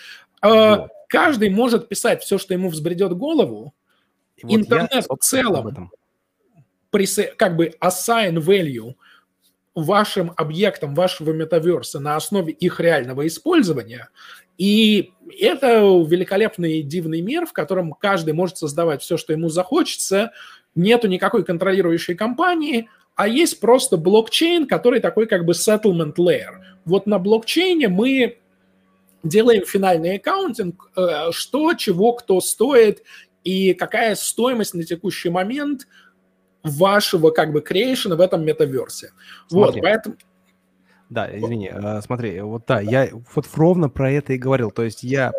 [0.42, 0.90] Вот.
[1.10, 3.74] Каждый может писать все, что ему взбредет голову.
[4.38, 5.92] И Интернет я, в целом
[7.36, 8.94] как бы assign value
[9.76, 14.08] вашим объектам вашего метаверса на основе их реального использования.
[14.58, 20.32] И это великолепный дивный мир, в котором каждый может создавать все, что ему захочется.
[20.76, 26.62] Нету никакой контролирующей компании, а есть просто блокчейн, который такой как бы settlement layer.
[26.86, 28.40] Вот на блокчейне мы
[29.24, 33.04] делаем финальный аккаунтинг, э, что, чего, кто стоит
[33.44, 35.88] и какая стоимость на текущий момент
[36.64, 39.12] вашего как бы креейшена в этом метаверсе.
[39.50, 40.16] Вот, поэтому...
[41.10, 44.72] Да, извини, а, смотри, вот да, я вот ровно про это и говорил.
[44.72, 45.34] То есть я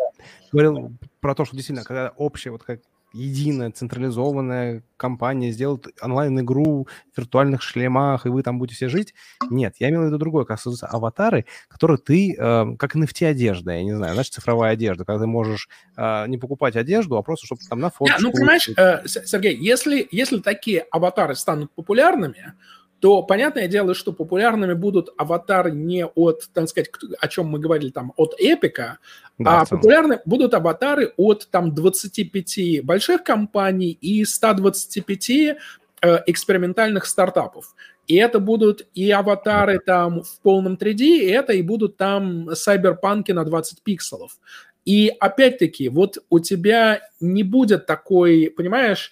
[0.51, 2.79] говорил про то, что действительно, когда общая вот как
[3.13, 9.13] единая централизованная компания сделает онлайн-игру в виртуальных шлемах, и вы там будете все жить.
[9.49, 13.83] Нет, я имел в виду другое, как создаются аватары, которые ты, э, как NFT-одежда, я
[13.83, 17.61] не знаю, знаешь, цифровая одежда, когда ты можешь э, не покупать одежду, а просто, чтобы
[17.69, 18.13] там на фото...
[18.19, 22.53] ну, понимаешь, э, Сергей, если, если такие аватары станут популярными,
[22.99, 27.91] то понятное дело, что популярными будут аватары не от, так сказать, о чем мы говорили
[27.91, 28.97] там, от эпика,
[29.37, 35.55] да, а популярны будут аватары от там 25 больших компаний и 125 э,
[36.25, 37.75] экспериментальных стартапов.
[38.07, 43.31] И это будут и аватары там в полном 3D, и это и будут там сайберпанки
[43.31, 44.39] на 20 пикселов.
[44.85, 49.11] И опять-таки, вот у тебя не будет такой, понимаешь,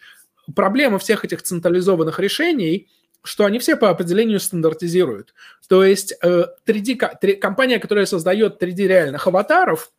[0.56, 2.88] проблема всех этих централизованных решений–
[3.26, 5.34] что они все по определению стандартизируют.
[5.68, 9.92] То есть 3D, э, компания, которая создает 3D реальных аватаров,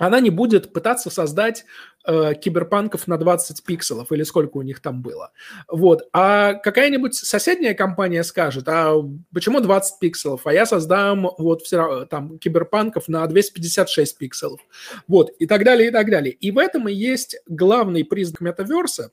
[0.00, 1.66] она не будет пытаться создать
[2.06, 5.30] э, киберпанков на 20 пикселов или сколько у них там было.
[5.68, 6.08] Вот.
[6.14, 8.94] А какая-нибудь соседняя компания скажет, а
[9.32, 14.60] почему 20 пикселов, а я создам вот все, там киберпанков на 256 пикселов.
[15.06, 15.30] Вот.
[15.38, 16.32] И так далее, и так далее.
[16.32, 19.12] И в этом и есть главный признак метаверса,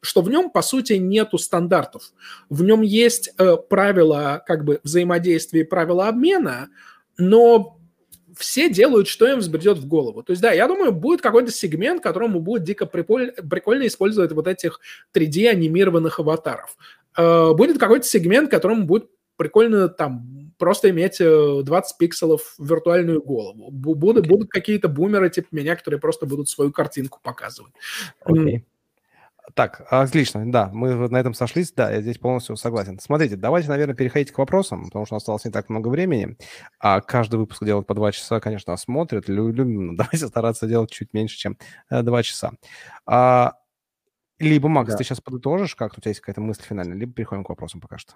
[0.00, 2.12] что в нем, по сути, нету стандартов.
[2.48, 6.68] В нем есть э, правила как бы взаимодействия, правила обмена,
[7.16, 7.78] но
[8.36, 10.22] все делают, что им взбредет в голову.
[10.22, 14.46] То есть, да, я думаю, будет какой-то сегмент, которому будет дико прикольно, прикольно использовать вот
[14.46, 14.80] этих
[15.14, 16.76] 3D-анимированных аватаров.
[17.16, 23.70] Э, будет какой-то сегмент, которому будет прикольно там просто иметь 20 э, пикселов виртуальную голову.
[23.70, 27.72] Будут, будут какие-то бумеры типа меня, которые просто будут свою картинку показывать.
[28.24, 28.62] Okay.
[29.54, 32.98] Так, отлично, да, мы на этом сошлись, да, я здесь полностью согласен.
[33.00, 36.36] Смотрите, давайте, наверное, переходить к вопросам, потому что осталось не так много времени,
[36.78, 41.36] а каждый выпуск делать по два часа, конечно, осмотрит, любим, давайте стараться делать чуть меньше,
[41.38, 41.56] чем
[41.90, 42.52] э, два часа.
[43.06, 43.54] А,
[44.38, 44.96] либо, Макс, да.
[44.96, 47.98] ты сейчас подытожишь, как у тебя есть какая-то мысль финальная, либо переходим к вопросам пока
[47.98, 48.14] что.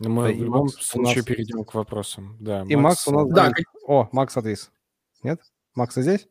[0.00, 1.24] Ну, мы да, в любом случае нас...
[1.24, 2.36] перейдем к вопросам.
[2.40, 3.28] Да, и Макс, Макс у нас...
[3.28, 3.52] Да.
[3.86, 4.72] О, Макс отвис.
[5.22, 5.40] Нет?
[5.74, 6.28] Макс здесь?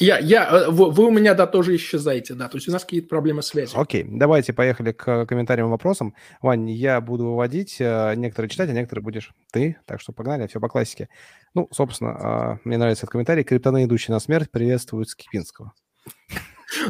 [0.00, 2.84] Я, я, э, вы, вы у меня, да, тоже исчезаете, да, то есть у нас
[2.84, 3.72] какие-то проблемы связи.
[3.76, 6.14] Окей, давайте поехали к комментариям и вопросам.
[6.40, 10.58] Вань, я буду выводить, э, некоторые читать, а некоторые будешь ты, так что погнали, все
[10.58, 11.10] по классике.
[11.54, 13.44] Ну, собственно, э, мне нравится этот комментарий.
[13.44, 15.74] Криптоны, идущие на смерть, приветствуют Скипинского.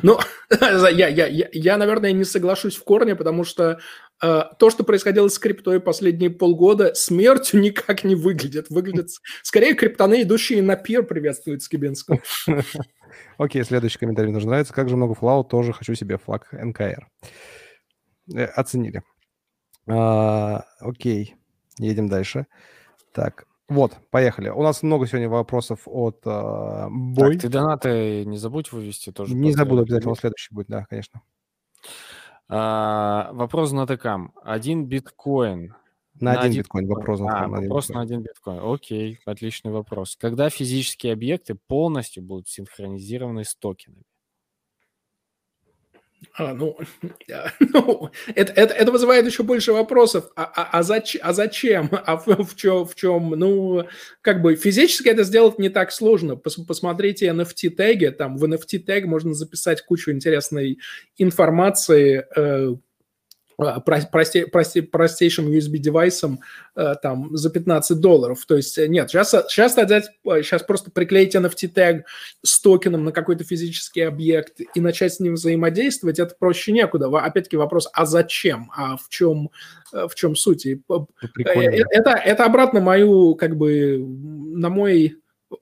[0.02, 0.18] Ну,
[0.60, 3.80] я, я, я, я, наверное, не соглашусь в корне, потому что
[4.22, 8.66] э, то, что происходило с криптой последние полгода, смертью никак не выглядит.
[8.68, 9.08] Выглядит
[9.42, 12.20] скорее криптоны, идущие на пир, приветствуют Скибинского.
[13.38, 14.74] Окей, следующий комментарий нужно нравится.
[14.74, 17.08] Как же много флау, тоже хочу себе флаг НКР.
[18.34, 19.02] Э, оценили.
[19.86, 21.36] А, окей,
[21.78, 22.46] едем дальше.
[23.12, 24.48] Так, Вот, поехали.
[24.48, 27.34] У нас много сегодня вопросов от э, Бой.
[27.34, 29.34] Так, ты донаты не забудь вывести тоже.
[29.34, 31.22] Не после забуду, обязательно следующий будет, да, конечно.
[32.48, 34.18] А, вопрос на ТК.
[34.42, 35.74] Один биткоин.
[36.20, 37.20] На, На один один биткоин вопрос.
[37.20, 37.96] А, на один вопрос биткоин.
[37.96, 38.60] на один биткоин.
[38.62, 40.16] Окей, отличный вопрос.
[40.16, 44.02] Когда физические объекты полностью будут синхронизированы с токенами?
[46.34, 46.76] А, ну,
[47.60, 50.30] ну, это, это, это вызывает еще больше вопросов.
[50.36, 51.90] А, а, а, зач, а зачем?
[52.04, 53.30] А в, в, чем, в чем?
[53.30, 53.86] Ну,
[54.20, 56.36] как бы физически это сделать не так сложно.
[56.36, 58.10] Пос, посмотрите NFT-теги.
[58.10, 60.78] Там в NFT-тег можно записать кучу интересной
[61.16, 62.74] информации, э,
[63.60, 66.40] а, про- прости- прости- простейшим USB-девайсом
[66.76, 68.44] э, там за 15 долларов.
[68.46, 72.04] То есть э, нет, сейчас, сейчас, сейчас просто приклеить NFT-тег
[72.42, 77.06] с токеном на какой-то физический объект и начать с ним взаимодействовать, это проще некуда.
[77.06, 78.70] Опять-таки вопрос, а зачем?
[78.76, 79.50] А в чем,
[79.92, 80.66] э, в чем суть?
[80.88, 81.70] Ну, э, Прикольно.
[81.70, 85.16] э, Это, это обратно мою, как бы, на мой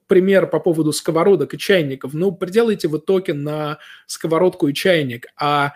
[0.07, 2.13] пример по поводу сковородок и чайников.
[2.13, 5.73] Ну, приделайте вы токен на сковородку и чайник, а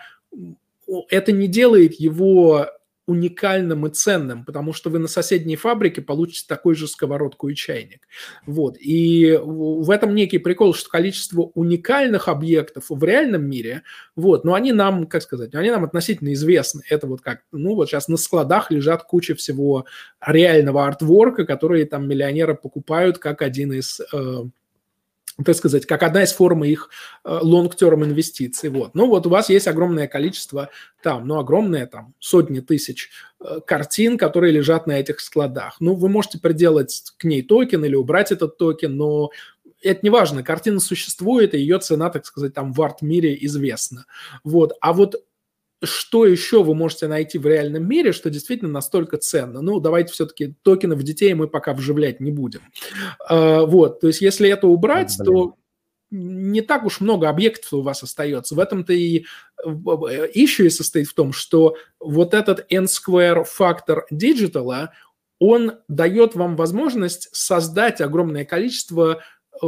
[1.08, 2.68] это не делает его
[3.06, 8.08] уникальным и ценным, потому что вы на соседней фабрике получите такой же сковородку и чайник.
[8.46, 8.76] Вот.
[8.80, 13.82] И в этом некий прикол, что количество уникальных объектов в реальном мире,
[14.16, 16.82] вот, но они нам, как сказать, они нам относительно известны.
[16.88, 19.84] Это вот как, ну вот сейчас на складах лежат куча всего
[20.24, 24.44] реального артворка, которые там миллионеры покупают как один из э,
[25.42, 26.90] так сказать, как одна из форм их
[27.24, 28.70] э, long-term инвестиций.
[28.70, 28.94] Вот.
[28.94, 30.70] Ну вот у вас есть огромное количество
[31.02, 35.76] там, ну огромное там, сотни тысяч э, картин, которые лежат на этих складах.
[35.80, 39.30] Ну вы можете приделать к ней токен или убрать этот токен, но
[39.82, 44.06] это не важно, картина существует, и ее цена, так сказать, там в art-мире известна.
[44.42, 44.72] Вот.
[44.80, 45.16] А вот
[45.84, 49.62] что еще вы можете найти в реальном мире, что действительно настолько ценно?
[49.62, 52.60] Ну, давайте все-таки токены в детей мы пока вживлять не будем.
[53.28, 55.26] А, Вот, то есть если это убрать, Блин.
[55.26, 55.54] то
[56.10, 58.54] не так уж много объектов у вас остается.
[58.54, 64.92] В этом-то issue и состоит в том, что вот этот n-square фактор digital а,
[65.38, 69.22] он дает вам возможность создать огромное количество
[69.60, 69.66] э,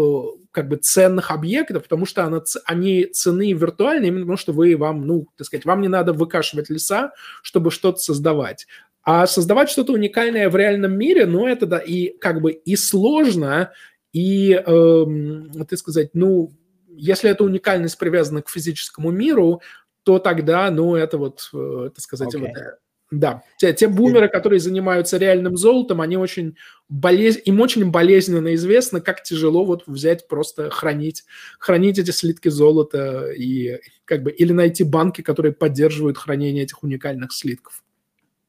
[0.56, 5.06] как бы ценных объектов, потому что она, они цены виртуальные, именно потому что вы вам,
[5.06, 7.12] ну, так сказать, вам не надо выкашивать леса,
[7.42, 8.66] чтобы что-то создавать.
[9.02, 13.70] А создавать что-то уникальное в реальном мире, ну, это да, и как бы и сложно,
[14.14, 16.54] и, эм, так сказать, ну,
[16.88, 19.60] если эта уникальность привязана к физическому миру,
[20.04, 22.48] то тогда, ну, это вот, э, так сказать, Окей.
[22.48, 22.78] вот,
[23.10, 26.56] да, те, те бумеры, которые занимаются реальным золотом, они очень
[26.88, 27.38] болез...
[27.44, 31.24] им очень болезненно известно, как тяжело вот взять просто хранить,
[31.58, 37.32] хранить эти слитки золота и как бы или найти банки, которые поддерживают хранение этих уникальных
[37.32, 37.84] слитков.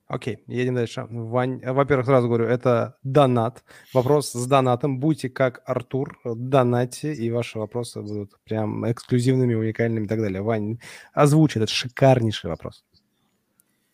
[0.08, 1.06] Окей, едем дальше.
[1.10, 3.64] Вань, во-первых, сразу говорю, это донат.
[3.94, 5.00] Вопрос с донатом.
[5.00, 10.42] Будьте как Артур, донатьте, и ваши вопросы будут прям эксклюзивными, уникальными и так далее.
[10.42, 10.80] Вань,
[11.14, 12.86] озвучь этот шикарнейший вопрос.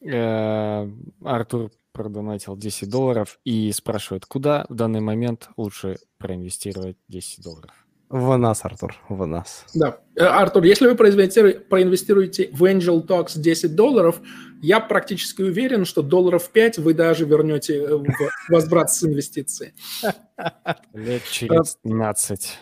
[0.05, 0.89] Э,
[1.23, 7.71] Артур продонатил 10 долларов и спрашивает, куда в данный момент лучше проинвестировать 10 долларов?
[8.09, 9.65] В нас, Артур, в нас.
[9.73, 9.99] Да.
[10.15, 14.21] Э, Артур, если вы проинвестируете, в Angel Talks 10 долларов,
[14.61, 18.05] я практически уверен, что долларов 5 вы даже вернете э, в
[18.49, 19.73] возврат с инвестиции.
[20.93, 22.59] Лет через 15.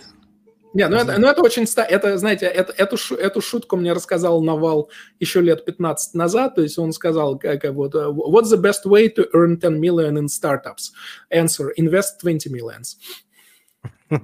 [0.74, 1.68] Не, ну это, ну это очень...
[1.68, 4.90] ста- Это, знаете, это, эту, шу- эту шутку мне рассказал Навал
[5.20, 6.56] еще лет 15 назад.
[6.56, 9.80] То есть он сказал, как, э, вот, э, what's the best way to earn 10
[9.80, 10.92] million in startups?
[11.34, 12.98] Answer, invest 20 millions.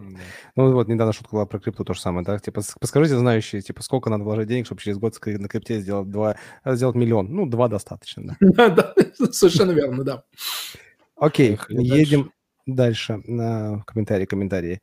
[0.56, 2.38] Ну вот, недавно шутка была про крипту, то же самое, да?
[2.40, 6.36] Типа, подскажите, знающие, типа, сколько надо вложить денег, чтобы через год на крипте сделать два,
[6.65, 7.28] э, сделать миллион?
[7.34, 8.69] Ну, два достаточно, да.
[8.69, 8.94] Да,
[9.32, 10.24] совершенно верно, да.
[11.15, 12.32] Окей, едем
[12.65, 13.22] дальше.
[13.26, 14.82] На комментарии, комментарии,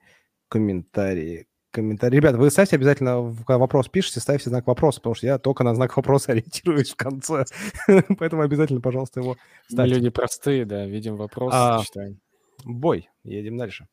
[0.48, 2.16] комментарии, комментарии.
[2.16, 5.74] Ребят, вы ставьте обязательно, когда вопрос пишите, ставьте знак вопроса, потому что я только на
[5.74, 7.44] знак вопроса ориентируюсь в конце.
[8.18, 9.94] Поэтому обязательно, пожалуйста, его Мы ставьте.
[9.94, 11.82] люди простые, да, видим вопрос, А.
[11.84, 12.20] читаем.
[12.64, 13.88] Бой, едем дальше.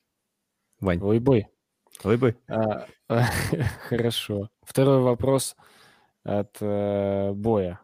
[0.79, 1.47] Вань, Ой, бой.
[2.03, 2.35] ой, бой.
[2.47, 2.87] А,
[3.89, 4.49] Хорошо.
[4.63, 5.55] Второй вопрос
[6.23, 7.79] от э, Боя.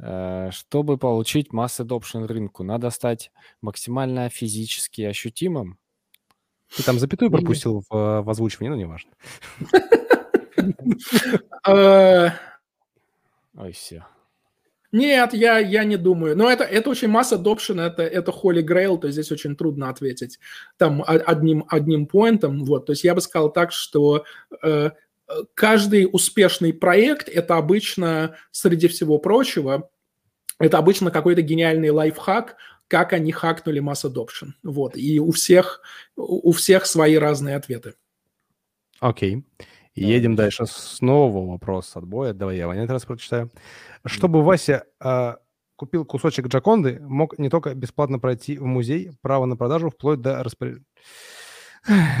[0.00, 5.78] Э, Чтобы получить масс adoption рынку, надо стать максимально физически ощутимым.
[6.76, 9.10] Ты там запятую пропустил в, э, в озвучивании, ну, неважно.
[11.66, 12.30] Э,
[13.56, 14.04] Ой, все.
[14.92, 16.36] Нет, я, я не думаю.
[16.36, 19.88] Но это, это очень масса adoption, это, это Holy Grail, то есть здесь очень трудно
[19.88, 20.38] ответить
[20.76, 22.64] там одним, одним поинтом.
[22.64, 24.24] Вот, то есть я бы сказал так, что
[24.62, 24.90] э,
[25.54, 29.88] каждый успешный проект– это обычно, среди всего прочего,
[30.58, 32.56] это обычно какой-то гениальный лайфхак,
[32.92, 34.50] как они хакнули масс adoption.
[34.62, 34.98] Вот.
[34.98, 35.80] И у всех,
[36.14, 37.94] у всех свои разные ответы.
[39.00, 39.46] Окей.
[39.94, 40.66] Едем дальше.
[40.66, 42.34] Снова вопрос от боя.
[42.34, 43.50] Давай я Ваня раз прочитаю.
[44.04, 45.36] Чтобы Вася э,
[45.76, 50.42] купил кусочек Джаконды, мог не только бесплатно пройти в музей, право на продажу вплоть до
[50.42, 50.84] распоряжения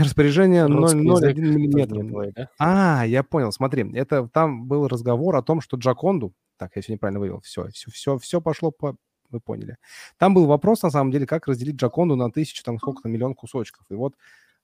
[0.00, 2.32] Распоряжение 0,01 миллиметра.
[2.34, 2.48] Да?
[2.58, 6.94] А, я понял, смотри, это там был разговор о том, что Джаконду, так, я все
[6.94, 8.96] неправильно вывел, все, все, все, все пошло по,
[9.32, 9.76] вы поняли.
[10.18, 13.84] Там был вопрос, на самом деле, как разделить Джаконду на тысячу, там, сколько-то, миллион кусочков.
[13.90, 14.14] И вот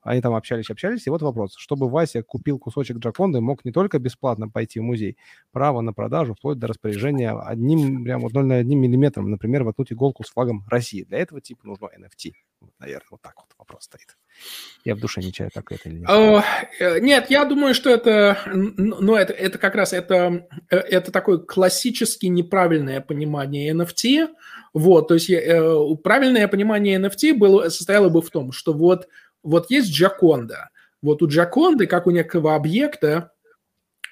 [0.02, 1.54] они там общались, общались, и вот вопрос.
[1.56, 5.16] Чтобы Вася купил кусочек Джаконды, мог не только бесплатно пойти в музей,
[5.52, 10.30] право на продажу, вплоть до распоряжения одним, прям вот 0,1 миллиметром, например, воткнуть иголку с
[10.30, 11.04] флагом России.
[11.04, 12.32] Для этого типа нужно NFT.
[12.78, 14.16] Наверное, вот так вот вопрос стоит.
[14.84, 16.08] Я в душе не чаю, так это или нет.
[16.80, 21.38] Э, нет, я думаю, что это, ну, это, это как раз это, э, это такое
[21.38, 24.28] классически неправильное понимание NFT.
[24.78, 29.08] Вот, то есть э, правильное понимание NFT было, состояло бы в том, что вот
[29.42, 30.70] вот есть Джаконда.
[31.02, 33.32] Вот у Джаконды, как у некого объекта,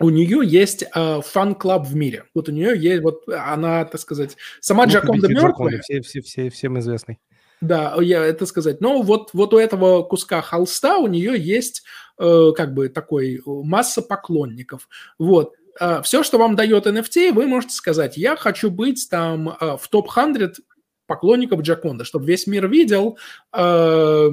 [0.01, 2.25] у нее есть э, фан-клаб в мире.
[2.35, 5.81] Вот у нее есть, вот она, так сказать, сама ну, Джаконда мертвая.
[5.83, 7.21] Все, все, все, всем известный.
[7.61, 8.81] Да, я это сказать.
[8.81, 11.85] Но вот, вот у этого куска холста у нее есть
[12.19, 14.89] э, как бы такой масса поклонников.
[15.19, 15.55] Вот.
[15.81, 19.89] Э, все, что вам дает NFT, вы можете сказать, я хочу быть там э, в
[19.89, 20.55] топ-100
[21.07, 23.19] поклонников Джаконда, чтобы весь мир видел,
[23.53, 24.31] э,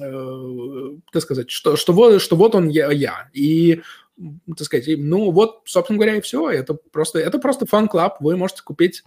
[0.00, 3.28] э, так сказать, что, что, вот, что вот он я, я.
[3.32, 3.82] И,
[4.56, 6.50] так сказать, ну вот, собственно говоря, и все.
[6.50, 8.20] Это просто, это просто фан-клаб.
[8.20, 9.04] Вы можете купить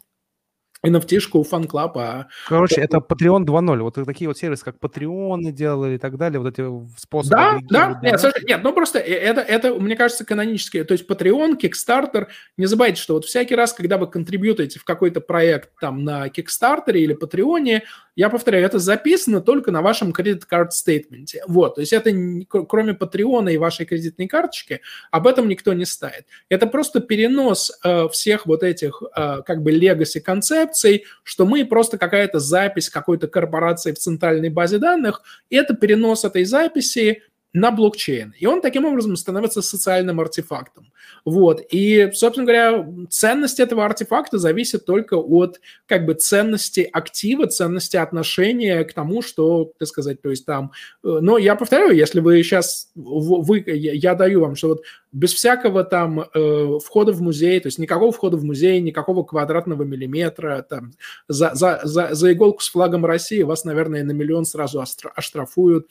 [0.86, 1.98] NFT -шку фан-клаб.
[1.98, 2.28] А...
[2.48, 3.82] Короче, это Patreon 2.0.
[3.82, 6.66] Вот такие вот сервисы, как Patreon делали и так далее, вот эти
[6.98, 7.36] способы.
[7.36, 10.84] Да, да, нет, слушай, нет, ну просто э, это, это, мне кажется, канонические.
[10.84, 15.22] То есть Patreon, Kickstarter, не забывайте, что вот всякий раз, когда вы контрибьютаете в какой-то
[15.22, 17.82] проект там на Kickstarter или Patreon,
[18.16, 21.44] я повторяю, это записано только на вашем кредит-карт стейтменте.
[21.48, 22.12] Вот, то есть это
[22.48, 24.82] кроме Patreon и вашей кредитной карточки,
[25.12, 26.26] об этом никто не ставит.
[26.50, 31.98] Это просто перенос э, всех вот этих э, как бы legacy концепций, что мы просто
[31.98, 37.24] какая-то запись какой-то корпорации в центральной базе данных, это перенос этой записи
[37.56, 38.36] на блокчейн.
[38.38, 40.92] И он таким образом становится социальным артефактом.
[41.24, 41.62] Вот.
[41.72, 48.84] И, собственно говоря, ценность этого артефакта зависит только от как бы ценности актива, ценности отношения
[48.84, 50.74] к тому, что, так сказать, то есть там...
[51.04, 52.92] Э, но я повторяю, если вы сейчас...
[52.94, 54.84] Вы, я даю вам, что вот
[55.16, 59.84] без всякого там э, входа в музей, то есть никакого входа в музей, никакого квадратного
[59.84, 60.92] миллиметра, там,
[61.30, 64.84] за, за, за, за иголку с флагом России вас, наверное, на миллион сразу
[65.16, 65.90] оштрафуют.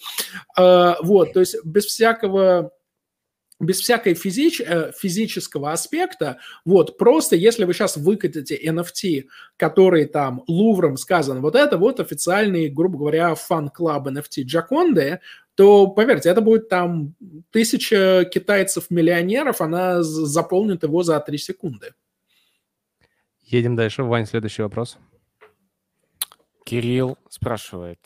[0.58, 2.72] Э, вот, то есть без всякого
[3.60, 9.24] без всякой физич, э, физического аспекта, вот, просто если вы сейчас выкатите NFT,
[9.56, 15.20] который там Лувром сказан, вот это вот официальный, грубо говоря, фан-клаб NFT Джаконды,
[15.54, 17.14] то, поверьте, это будет там
[17.50, 21.94] тысяча китайцев-миллионеров, она заполнит его за три секунды.
[23.42, 24.02] Едем дальше.
[24.02, 24.98] Вань, следующий вопрос.
[26.64, 28.00] Кирилл спрашивает.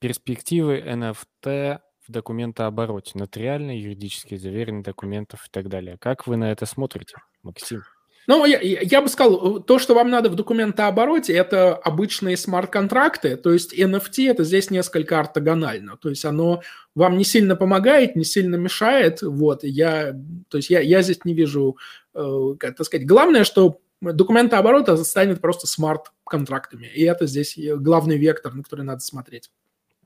[0.00, 5.96] Перспективы NFT в документообороте, нотариальные, юридически заверенные документов и так далее.
[5.98, 7.82] Как вы на это смотрите, Максим?
[8.26, 13.52] Ну, я, я бы сказал, то, что вам надо в документообороте, это обычные смарт-контракты, то
[13.52, 16.62] есть NFT это здесь несколько ортогонально, то есть оно
[16.94, 20.14] вам не сильно помогает, не сильно мешает, вот, я,
[20.48, 21.76] то есть я, я здесь не вижу,
[22.14, 28.54] э, как так сказать, главное, что документооборот станет просто смарт-контрактами, и это здесь главный вектор,
[28.54, 29.50] на который надо смотреть.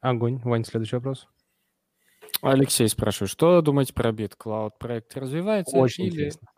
[0.01, 0.41] Огонь.
[0.45, 1.27] Вань, следующий вопрос.
[2.45, 4.73] Алексей спрашивает, что думаете про BitCloud?
[4.79, 5.77] Проект развивается?
[5.77, 6.13] Очень или...
[6.13, 6.49] интересно.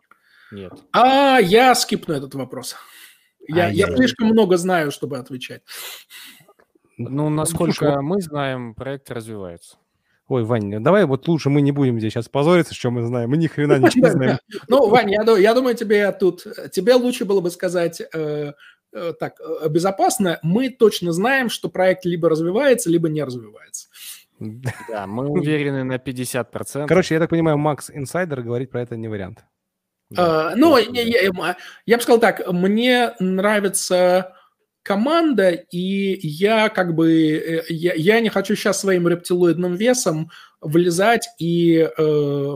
[0.51, 0.73] Нет.
[0.91, 2.75] А, я скипну этот вопрос.
[3.47, 5.61] Я, а я, я слишком много знаю, чтобы отвечать.
[6.97, 9.77] Ну, насколько мы знаем, проект развивается.
[10.27, 13.29] Ой, Вань, давай вот лучше мы не будем здесь сейчас позориться, что мы знаем.
[13.29, 14.37] Мы ни хрена ничего не знаем.
[14.67, 16.45] Ну, Вань, я думаю, тебе тут...
[16.73, 18.51] Тебе лучше было бы сказать э,
[18.91, 20.39] э, так, э, безопасно.
[20.41, 23.87] Мы точно знаем, что проект либо развивается, либо не развивается.
[24.39, 26.87] Да, мы уверены на 50%.
[26.87, 29.45] Короче, я так понимаю, Макс Инсайдер говорить про это не вариант.
[30.09, 31.55] Да, uh, ну, я, я,
[31.85, 34.33] я бы сказал так, мне нравится
[34.83, 40.31] команда, и я как бы, э, я, я не хочу сейчас своим рептилоидным весом
[40.61, 42.53] влезать и э,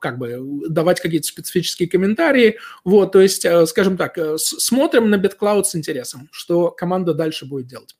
[0.00, 2.58] как бы давать какие-то специфические комментарии.
[2.84, 7.46] Вот, то есть, э, скажем так, э, смотрим на BitCloud с интересом, что команда дальше
[7.46, 7.96] будет делать.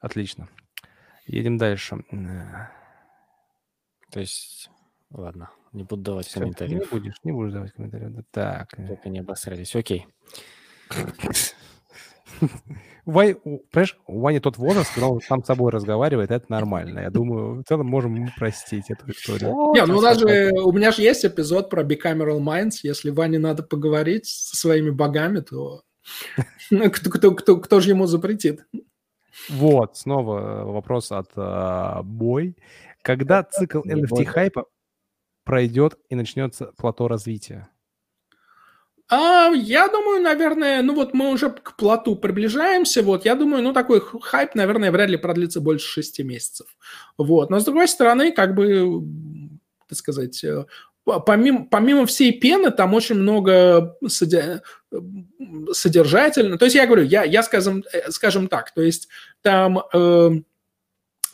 [0.00, 0.48] Отлично.
[1.28, 1.98] Едем дальше.
[4.10, 4.70] То есть,
[5.10, 6.74] ладно, не буду давать Все, комментарии.
[6.74, 8.24] Не будешь, не будешь давать комментарии.
[8.30, 8.70] Так.
[8.76, 9.76] Только не обосрались.
[9.76, 10.06] Окей.
[13.04, 13.36] Вань,
[13.70, 17.00] понимаешь, у Вани тот возраст, когда он сам с собой разговаривает, это нормально.
[17.00, 19.50] Я думаю, в целом можем ему простить эту историю.
[19.74, 22.80] Не, ну у нас же, у меня же есть эпизод про Bicameral Minds.
[22.82, 25.82] Если Ване надо поговорить со своими богами, то
[26.70, 28.66] кто, кто, кто, кто же ему запретит?
[29.48, 32.56] Вот, снова вопрос от uh, Бой.
[33.02, 34.66] Когда цикл NFT хайпа
[35.44, 37.68] пройдет и начнется плато развития?
[39.10, 43.72] А, я думаю, наверное, ну вот мы уже к плоту приближаемся, вот, я думаю, ну
[43.72, 46.66] такой хайп, наверное, вряд ли продлится больше шести месяцев,
[47.16, 49.02] вот, но с другой стороны, как бы,
[49.88, 50.66] так сказать, э,
[51.26, 53.96] помимо, помимо всей пены, там очень много
[55.72, 59.08] содержательно, то есть я говорю, я, я скажем, э, скажем так, то есть
[59.42, 59.82] там...
[59.92, 60.30] Э,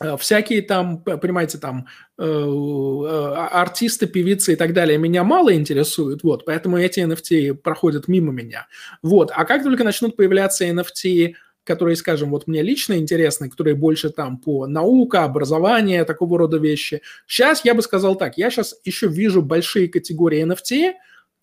[0.01, 1.87] Э, всякие там, понимаете, там
[2.17, 8.09] э, э, артисты, певицы и так далее меня мало интересуют, вот, поэтому эти NFT проходят
[8.09, 8.67] мимо меня,
[9.01, 9.31] вот.
[9.33, 11.35] А как только начнут появляться NFT,
[11.65, 17.01] которые, скажем, вот мне лично интересны, которые больше там по наука, образование, такого рода вещи.
[17.27, 20.93] Сейчас я бы сказал так, я сейчас еще вижу большие категории NFT,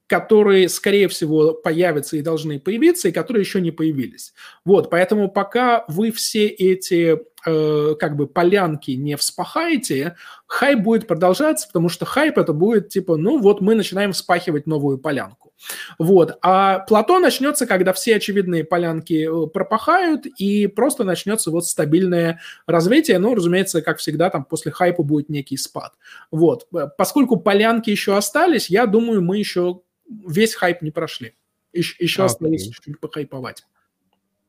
[0.06, 4.34] которые, скорее всего, появятся и должны появиться, и которые еще не появились.
[4.64, 10.16] Вот, поэтому пока вы все эти э, как бы полянки не вспахаете,
[10.46, 14.98] хайп будет продолжаться, потому что хайп это будет типа, ну вот мы начинаем вспахивать новую
[14.98, 15.51] полянку.
[15.98, 16.38] Вот.
[16.42, 23.18] А плато начнется, когда все очевидные полянки э, пропахают, и просто начнется вот стабильное развитие.
[23.18, 25.94] Ну, разумеется, как всегда, там после хайпа будет некий спад.
[26.30, 26.68] Вот.
[26.96, 31.34] Поскольку полянки еще остались, я думаю, мы еще весь хайп не прошли.
[31.72, 33.64] Еще, еще осталось чуть-чуть похайповать.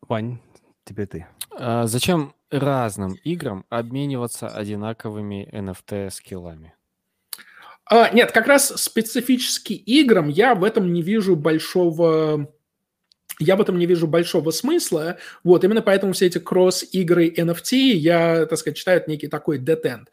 [0.01, 0.39] Вань,
[0.83, 1.27] теперь ты.
[1.51, 6.71] А зачем разным играм обмениваться одинаковыми NFT-скиллами?
[7.85, 12.53] А, нет, как раз специфически играм я в этом не вижу большого
[13.39, 15.17] я в этом не вижу большого смысла.
[15.43, 20.07] Вот, именно поэтому все эти кросс-игры NFT я, так сказать, считаю некий такой dead end.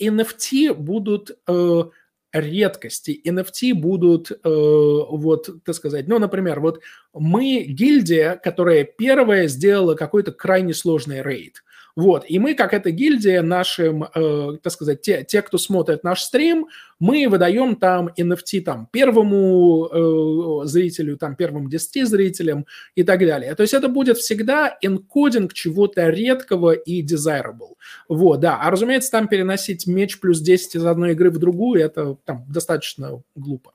[0.00, 1.90] NFT будут uh,
[2.32, 3.20] редкости.
[3.26, 6.80] NFT будут, э, вот, так сказать, ну, например, вот
[7.12, 11.62] мы гильдия, которая первая сделала какой-то крайне сложный рейд.
[11.94, 16.22] Вот, и мы, как эта гильдия, нашим, э, так сказать, те, те, кто смотрит наш
[16.22, 23.20] стрим, мы выдаем там NFT там первому э, зрителю, там первым 10 зрителям и так
[23.20, 23.54] далее.
[23.54, 27.74] То есть это будет всегда энкодинг чего-то редкого и desirable.
[28.08, 28.58] Вот, да.
[28.62, 33.22] А, разумеется, там переносить меч плюс 10 из одной игры в другую, это там достаточно
[33.34, 33.72] глупо.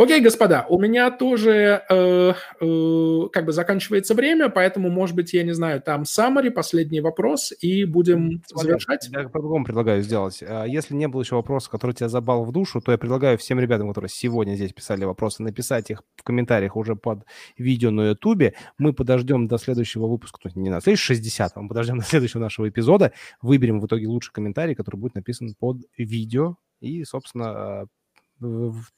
[0.00, 2.32] Окей, господа, у меня тоже э,
[2.62, 7.52] э, как бы заканчивается время, поэтому, может быть, я не знаю, там summary, последний вопрос,
[7.60, 9.10] и будем Смотри, завершать.
[9.12, 10.42] Я по-другому предлагаю сделать.
[10.42, 13.60] А если не было еще вопроса, который тебя забал в душу, то я предлагаю всем
[13.60, 17.26] ребятам, которые сегодня здесь писали вопросы, написать их в комментариях уже под
[17.58, 18.54] видео на ютубе.
[18.78, 22.70] Мы подождем до следующего выпуска, есть не на следующий, 60 мы подождем до следующего нашего
[22.70, 23.12] эпизода,
[23.42, 27.86] выберем в итоге лучший комментарий, который будет написан под видео, и, собственно,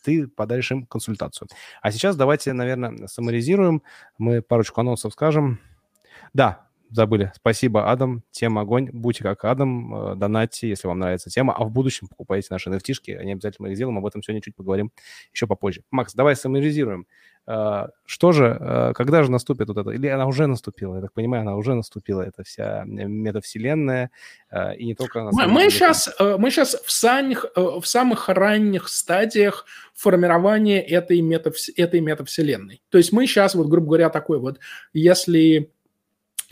[0.05, 1.49] ты подаришь им консультацию.
[1.81, 3.83] А сейчас давайте, наверное, саморизируем.
[4.19, 5.61] Мы парочку анонсов скажем.
[6.33, 7.33] Да, забыли.
[7.35, 8.23] Спасибо, Адам.
[8.31, 8.91] Тема огонь.
[8.93, 9.95] Будьте как Адам.
[9.95, 11.55] Э, донатьте, если вам нравится тема.
[11.55, 13.99] А в будущем покупайте наши nft Они обязательно их сделаем.
[13.99, 14.93] Об этом сегодня чуть поговорим
[15.33, 15.83] еще попозже.
[15.91, 17.07] Макс, давай саморизируем.
[17.45, 19.91] А, что же, а, когда же наступит вот это?
[19.91, 20.97] Или она уже наступила?
[20.97, 24.11] Я так понимаю, она уже наступила, это вся метавселенная,
[24.51, 25.29] а, и не только...
[25.33, 31.21] Мы, мы, сейчас, э, мы сейчас в, самых, э, в самых ранних стадиях формирования этой,
[31.21, 32.81] метавс, этой метавселенной.
[32.91, 34.61] То есть мы сейчас, вот, грубо говоря, такой вот,
[34.93, 35.73] если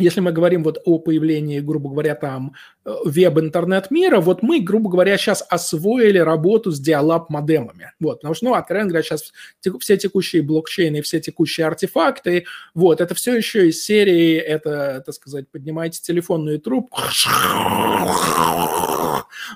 [0.01, 2.55] если мы говорим вот о появлении, грубо говоря, там
[2.85, 7.93] э, веб-интернет мира, вот мы, грубо говоря, сейчас освоили работу с диалаб-модемами.
[8.01, 9.33] Вот, потому что, ну, откровенно говоря, сейчас
[9.81, 12.45] все текущие блокчейны, все текущие артефакты,
[12.75, 17.01] вот, это все еще из серии, это, так сказать, поднимайте телефонную трубку,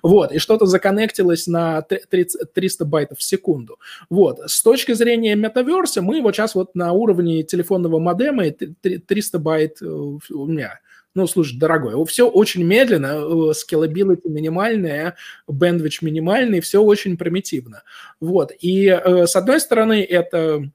[0.02, 3.78] вот, и что-то законнектилось на 30, 300 байтов в секунду.
[4.10, 9.82] Вот, с точки зрения метаверса, мы вот сейчас вот на уровне телефонного модема 300 байт
[9.82, 10.80] э, у меня.
[11.14, 15.14] Ну, слушай, дорогой, все очень медленно, scalability минимальная,
[15.46, 17.84] bandwidth минимальный, все очень примитивно.
[18.20, 20.68] Вот, и э, с одной стороны это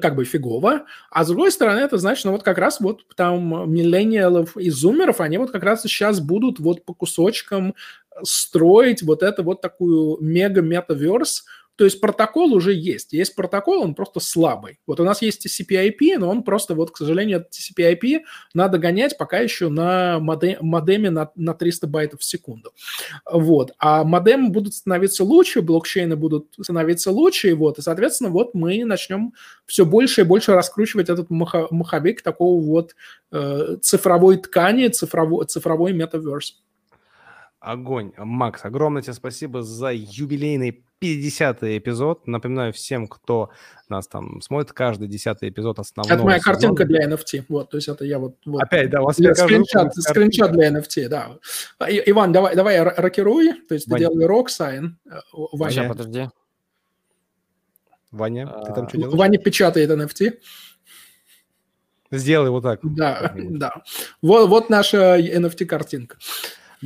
[0.00, 3.72] как бы фигово, а с другой стороны, это значит, ну вот как раз вот там
[3.72, 7.74] миллениалов и зумеров, они вот как раз сейчас будут вот по кусочкам
[8.22, 11.44] строить вот это вот такую мега-метаверс,
[11.76, 13.12] То есть протокол уже есть.
[13.12, 14.78] Есть протокол, он просто слабый.
[14.86, 18.20] Вот у нас есть TCP/IP, но он просто, вот, к сожалению, TCP/IP
[18.54, 22.72] надо гонять пока еще на модеме на, на 300 байтов в секунду.
[23.30, 23.72] Вот.
[23.78, 27.78] А модемы будут становиться лучше, блокчейны будут становиться лучше, вот.
[27.78, 29.32] И, соответственно, вот мы начнем
[29.66, 32.94] все больше и больше раскручивать этот маховик такого вот
[33.32, 36.63] э, цифровой ткани, цифровой, цифровой метаверс.
[37.64, 38.12] Огонь.
[38.18, 42.26] Макс, огромное тебе спасибо за юбилейный 50-й эпизод.
[42.26, 43.50] Напоминаю всем, кто
[43.88, 46.52] нас там смотрит, каждый 10-й эпизод основного Это моя сезона.
[46.52, 47.46] картинка для NFT.
[47.48, 48.36] Вот, то есть это я вот...
[48.44, 51.38] вот Опять, да, у вас скриншот, скриншот для NFT, да.
[51.78, 54.08] А, Иван, давай, давай рокируй, то есть Ваня.
[54.08, 54.98] ты делай рок сайн.
[55.06, 55.72] Э, Ваня.
[55.72, 56.28] Сейчас, подожди.
[58.10, 58.64] Ваня, а...
[58.66, 59.18] ты там что делаешь?
[59.18, 60.34] Ваня печатает NFT.
[62.10, 62.80] Сделай вот так.
[62.82, 63.82] Да, да.
[64.20, 66.18] Вот, вот наша NFT-картинка.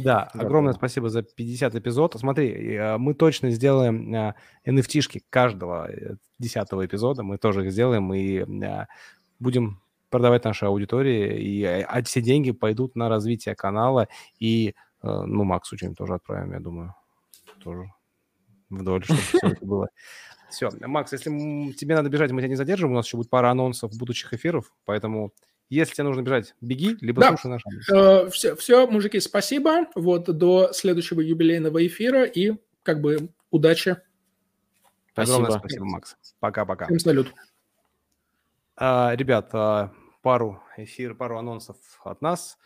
[0.03, 2.17] Да, огромное спасибо за 50 эпизод.
[2.19, 4.15] Смотри, э, мы точно сделаем
[4.67, 7.23] NFT-шки э, каждого э, десятого эпизода.
[7.23, 8.45] Мы тоже их сделаем и
[9.39, 9.81] будем
[10.11, 11.41] продавать нашей аудитории.
[11.43, 14.09] И, а все деньги пойдут на развитие канала.
[14.39, 16.95] И, ну, Максу что-нибудь тоже отправим, я думаю.
[17.63, 17.93] Тоже
[18.71, 19.89] вдоль, чтобы все это было.
[20.51, 21.31] Все, Макс, если
[21.73, 22.93] тебе надо бежать, мы тебя не задержим.
[22.93, 25.33] У нас еще будет пара анонсов будущих эфиров, поэтому
[25.69, 27.29] если тебе нужно бежать, беги, либо да.
[27.29, 27.63] слушай наш
[27.93, 29.87] э, все, все, мужики, спасибо.
[29.95, 33.97] Вот до следующего юбилейного эфира и как бы удачи.
[35.13, 35.37] Спасибо.
[35.37, 36.17] Огромное спасибо, Макс.
[36.41, 36.87] Пока-пока.
[36.87, 37.35] Всем салют.
[38.77, 39.93] А, ребят, а,
[40.23, 42.57] пару эфир, пару анонсов от нас.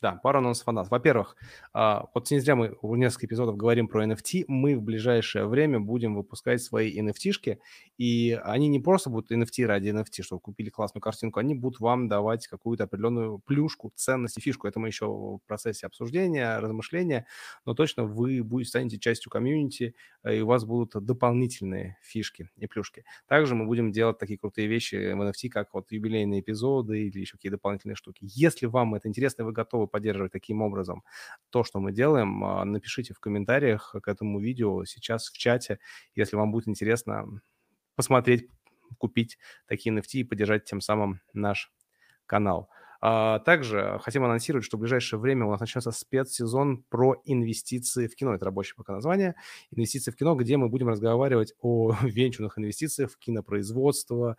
[0.00, 0.90] Да, пару анонсов от нас.
[0.90, 1.36] Во-первых,
[1.72, 4.44] а, вот не зря мы в несколько эпизодов говорим про NFT.
[4.46, 7.58] Мы в ближайшее время будем выпускать свои NFT-шки,
[7.98, 12.06] и они не просто будут NFT ради NFT, чтобы купили классную картинку, они будут вам
[12.06, 14.68] давать какую-то определенную плюшку, ценность и фишку.
[14.68, 17.26] Это мы еще в процессе обсуждения, размышления,
[17.66, 22.68] но точно вы будете, станете частью комьюнити, э, и у вас будут дополнительные фишки и
[22.68, 23.04] плюшки.
[23.26, 27.32] Также мы будем делать такие крутые вещи в NFT, как вот юбилейные эпизоды или еще
[27.32, 28.20] какие-то дополнительные штуки.
[28.22, 31.02] Если вам это интересно, интересно, вы готовы поддерживать таким образом
[31.50, 35.78] то, что мы делаем, а, напишите в комментариях к этому видео сейчас в чате,
[36.14, 37.40] если вам будет интересно
[37.96, 38.48] посмотреть,
[38.98, 41.72] купить такие NFT и поддержать тем самым наш
[42.26, 42.68] канал.
[43.00, 48.14] А также хотим анонсировать, что в ближайшее время у нас начнется спецсезон про инвестиции в
[48.14, 48.34] кино.
[48.34, 49.34] Это рабочее пока название.
[49.70, 54.36] Инвестиции в кино, где мы будем разговаривать о венчурных инвестициях в кинопроизводство,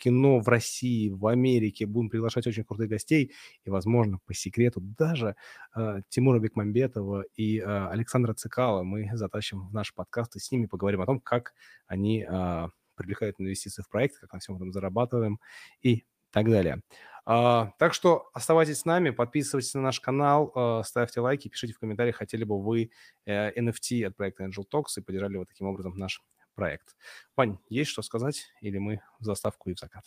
[0.00, 1.86] кино в России, в Америке.
[1.86, 3.32] Будем приглашать очень крутых гостей.
[3.64, 5.36] И, возможно, по секрету даже
[5.76, 10.66] э, Тимура Бекмамбетова и э, Александра Цикала мы затащим в наш подкаст и с ними
[10.66, 11.54] поговорим о том, как
[11.86, 15.38] они э, привлекают инвестиции в проект, как на всем этом зарабатываем
[15.82, 16.82] и так далее.
[17.28, 21.78] Uh, так что оставайтесь с нами, подписывайтесь на наш канал, uh, ставьте лайки, пишите в
[21.78, 22.90] комментариях, хотели бы вы
[23.28, 26.22] uh, NFT от проекта Angel Talks и поддержали вот таким образом наш
[26.54, 26.96] проект.
[27.36, 30.04] Вань, есть что сказать или мы в заставку и в закат?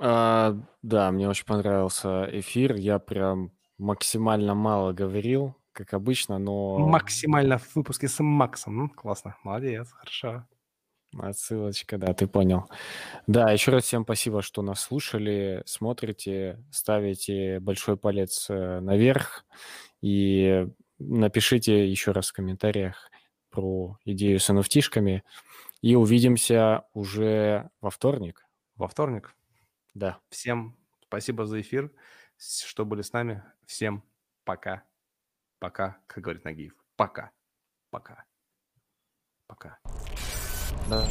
[0.00, 2.74] А, да, мне очень понравился эфир.
[2.74, 6.78] Я прям максимально мало говорил, как обычно, но...
[6.78, 8.90] Максимально в выпуске с Максом.
[8.90, 10.46] Классно, молодец, хорошо.
[11.16, 12.68] Отсылочка, да, ты понял.
[13.26, 19.46] Да, еще раз всем спасибо, что нас слушали, смотрите, ставите большой палец э, наверх
[20.02, 20.66] и
[20.98, 23.10] напишите еще раз в комментариях,
[23.50, 25.22] про идею с nft
[25.80, 28.46] И увидимся уже во вторник.
[28.76, 29.34] Во вторник?
[29.94, 30.18] Да.
[30.28, 31.92] Всем спасибо за эфир,
[32.36, 33.42] что были с нами.
[33.66, 34.04] Всем
[34.44, 34.84] пока.
[35.58, 36.74] Пока, как говорит Нагиев.
[36.96, 37.30] Пока.
[37.90, 38.24] Пока.
[39.46, 39.78] Пока.
[40.88, 41.06] Да.